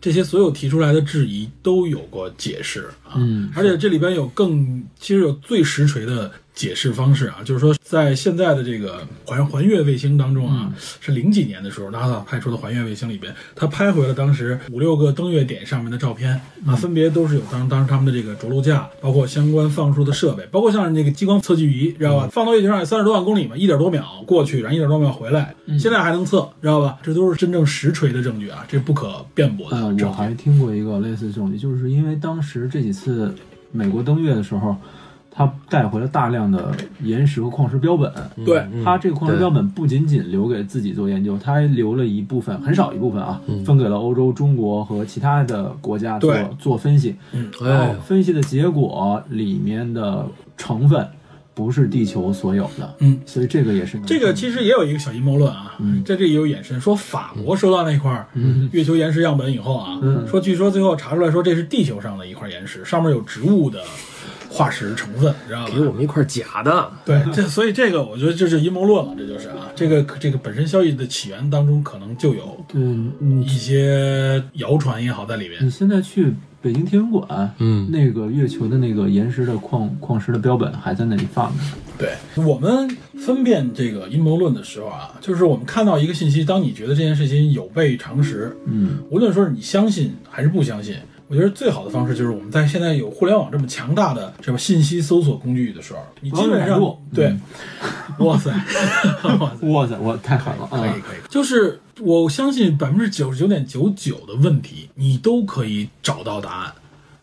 [0.00, 6.30] 这些所有提出来的质疑都有过解释啊，嗯而且这里边有更其实有最实锤的
[6.60, 22.28] 解释方式啊，就是说在现在的这个环环月卫星当中啊，是零几年的时候，NASA 派出的环月卫星里边，它拍回了当时五六个登月点上面的照片啊，分别都是有当当时他们的这个着陆架，包括相关放出的设备，包括像是那个激光测距仪，知道吧？
[22.32, 26.98] 放到月球上有三十多万公里嘛，一点多秒过去，然后一点多秒回来，现在还能测，知道吧？
[27.02, 30.34] 这都是真正实锤的证据啊，这不可辩驳的呃，证我还。
[30.40, 33.34] 听过一个类似证据，就是因为当时这几次
[33.72, 34.74] 美国登月的时候，
[35.30, 38.12] 他带回了大量的岩石和矿石标本。
[38.44, 38.84] 对，嗯。
[38.84, 43.64] 他这个矿石标本不仅仅留给自己做研究，他还留了一部分，很少一部分啊，嗯。
[43.64, 47.14] 分给了欧洲、中国和其他的国家做做分析。
[47.62, 50.26] 然哎后，分析的结果里面的
[50.56, 51.06] 成分
[51.54, 56.02] 不是地球所有的，嗯，所以这个也是这个其实也有一个小阴谋论啊，嗯。
[56.04, 58.26] 在这也有衍生，说法国收到那块儿
[58.72, 60.26] 月球岩石样本以后啊，嗯。
[60.26, 63.80] 说据说最后查出来说这是地球上的一块岩石，上面有植物的
[64.50, 65.72] 化石成分，知道吧？
[65.72, 73.12] 给我们一块假的，对，这所以这个我觉得这是阴谋论了，这就是啊，这个这个本身消息的起源当中可能就有嗯，
[73.44, 75.70] 一些谣传也好在里面你。
[75.70, 81.62] 现在去北京天文馆，嗯那个月球的那个岩石的矿矿石的标本还在那里放着。
[81.96, 82.88] 对我们
[83.26, 90.96] 分辨这个阴谋论的时候啊，就是我们看到一个信息，当你觉得这件事情有悖常识，嗯，无论说是你相信还是不相信，
[91.30, 96.80] 我觉得最好的方式就是我们在现在有互联网这么强大的什么信息搜索工具的时候，你基本上
[97.14, 97.40] 对嗯，
[98.26, 98.50] 哇塞，
[99.62, 100.80] 哇塞，哇太狠了啊！
[100.80, 106.72] 可以可以，就是我相信百分之九十九点九九的问题，你都可以找到答案，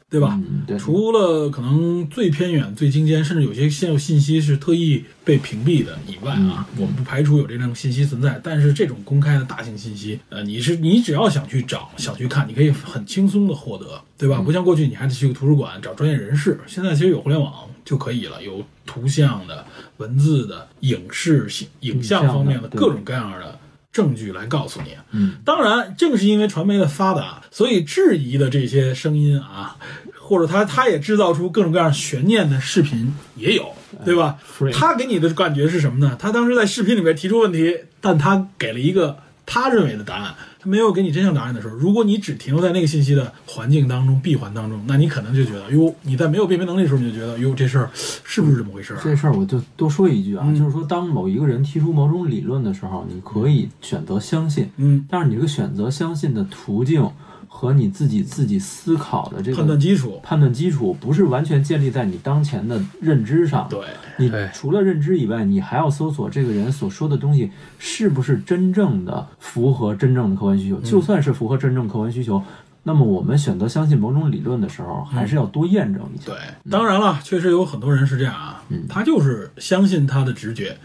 [0.10, 0.40] 对吧？
[0.50, 8.40] 嗯，对，除了可能最偏远、最精尖，甚至有些现有信息是特意被屏蔽的以外啊，我们不排除有这种信息存在。
[8.42, 14.40] 但是这种公开的大型信息，呃，你是你只要想去找、想去看，你可以很轻松的获得，对吧？
[14.40, 17.54] 不像过去你还得去图书馆找专业人士，现在其实有互联网
[17.84, 19.66] 就可以了，有图像的、
[19.98, 21.50] 文字的、影视、
[21.82, 23.60] 影像方面的各种各样的
[23.92, 24.92] 证据来告诉你。
[25.12, 29.76] 嗯，当然，正是因为传媒的发达，所以质疑的这些声音啊，
[30.22, 33.74] 或者他他也制造出各种各样悬念的视频也有，
[34.06, 34.38] 对吧？
[34.72, 36.16] 他给你的感觉是什么呢？
[36.20, 49.02] 他当时在视频里面提出问题，但他给了一个他认为的答案，他没有给你真相答案的时候，如果你只停留在那个信息的环境当中、闭环当中，那你可能就觉得，哟，你在没有辨别能力的时候，你就觉得，哟，这事儿是不是这么回事儿啊？
[49.04, 57.10] 这事儿我就多说一句啊，嗯就是说，当某一个人提出某种理论的时候，你可以选择相信，嗯，但是你这个选择相信的途径
[57.58, 63.68] 和你自己自己思考的这个判断基础，判断基础，不是完全建立在你当前的认知上。
[63.68, 63.84] 对，
[64.18, 67.50] 你除了认知以外，你还要搜索这个人所说的东西
[67.80, 70.80] 是不是真正的符合真正的客观需求。
[70.82, 72.40] 就算是符合真正客观需求，
[72.84, 76.26] 那么我们选择相信某种理论的时候，还是要多验证一下。
[76.28, 76.38] 对，
[76.70, 80.78] 当然了，确实有很多人是这样啊，嗯他就是相信他的直觉，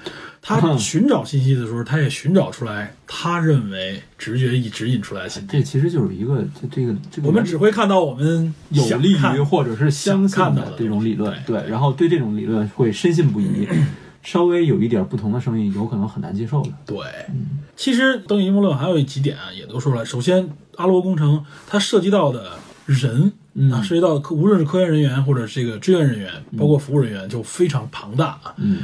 [0.45, 5.49] 他寻找信息的时候，他也寻找出来他认为直觉一指引出来的信息。
[5.49, 13.69] 这其实就是一个这这个这个我们只会看到我们有利于或者是相信的这种理论，对对，然后对这种理论会深信不疑，
[14.25, 16.71] 稍微有一点不同的声音，有可能很难接受的。
[16.85, 16.99] 对，
[17.77, 20.05] 其实登月阴谋论还有几点啊，也都说了。
[20.05, 22.51] 首先，阿罗工程它涉及到的
[22.87, 23.33] 人。
[23.71, 28.55] 啊，涉及到的科，无论是科研人员或者这个志愿人员，包括服务人员，就非常庞大啊。
[28.57, 28.79] 嗯，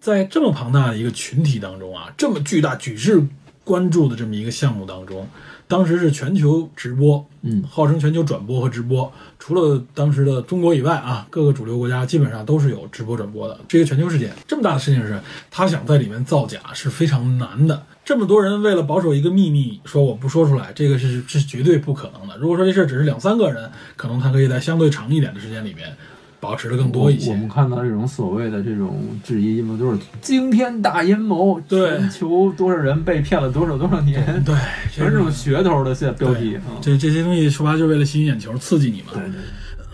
[0.00, 3.22] 在这么庞大的一个群体当中啊，这么巨大、举世
[3.62, 5.28] 关注的这么一个项目当中，
[5.68, 13.60] 当时是全球直播，嗯号称全球转播和直播，除了当时的中国以外啊，各个主流国家基本上都是有直播转播的。
[13.68, 15.20] 这个全球事件这么大的事情是，
[15.50, 17.84] 他想在里面造假是非常难的。
[18.02, 22.36] 这么多人为了保守一个秘密，说我不说出来，这个是是绝对不可能的。
[22.38, 25.94] 如果说这事儿只是两三个人，可能他可以在相对长一点的时间里面
[26.40, 27.30] 保持的更多一些。
[27.30, 34.54] 我们看到这种所谓的这种质疑阴谋，都是惊天大阴谋，对全球多少人被骗了多少多少年，对，
[34.90, 36.62] 全是这种噱头的现标题对啊。
[36.80, 39.08] 这这些东西说白了就是为了吸引眼球，刺激你嘛。
[39.12, 39.22] 对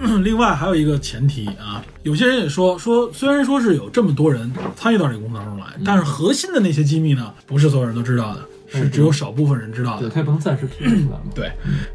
[0.09, 8.43] 对，另外还有一个前提啊，有些人也说说，虽然说是有这么多人参与到这个工作当中来，但是核心的那些机密呢，不是所有人都知道的，
[8.77, 10.15] 是只有少部分人知道对，的。
[10.15, 11.23] 它也不能暂时披露出来嘛。
[11.35, 11.51] 对，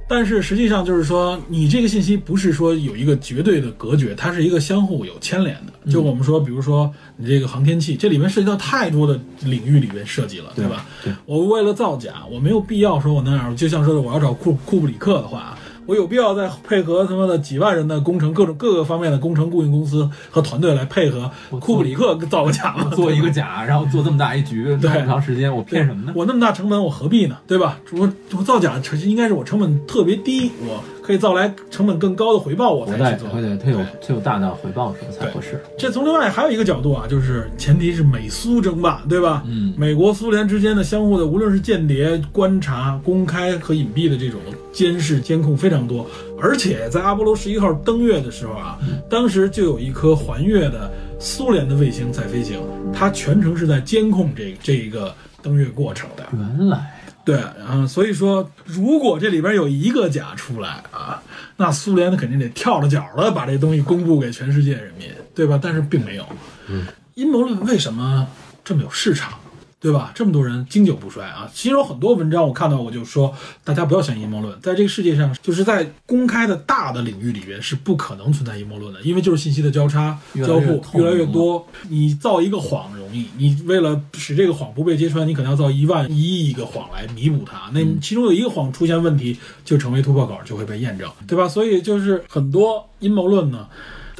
[0.08, 5.92] 但是实际上就是说，你这个信息不是说有一个绝对的隔绝，它是一个相互有牵连的。
[5.92, 10.86] 就我们说，比如说你这个航天器，这里面涉及到太多的领域里面设计了，对吧？
[11.04, 15.58] 对，我为了造假，我没有必要说我那样，就像说的我要找库库布里克的话。
[15.92, 21.30] 我有必要再配合他妈的几万人的工程，各种各个方面的工程顾问公司和团队来配合
[21.60, 22.90] 库布里克造个假吗？
[22.96, 26.14] 做一个假，然后做这么大一局，对那么长时间，我骗什么呢？
[26.16, 27.36] 我那么大成本，我何必呢？
[27.46, 27.78] 对吧？
[27.92, 33.30] 我我造假成应该是我成本特别低，我可以造来成本更高的回报，我才去做。
[33.32, 35.62] 对对，它有对它有大的回报的时候才合适。
[35.78, 39.44] 这从另外还有一个角度啊，就是前提是美苏争霸，对吧？
[39.46, 44.40] 嗯美国苏联之间的相互的，无论是间谍观察、公开和隐蔽的这种
[44.72, 46.10] 监视监控非常多，
[46.42, 48.78] 而且在阿波罗十一号登月的时候啊，
[49.10, 52.60] 当时就有一颗环月的苏联的卫星在飞行，
[52.94, 56.26] 它全程是在监控这这一个登月过程的。
[56.34, 61.22] 原来对，然后所以说，如果这里边有一个假出来啊，
[61.58, 65.60] 那苏联肯定得跳着脚的把这东西公布给全世界人民，对吧？
[65.62, 66.26] 但是并没有。
[66.68, 68.28] 嗯，阴谋论为什么
[68.64, 69.34] 这么有市场？
[69.82, 70.12] 对吧？
[70.14, 71.50] 这么多人经久不衰啊！
[71.52, 80.16] 其实有很多文章我看到我，就说大家不要相信阴谋论，在这个世界上，就是在公开的大的领域里边是不可能存在阴谋论的，因为就是信息的交叉
[80.46, 81.68] 交互越来越多。
[81.90, 87.72] 你造一个谎容易，你为了使这个谎不被揭穿，你可能要造一万一亿个谎来弥补它。
[87.74, 91.50] 那其中有一个谎出现问题，就成为突破口，就会被验证，对吧？
[91.50, 93.68] 所以就是很多阴谋论呢。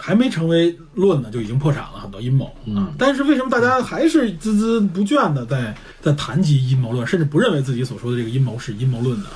[0.04, 2.46] 还没成为论呢，就已经破产了很多阴谋
[2.76, 2.92] 啊！
[2.98, 9.28] 但是为什么大家还是孜孜不倦的在在谈及阴谋论，甚至不认为自己所说的这个阴谋是阴谋论呢？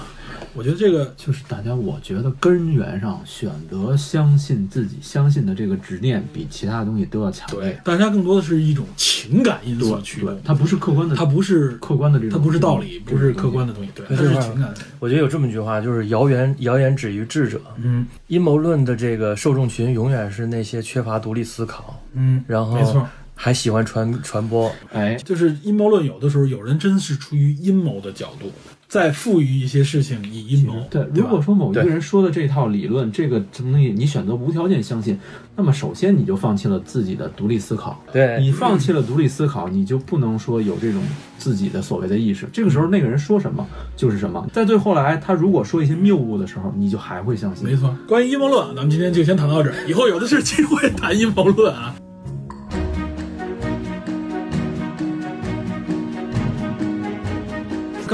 [0.56, 7.78] 我觉得这个就是大家，我觉得根源上选择相信自己相信的这个执念，比其他的东西都要强对。
[7.84, 14.74] 大家更多的是一种情感因素对驱动，，它不是客观的，它不是客观的这种，它不是道理，不是客观的东西，对，它是情感。
[15.00, 17.62] 我觉得有这么一句话，就是谣言谣言止于智者。
[17.78, 23.06] 嗯阴谋论的这个受众群永远是那些缺乏独立思考，嗯，然后没错。
[23.38, 24.72] 还喜欢传传播。
[24.94, 28.50] 哎，就是阴谋论，有的时候有人真是出于阴谋的角度，
[28.88, 30.76] 再赋予一些事情以阴谋。
[30.90, 35.18] 对，吧如果说某一个人说的这套理论，这个东西你选择无条件相信，
[35.56, 38.02] 那么首先你就放弃了自己的独立思考。
[38.12, 41.02] 对你放弃了独立思考，你就不能说有这种
[41.38, 42.48] 自己的所谓的意识。
[42.54, 43.66] 这个时候那个人说什么
[43.96, 44.48] 就是什么。
[44.54, 47.66] 在最后来，他如果说一些谬误的时候，你就还会相信。
[47.66, 51.96] 没错，关于阴谋论，咱们今天就先谈到这儿，以后有的是机会谈阴谋论啊。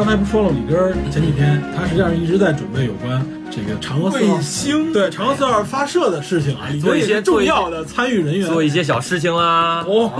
[0.03, 8.47] 刚才不说了，李根儿前几天他实际上一直在准备有关这个嫦娥四号星对嫦娥四号发射的事情啊，做一些重要的参与人员。
[8.47, 9.85] 做一些小事情啦。
[9.87, 10.11] 哦，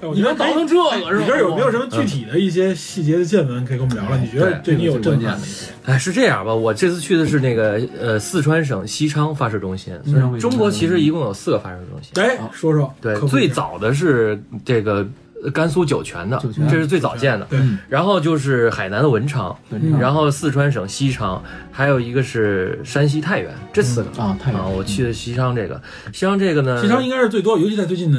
[0.14, 1.20] 你能倒腾这个是吧？
[1.20, 4.16] 你这儿有没有什么具体的一些细节的见闻可以跟我们聊聊？
[4.16, 5.66] 你觉得对你有震撼的一些？
[5.84, 6.54] 哎，是这样吧？
[6.54, 9.92] 我这次去的是那个呃四川省西昌发射中心。
[10.06, 12.10] 嗯中国其实一共有四个发射中心。
[12.24, 15.06] 哎，说说，对最早的是这个呃
[15.50, 16.40] 甘肃酒泉的，
[16.70, 17.46] 这是最早建的。
[17.46, 19.56] 对，然后就是海南的文昌，
[19.98, 25.80] 然后四川省西昌，还有一个是山西太原，这四个啊，太啊，阳我去的西昌这个，
[26.12, 28.18] 西昌这个呢，西昌应该是最多，尤其在最近的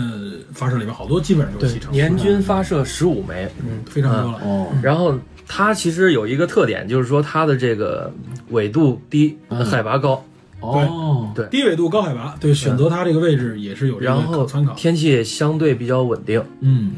[0.52, 4.40] 发射里面，好多基本上都是西昌，年均发射十五枚，嗯非常多了。
[4.44, 5.18] 哦，然后
[5.48, 8.12] 它其实有一个特点，就是说它的这个
[8.50, 10.24] 纬度低，嗯海拔高，
[10.64, 14.74] 哦，对低纬度高海拔，对，选择它这个位置也是有这个然后可参考。
[14.74, 16.44] 天气也相对比较稳定。
[16.62, 16.92] 嗯，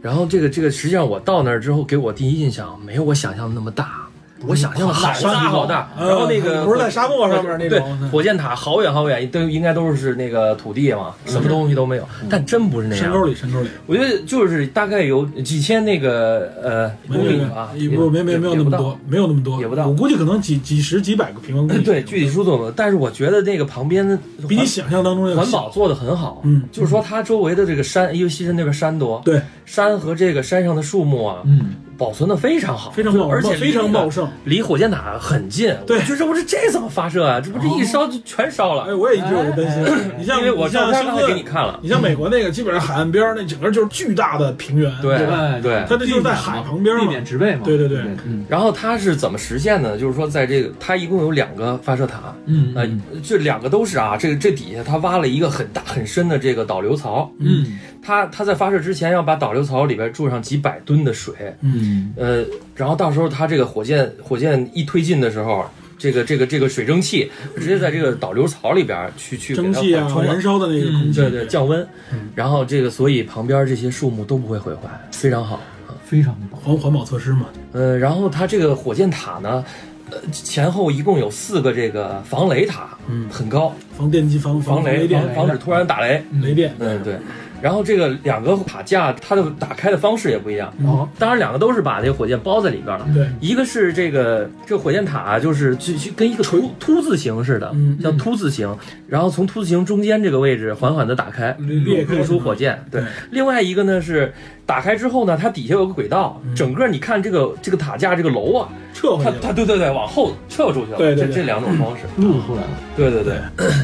[0.00, 4.08] 然后这个这个，实际上我到那儿之后，给我第一印象没有我想象的那么大，
[4.46, 5.90] 我想象的好山大好大。
[5.98, 12.08] 嗯然后那个不是在沙漠上面那对种火箭塔好远好远，都应该都是那个土地嘛，什么东西都没有。
[12.28, 13.24] 但真不是那样山沟。
[13.24, 21.82] 里，山沟里，我觉得就是大概有几千那个呃公里吧，有不没没没有那么多，，没有那么多，也不到我估计可能几几十几百个平方公里。
[21.82, 24.18] 对，具体数字但是我觉得那个旁边的
[24.48, 26.40] 比你想象当中的环保做的很好。
[26.44, 34.26] 嗯就是说它周围的这个山，因为西山那边山多，对，山和这个山上的树木啊，嗯，保存的非常好，非常好而且非常茂盛。
[34.44, 35.76] 离火箭塔很近。
[35.86, 35.98] 对。
[35.98, 37.38] 我觉得我这这怎么发射啊？
[37.38, 38.84] 这不这一烧就全烧了。
[38.84, 39.94] 哎，我也一直有这担心。
[40.18, 41.78] 你像因为我你像照片刚给你看了。
[41.82, 45.18] 你像美国那个，基本上海岸边儿那整个就是巨大的平原，对？
[45.60, 47.02] 对它这就是在海旁边嘛。
[47.02, 47.98] 避免植被嘛，对对对。
[48.24, 48.46] 嗯。
[48.48, 49.98] 然后它是怎么实现的？
[49.98, 57.78] 就是说，在这个它一共有两个发射塔，嗯，这两个都是啊，这个这底下它挖了一个很大很深的这个导流槽，嗯。
[58.02, 62.44] 它它在发射之前要把导流槽里边注上几百吨的水，嗯呃，
[62.74, 65.64] 然后到时候它这个火箭火箭一推进的时候，
[65.98, 71.86] 这个这个这个水蒸气直接在这个导流槽里边去去蒸汽啊冲燃烧的那个空气，对对，降温，
[72.34, 75.60] 然后这个所以旁边这些树木都不会毁坏，非常好。
[76.04, 77.46] 非常，环环保措施嘛。
[77.70, 79.64] 呃，然后它这个火箭塔呢，
[80.10, 86.20] 呃，前后一共有四个这个防雷塔，嗯很高，防电击、防防雷雷电防、防止突然打雷。
[86.42, 86.74] 雷电。
[86.80, 87.16] 嗯，对。
[87.60, 90.72] 然后这个两个塔架，它的打开的方式也不一样。
[90.84, 93.06] 哦，当然，两个都是把这个火箭包在里边了。
[93.14, 98.74] 对一个是这个这个火箭塔啊，就是就就跟一个凸凸字形似的，嗯叫凸字形。
[99.06, 102.82] 然后从凸字形中间这个位置缓缓的打开，露露出火箭。
[102.90, 104.32] 对对，另外一个呢是
[104.70, 109.36] 打开之后呢，它底下有个轨道，整个你看这个这个塔架这个楼啊，撤回去了。
[109.42, 110.96] 它对对对，往后撤出去了。
[110.96, 112.04] 对对对这这两种方式。
[112.16, 113.34] 露出来了，对对对。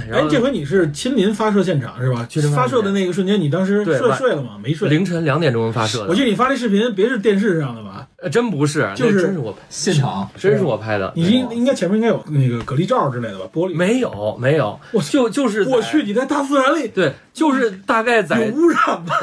[0.09, 2.25] 然哎后，这回你是亲临发射现场是吧？
[2.55, 4.51] 发射的那个瞬间，你当时对晚睡睡了吗？
[4.63, 4.89] 没睡。
[4.89, 8.07] 凌晨两点钟发射的，我记得你发这视频，别是电视上的吧？
[8.23, 11.13] 呃真不是，就是真是我拍，现场真是我拍的。
[11.17, 13.45] 你应应该前面应该有那个隔离罩之类的吧？
[13.53, 13.75] 玻璃。
[13.75, 19.15] 没有没有，我就就是在我去，你在大自然里对，就是大概在有污染吧？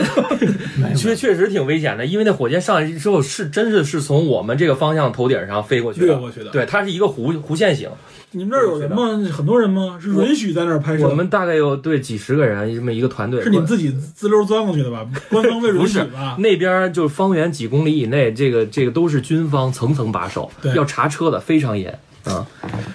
[0.95, 7.89] 确确实挺危险的，因为那火箭上来之后是真是是从我们这个方向头顶上飞过去的，掠过去的对，它是一个弧弧线型。
[8.35, 9.19] 你们这儿有人吗？
[9.31, 9.97] 很多人吗？
[9.99, 11.07] 是允许在那儿拍摄？
[11.07, 15.07] 我们大概有对几十个人这么一个团队，是你们自己滋溜钻过去的吧？
[15.31, 16.35] 官方未允许不是吧？
[16.37, 22.45] 那边就是方圆几公里以内，这个这个都是军方层层把守对，要查车的非常严啊。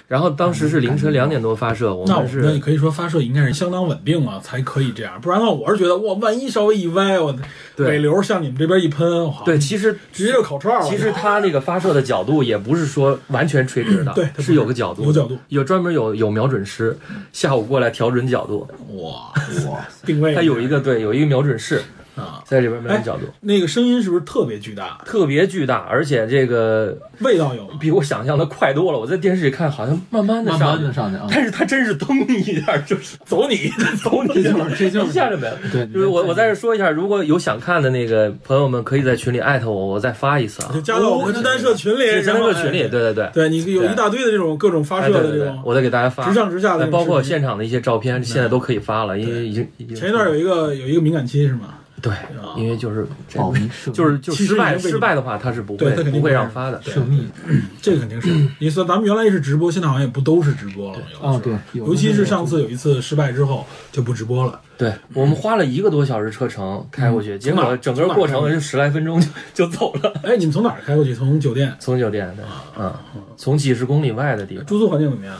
[0.07, 5.21] 然后当时是凌晨两点多发射，我们是那也可以说发射应该是相当稳定了，才可以这样。
[5.21, 7.35] 不然的话，我是觉得哇，万一稍微一歪，我
[7.75, 10.89] 对尾流向你们这边一喷，哇对，其实直接就烤串了。
[10.89, 16.97] 其实它那个发射的角度也不是说完全垂直的，对它是是有个角度，有角度有专门有有瞄准师，
[17.31, 18.67] 下午过来调准角度，
[19.03, 19.31] 哇，
[19.69, 21.83] 哇，定位它有一个对有一个瞄准室
[22.19, 25.01] 啊，在里边瞄准角度，那个声音是不是特别巨大？
[25.05, 27.67] 特别巨大，而且这个味道有？
[27.79, 28.99] 比我想象的快多了。
[28.99, 33.69] 我在电视里看好像慢慢的上慢的上去啊，但是它真是噔一下就是 走你！
[34.03, 35.57] 走你， 这就是这就是一下就没了。
[35.71, 40.81] 对，就是我我在这说一下，如果有想看的那个朋友们，可以在群里艾特我，我再发一次啊就。
[40.81, 43.29] 加到我们的单社群里，是真然后的群里，哎对对对。
[43.33, 51.75] 对你有一大堆的这种各种发哎射的这种，我再给大家发，直上直下的哎包括现场的一些照片，现在都可以发了，因为已经前一段有一个有一个敏感期是吗？
[52.01, 52.13] 对，
[52.57, 53.05] 因为就是
[53.35, 56.81] 保 密就是就失败失败的话，他是不会他肯定不会让让发的。
[56.81, 57.27] 涉密
[57.81, 58.29] 这个肯定是。
[58.59, 60.99] 你说咱们原来也是直播，现在好像也不都是直播了。
[61.21, 64.59] 啊，对，尤其是上次有一次失败之后就不直播了。
[64.77, 69.27] 对我们花了一个多小时车程开过去，结果整个过程就十来分钟就
[69.65, 70.13] 就走了。
[70.23, 71.13] 哎，你们从哪儿开过去？
[71.13, 71.75] 从酒店？
[71.79, 72.45] 从酒店对，
[72.77, 72.93] 嗯，
[73.35, 75.35] 从几十公里外的地方，住宿环境怎么样？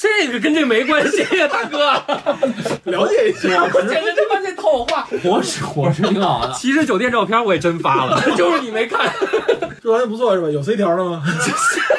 [0.00, 1.92] 这个跟这没关系呀，大哥。
[2.90, 3.64] 了解一下。
[3.64, 5.06] 我简直他妈在套我话。
[5.22, 9.12] 我是我是挺好的，其实酒店照片我也真发了， 就是你没看。
[9.82, 10.48] 住环境不错是吧？
[10.48, 11.22] 有 C 条的吗？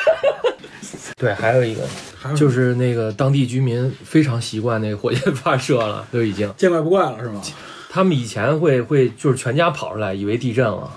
[1.16, 1.82] 对，还有一个
[2.36, 6.52] 就是那个当地居民非常习惯那个火箭发射了，都已经。
[6.58, 7.40] 见怪不怪了是吗？
[7.92, 10.92] 他们以前会会就是全家跑出来，以为地震了。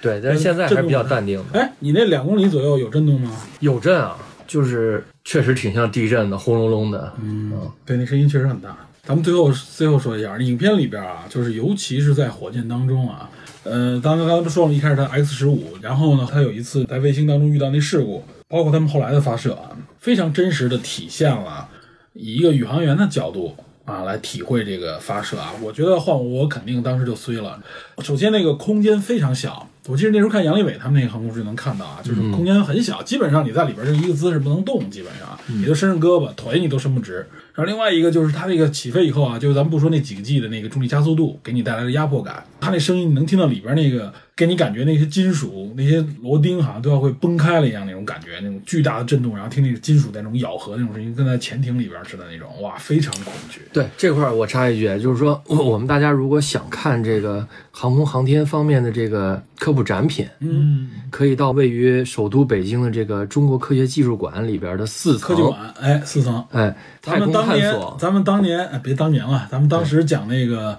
[0.00, 1.58] 对，但是现在还是比较淡定的。
[1.58, 3.32] 哎，你那两公里左右有震动吗？
[3.58, 4.16] 有震啊，
[4.46, 7.12] 就是确实挺像地震的，轰隆隆的。
[7.20, 7.52] 嗯，
[7.84, 8.76] 对，那声音确实很大。
[9.02, 13.30] 咱们最后最后说一下，影片里边啊，就是尤其是在火箭当中啊，
[13.62, 19.70] 呃，当刚刚才不说了，一开始它 X 十五，然后呢，它有一次在卫星当中遇到那事故，包括他们后来的发射啊，
[20.00, 21.68] 非常真实的体现了
[22.14, 23.54] 以一个宇航员的角度
[23.84, 25.52] 啊来体会这个发射啊。
[25.62, 27.62] 我觉得换我肯定当时就衰了。
[28.00, 37.26] 首先那个空间非常小，我记得那时候看杨利伟他们那个航空师就能看到啊，就是空间很小，基本上你在里边就一个姿势不能动，基本上你就伸伸胳膊，腿你都伸不直。
[37.56, 53.62] 然后另外一个就是它那个起飞以后啊，就是咱们不说那几个 G 的那个重力加速度给你带来的压迫感，它那声音你能听到里边那个，给你感觉那些金属那些螺钉好像都要会崩开了一样那种感觉，那种巨大的震动，然后听那个金属在那种咬合那种声音，跟在潜艇里边似的那种，哇，非常恐惧。
[53.72, 66.44] 对这块儿我插一句，就是说我们大家如果想看这个航空航天方面的这个科普展品，嗯，可以到位于首都北京的这个中国科学技术馆里边的四层科技馆，哎，四层。
[66.50, 66.76] 哎，
[67.06, 70.76] 咱们当年，，咱们当年，哎，别当年了，咱们当时讲那个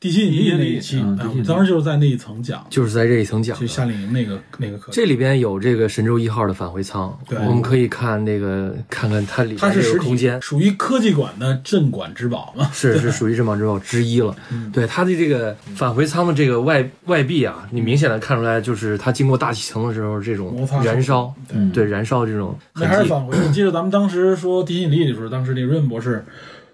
[0.00, 1.02] 地心引力那一期，
[1.44, 3.58] 当时就是在那一层讲，就是在这一层讲。
[3.58, 14.36] 就夏令营那个那个课，这里边有这个神舟一号的返回舱，对我们可以看那个看看它里它是实空间，属于科技馆的镇馆之宝嘛， 是是属于镇馆之宝之一了。
[14.52, 22.56] 嗯对它的这个返回舱的这个外外壁啊，你明显的看出来，就是它经过大气层的时候这种燃烧，嗯对燃烧这种。
[22.76, 23.36] 那还是返回。
[23.36, 26.24] 我记得咱们当时说地心引力的时候，当时那瑞文博士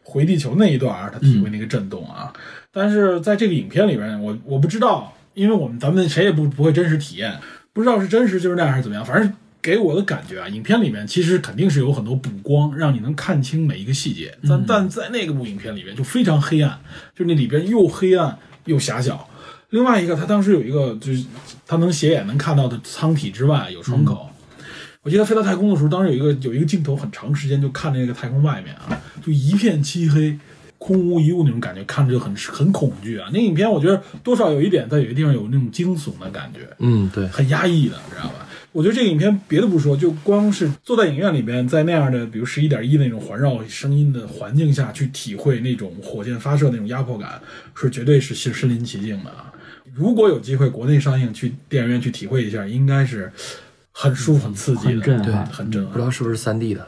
[0.03, 2.31] 回地球那一段儿，他体会那个震动啊。
[2.75, 7.39] 但是在这个影片里边，我我不知道，因为我们咱们谁也不不会真实体验，
[7.73, 9.05] 不知道是真实就是那样还是怎么样。
[9.05, 9.33] 反正
[9.63, 14.37] 给我的感觉啊，影片里面其实肯定是有很多补光，让你能看清每一个细节。
[14.47, 16.79] 但但在那个部影片里面就非常黑暗，
[17.17, 19.29] 就那里边又黑暗又狭小。
[19.71, 21.25] 另外一个，他当时有一个就是
[21.67, 24.29] 他能斜眼能看到的舱体之外有窗口。
[25.03, 30.39] 我记得飞到太空的时候，当时有一个有一个镜头，很长时间就看那个太空外面啊，就一片漆黑，
[30.85, 33.31] 空无一物那种感觉，看着就很很恐惧啊。
[33.33, 38.47] 那影片我觉得多少有一点，在有些地方有那种惊悚的感觉，嗯，对，很压抑的，知道吧？
[38.73, 47.41] 我觉得这个影片别的不说，就光是坐在影院里边，在那样的比如十一点一那种环绕声音的环境下去体会那种火箭发射那种压迫感，
[47.75, 49.51] 是绝对是身身临其境的啊！
[49.95, 53.33] 如果有机会国内上映，去电影院去体会一下，应该是
[53.91, 55.93] 很舒服、很刺激的，很震对，撼很震撼。
[55.93, 56.87] 不知道是不是三 D 的。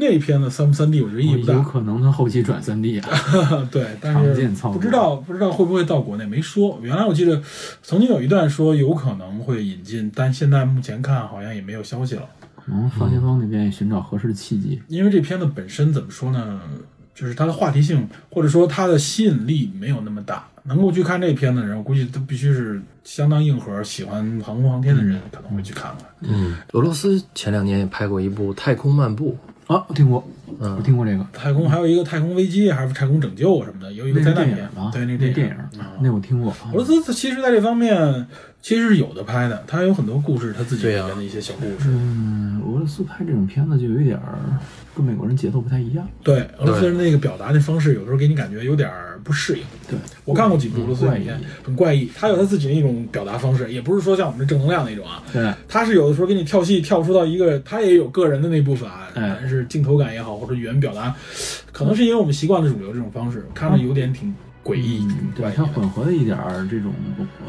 [0.00, 1.52] 那片子三不三 D，我觉得意义不大。
[1.52, 3.08] 有可能他后期转三 D 啊，
[3.70, 6.80] 对，但常是见操作不知道不知道会不会到国内，没说。
[6.82, 7.40] 原来我记得
[7.82, 12.22] 曾经有一段说有可能会引进，但现在目前看好像也没有消息了。
[12.56, 14.80] 可能方前方那边也寻找合适的契机。
[14.88, 16.60] 因为这片子本身怎么说呢，
[17.14, 20.46] 就是它的话题性或者说它的吸引力没有那么大。
[20.64, 26.06] 能够去看这片子的人，我估计都必须是相当硬核、喜欢航空航天的人可能会去看看。
[26.20, 29.34] 嗯，俄罗斯前两年也拍过一部《太空漫步
[29.70, 30.24] 啊，我听过，
[30.58, 34.68] 嗯我听过这个，太空还有一个太空危机，还是太空拯救什么的，有一个灾难片？
[34.92, 36.50] 对，那那电电影啊，那我听过。
[36.50, 38.26] 啊俄罗斯其实在这方面
[38.62, 41.88] 其实是有的拍的，他有很多故事，他自己里对啊边的一些小故事。
[41.88, 44.38] 嗯，俄罗斯拍这种片子就有一点儿
[44.94, 46.06] 跟美国人节奏不太一样。
[46.22, 49.62] 对，俄罗斯人那个表达的方式，有时候给你感觉有点儿不适应。
[49.88, 52.10] 对，我看过几部俄罗斯影片，很怪异。
[52.14, 55.22] 他有他自己的一种表达方式，也不是说像我们这正能量那种啊。
[55.32, 61.16] 对，他是有的时候给你跳戏，跳出到一个，他也有个人的那部分啊，哎但是镜头感也好，或者语言表达，
[61.72, 64.34] 可能是因为我们习惯了主流这种方式，看着有点挺
[64.64, 65.56] 诡异、嗯，对，怪异的。
[65.56, 66.92] 它混合了一点儿这种，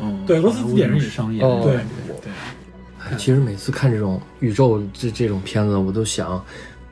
[0.02, 1.84] 嗯，对俄罗斯自己人也是商业哦对的
[2.22, 3.14] 对，》。
[3.18, 6.44] 其实每次看这种宇宙这这种片子，我都想，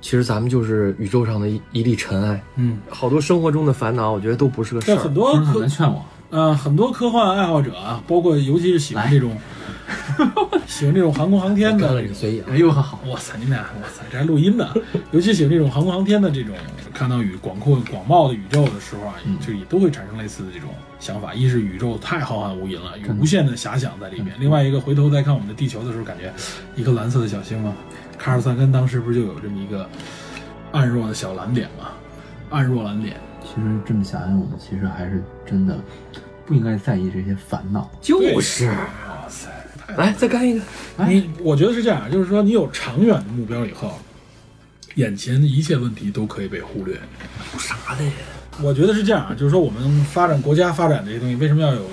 [0.02, 5.14] 其实咱们就是宇宙上的一一粒尘埃，嗯，好多生活中的烦恼，我觉得都不是个事儿很儿。
[5.14, 6.04] 多很难劝我。
[6.30, 9.36] 呃，很多科幻爱好者啊，包括尤其是喜欢这种
[10.68, 14.72] 喜欢这种航空航天的干了这个随意啊哎呦，好，哇塞，你们俩，哇塞，这还录音呢！
[15.12, 16.56] 尤其喜欢这种航空航天的这种，
[16.94, 20.70] 看到宇广阔广袤的宇宙的时候啊，就也都会产生类似的这种
[21.00, 21.34] 想法。
[21.34, 26.32] 一是宇宙太浩瀚无垠了，有无限的遐想在里面；另外一个，回头再看我们的地球的时候，感觉
[26.76, 27.74] 一颗蓝色的小星嘛。
[28.20, 29.90] 卡尔萨根当时不是就有这么一个
[30.74, 31.88] 暗弱的小蓝点嘛？
[32.52, 35.78] 暗弱蓝点，其实这么想想，我们其实还是真的
[36.46, 37.90] 不应该在意这些烦恼。
[38.02, 39.50] 就是，哇塞！
[39.98, 40.62] 来再干一个。
[41.08, 43.98] 你我觉得是这样，就是说你有长远的目标以后，
[44.96, 46.96] 眼前的一切问题都可以被忽略。
[47.58, 48.12] 啥的呀？
[48.62, 51.90] 我觉得是这样啊，就是说我们发展国家发展这些东西，为什么要有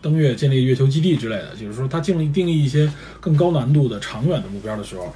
[0.00, 1.54] 登月、建立月球基地之类的？
[1.54, 2.90] 就是说，它定立定义一些
[3.20, 5.14] 更高难度的长远的目标的时候，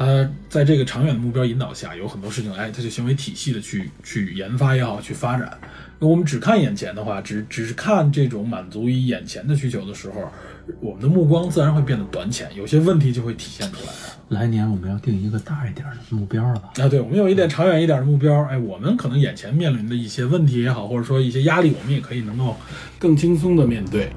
[0.00, 5.60] 它在这个长远的目标引导下，有很多事情，哎，他就行为体系的去去研发也好，去发展。
[5.98, 10.32] 那我们只看眼前的话，只只是看这种满足于眼前的需求的时候，
[10.80, 13.92] 我们的目光自然会变得短浅，有些问题就会体现出来。
[14.30, 16.70] 来年我们要定一个大一点的目标了吧？
[16.78, 22.56] 啊，对，我们有一点长远一点的目标，哎，我们可能眼前面临的一些问题也好，或者说一些压力，我们也可以能够
[22.98, 24.08] 更轻松的面对。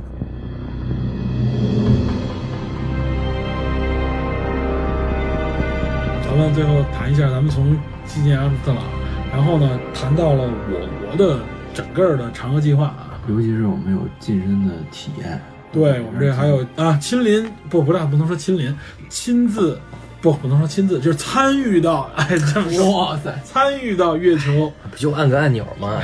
[6.35, 7.77] 咱们最后谈一下，咱们从
[8.07, 8.83] 基建阿姆斯特朗，
[9.31, 11.39] 然后呢，谈到了我国的
[11.75, 15.39] 整个的嫦娥计划啊，尤其是我们有近身的体验，
[15.71, 18.75] 对我们这还有啊，亲临不不大不能说亲临，
[19.09, 19.79] 亲自
[20.21, 26.01] 不不能说亲自，就是参与到 哎这么，哇塞，参与到月球， 不就按个按钮吗？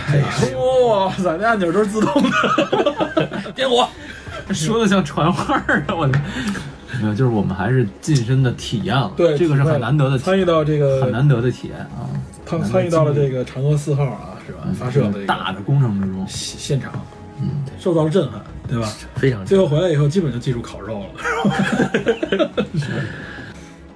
[0.88, 3.90] 哇塞，那按钮都是自动的， 点火，
[4.54, 5.96] 说的像传话儿啊！
[5.96, 6.22] 我的
[7.02, 12.10] 没有，就是我们还是近身的体验了，对，这个是很难得的体，参与到这个很难得的体验啊，
[12.46, 14.60] 他们参与到了这个嫦娥四号啊，是吧？
[14.74, 16.92] 发射的这个大的工程之中，现现场，
[17.42, 17.50] 嗯，
[17.80, 18.92] 受到了震撼，对吧？
[19.16, 22.50] 非常最后回来以后，基本就记住烤肉了。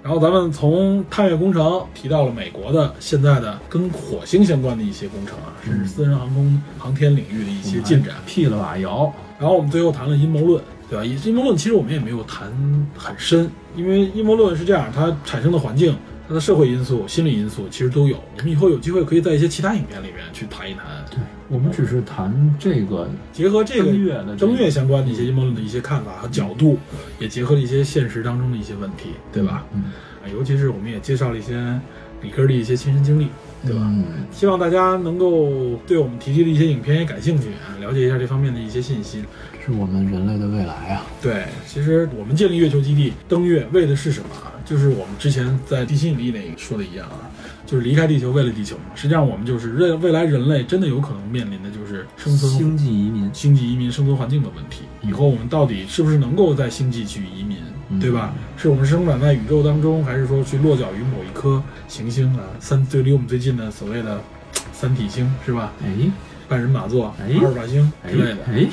[0.03, 8.13] 然后咱们从探月工程提到了美国的现在的跟火星相关的一些工程啊，甚至私人航空航天领域的一些进展。
[8.25, 10.61] 辟了瓦窑，然后我们最后谈了阴谋论，
[10.93, 11.03] 对吧？
[11.25, 12.47] 阴谋论其实我们也没有谈
[12.95, 15.97] 很深，因为阴谋论是这样，它产生的环境、
[16.27, 18.17] 它的社会因素、心理因素其实都有。
[18.37, 21.17] 我们以后有机会可以在一些其他影片里面去谈一谈，对
[21.49, 26.77] 我们只是谈这个结合这个正月相关的一些阴谋论的一些看法和角度，
[27.17, 29.65] 也结合了一些现实当中的一些问题，对吧？
[29.73, 29.85] 嗯，
[30.23, 31.55] 啊尤其是我们也介绍了一些
[32.23, 33.27] 理科的一些亲身经历，
[33.65, 33.81] 对吧？
[33.83, 39.23] 嗯希望大家能够对我们提及的一些影片也感兴趣啊，了解一下这方面的一些信息。
[39.65, 44.51] 是我们人类的未来啊，对，其实我们建立月球基地登月为的是什么啊？
[44.65, 47.31] 就是我们之前在地心引力那个说的一样啊，
[47.65, 48.83] 就是离开地球为了地球嘛。
[48.93, 54.81] 实际上我们就是未未来人类真的有可能面临的就是生存星际移民，星际移民生存环境的问题。
[55.01, 58.33] 以后我们到底是不是能够在星际去移民，嗯对吧？
[58.57, 62.43] 是我们生长在宇宙当中，还是说去落脚于某一颗行星啊？
[62.59, 64.21] 三最离我们最近的所谓的
[64.71, 65.71] 三体星是吧？
[65.83, 65.89] 哎
[66.47, 68.67] 半人马座、哎阿尔法星哎之类的，哎，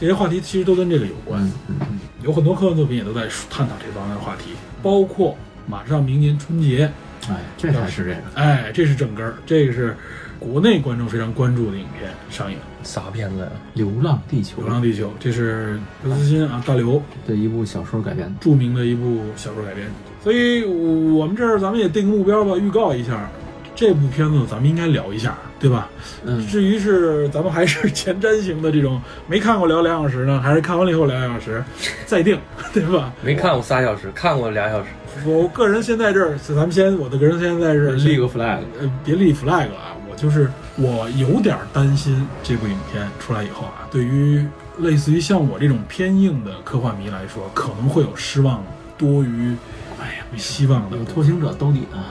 [0.00, 1.40] 这些话题其实都跟这个有关。
[1.40, 5.36] 嗯嗯嗯，有很多科幻作品也都在探讨这方面的话题，包括
[5.66, 6.90] 马上明年春节，
[7.28, 9.96] 哎，这才是这个，哎，这是正根儿，这个是
[10.40, 13.48] 国内观众非常关注的影片上映，啥片子呀？
[13.78, 19.86] 《流浪地球《流》浪地球》，这是刘慈欣啊，大刘的一部小说改编的，著名的一部小说改编。
[20.22, 23.30] 所以，我们这儿咱们也定个目标吧，预告一下，
[23.74, 25.88] 这部片子咱们应该聊一下，对吧？
[26.24, 31.62] 嗯，至于是咱们还是 前瞻型的这种，没看过聊两小时呢，还是看完了以后聊两小时，
[32.06, 32.38] 再定，
[32.74, 33.12] 对吧？
[33.22, 34.88] 没看过仨小时，看过俩小时。
[35.24, 39.96] 我个人先在这儿，咱们先，我的个人先在这儿立个 flag，呃，别立 flag 了啊！
[40.08, 40.48] 我就是
[40.80, 44.46] 我有点担心这部影片出来以后啊，对于
[44.78, 48.64] 类似于像我这种偏硬的科幻迷来说，可能会有失望
[48.96, 49.56] 多于
[50.00, 51.04] 哎呀希望的有。
[51.04, 52.04] 拓行者兜底呢，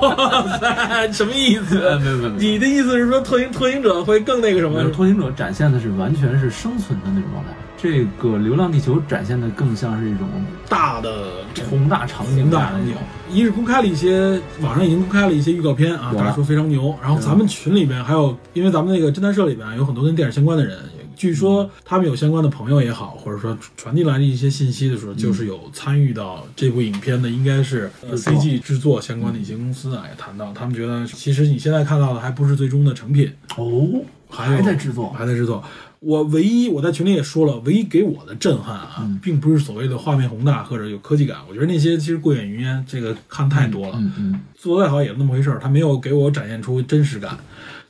[0.00, 1.76] 哇塞，什么意思？
[2.02, 4.90] 没有没有没你的意思是说特行特行者会更那个什么没有，？
[4.90, 7.50] 拓行者展现的是完全是生存的那种状态，
[7.84, 10.26] 这个《流浪地球》展现的更像是一种
[10.70, 12.94] 大的宏大场景宏大场景。
[13.30, 16.96] 一是公开了一些，网上已经公开了一些预告片啊，大家说非常牛。
[17.02, 20.78] 然后咱们群里边还有，因为咱们那个侦探社里边有很多跟电影相关的人，
[21.14, 35.62] 据说他们有相关的朋友也好，或者说传递来的一些信息的时候，就是有参与到这部影片的，应该是 CG 制作相关的一些公司啊，也谈到他们觉得其实你现在看到的还不是最终的成品，哦，还还在制作，还在制作。
[36.04, 39.18] 我唯一我在群里也说了，唯一给我的震撼啊，嗯。
[39.22, 47.38] 并不是所谓的画面宏大或者有科技感，我觉得那些其实过眼云烟，这个看太多了，嗯嗯做得再好也是那么回事儿，它没有给我展现出真实感。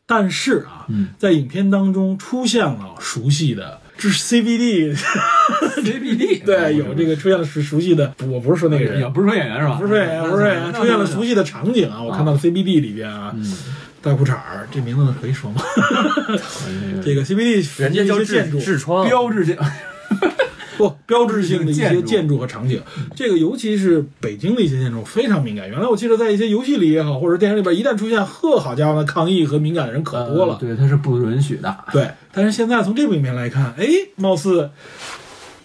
[0.06, 1.08] 但是啊，嗯。
[1.18, 9.74] 在影片当中出现了熟悉的，这是 CBD，，CBD 对，有这个出现了熟熟悉的，我不是说那个人，也不是说演员是吧？
[9.76, 13.56] 不是说演员，不是说演员，出现了熟悉的场景啊，我看到了 CBD 里边啊，嗯，
[14.04, 15.62] 大裤衩儿，这名字可以说吗？
[17.02, 19.56] 这个个 CBD 人家叫建筑痔痔疮，标志性，
[20.76, 22.82] 不标志性的一些建筑建筑和场景，
[23.16, 25.68] 这个尤其是北京的一些建筑非常敏感。
[25.68, 30.54] 原来我记得在一些游戏里也好，或者电影里边，一旦出现“呵，好家伙，那抗议和敏感的人可多了。
[30.54, 31.74] 呃对，它是不允许的。
[31.90, 33.86] 对，但是现在从这部影片来看，哎，
[34.16, 34.68] 貌似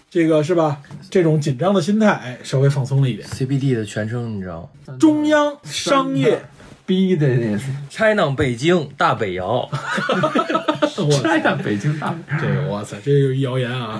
[0.08, 0.78] 这个是吧？
[1.10, 3.28] 这种紧张的心态，哎，稍微放松了一点。
[3.28, 6.42] CBD 的全称你知道吗中央商业，
[6.90, 9.70] 逼的那是？China 北京大北窑，，
[11.22, 13.96] China 北京大这个哇塞，这就是一谣言啊！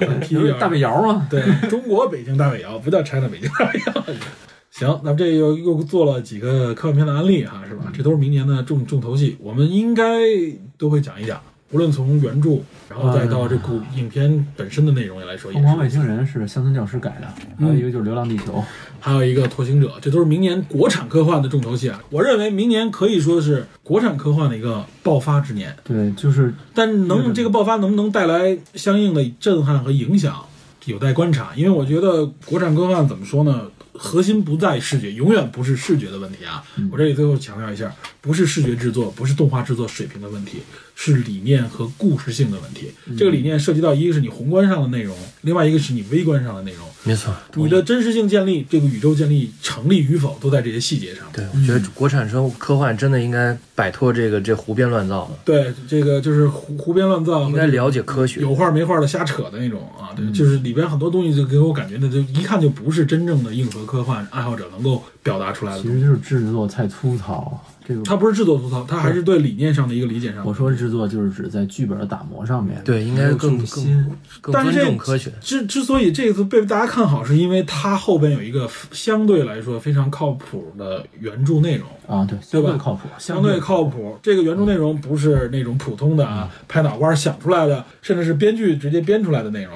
[0.58, 1.24] 大北窑吗？
[1.30, 4.04] 对中国北京大北窑，不叫 China 北京大北窑。
[4.72, 7.92] 行，咱们这又又做了几个科幻片的案例哈，是吧？
[7.96, 10.02] 这都是明年的重重头戏，我们应该
[10.76, 11.40] 都会讲一讲。
[11.72, 15.88] 无论从原著，然后再到这部影片本身的内容也来说，也凤凰外。
[15.88, 17.28] 星人是乡村教师改的，
[17.58, 18.62] 还有一个就是流浪地球。
[18.98, 22.02] 还有一个拓行者，这都是明年国产科幻的重头戏啊！
[22.10, 25.74] 我认为明年可以说是国产科幻的一个爆发之年。
[25.84, 30.44] 对，就是但能这个爆发能不能带来相应的震撼和影响，
[30.84, 31.52] 有待观察。
[31.56, 33.68] 因为我觉得国产科幻怎么说呢？
[33.92, 36.62] 核心不在视觉，永远不是视觉的问题啊！
[36.90, 37.92] 我这里最后强调一下，
[38.22, 40.62] 不是视觉制作，不是动画制作水平的问题，
[41.02, 42.90] 是理念和故事性的问题。
[43.06, 46.86] 嗯这个理念涉及到一个是你宏观上的内容，另外一个是你微观上的内容。
[47.02, 51.24] 没错，你的真实性建立，这个宇宙建立成立与否，都在这些细节上。
[51.32, 58.42] 对，我觉得国产生科幻真的应该摆脱这个这胡编乱造的，对，这个就是胡胡编乱造，应该了解科学。
[58.42, 65.82] 有话没话的瞎扯的那种啊，对，就是里边很多东西就给我感觉呢，就一看就不是真正的硬核科幻爱好者能够表达出来的。
[65.82, 67.62] 其实就是制作太粗糙。
[67.82, 70.44] 这个它不是制作粗糙，它还是对理念上的一个理解上。
[70.46, 73.66] 我说制作就是指在剧本的打磨上面，对应该更更。
[74.40, 75.32] 更尊但是这重科学。
[75.40, 81.88] 之之所以这次被大家看好，是因为它后边有一个相对来说非常靠谱的原著内容。
[82.06, 89.74] 啊，对，对吧相对靠谱，相对靠谱，这个原著内容不是那种普通的啊，拍脑瓜想出来的，甚至是编剧直接编出来的内容。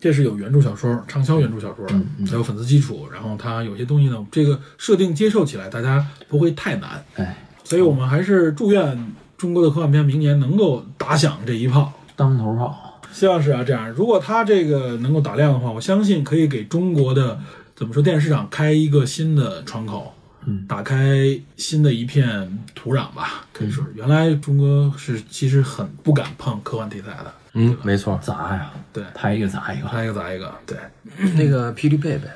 [0.00, 1.94] 这是有原著小说、畅销原著小说的，
[2.26, 3.06] 还有粉丝基础。
[3.12, 7.04] 然后它有些东西呢，这个设定接受起来大家不会太难。
[7.16, 11.92] 哎，所以我们还是祝愿中国的科幻片明年能够打响这一炮。
[12.16, 12.86] 当头炮。
[13.12, 13.90] 希望是啊，这样。
[13.90, 17.40] 如果它这个能够打亮的话，我相信可以给中国的
[17.74, 20.14] 怎么说电视市场开一个新的窗口，
[20.46, 23.46] 嗯，打开新的一片土壤吧。
[23.52, 28.18] 可以说是，原来中国是其实很不敢碰科幻题材的，嗯，没错。
[28.22, 29.88] 砸呀，对，拍一个砸一个。
[29.88, 30.76] 拍一个砸一个，对，
[31.36, 32.28] 那个霹雳贝贝，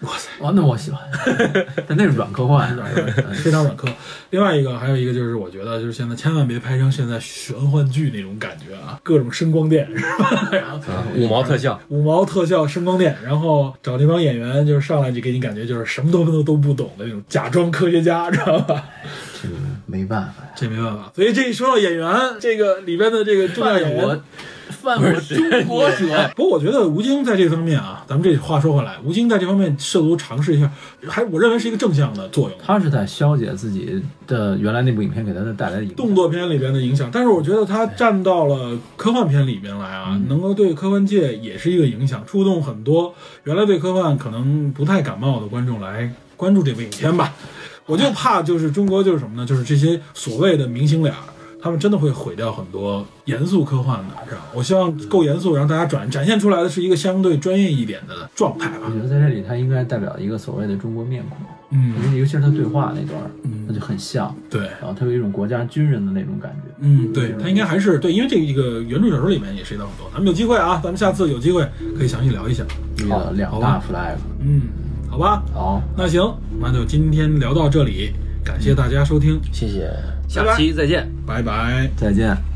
[0.00, 1.00] 哇塞哦，那我喜欢，
[1.86, 2.74] 但那是软科幻，
[3.34, 3.86] 非常软科。
[4.30, 10.48] 另外一个还有一个就是，我觉得就是现在千万别拍成现在玄幻剧那种感觉啊，各种声光电是吧？
[10.52, 10.80] 然后
[11.14, 18.82] 五毛特效，五毛特效、声光电，然后找那帮演员就是上来就给你感觉就是什么都都都不懂的那种假装科学家，知道吧？
[19.42, 19.54] 这个
[19.84, 20.34] 没办法。
[20.56, 21.12] 这没办法。
[21.14, 22.08] 所以这一说到演员，
[22.40, 24.22] 这个里边的这个重要演员我，
[24.84, 26.30] 犯我中国者。
[26.36, 30.70] 不过我觉得吴京在这方面啊，咱们这话说回来，吴京在这方面试图尝试一下，
[31.08, 32.58] 还我认为是一个正向的作用。
[32.62, 35.96] 他是在消解自己的原来那部影片给他的带来的影响。
[35.96, 47.32] 动作片里边的影响，但是我觉得他站到了科幻片里边来啊，能够对科幻界也是一个影响，触动很多原来对科幻可能不太感冒的观众来关注这部影片吧。
[47.86, 49.46] 我就怕就是中国就是什么呢？
[49.46, 51.20] 就是这些所谓的明星脸儿，
[51.64, 54.42] 他们真的会毁掉很多严肃科幻的，是吧？
[54.52, 58.90] 我希望够严肃，让大家转展现出来的是一个相对专业一点的状态吧我。
[58.90, 61.38] 觉得在这里他应该代表一个所谓的中国面孔，
[61.70, 66.70] 嗯因为尤其是他对话那段，嗯那就很像，对，然后他有一种国家军人的那种感觉。
[66.80, 71.66] 嗯，对他应该还是对，因为这个原著小说里面也涉及到很多，咱们有机会啊，咱们下次有机会
[71.96, 72.62] 可以详细聊一下。
[72.98, 74.16] 立了两大 flag。
[74.40, 74.64] 嗯，
[75.08, 76.20] 好吧，好，那行，
[76.60, 78.12] 那就今天聊到这里，
[78.44, 79.90] 感谢大家收听，谢谢，
[80.34, 81.08] 下期再见。
[81.26, 81.88] 拜拜。
[81.96, 82.53] 再见。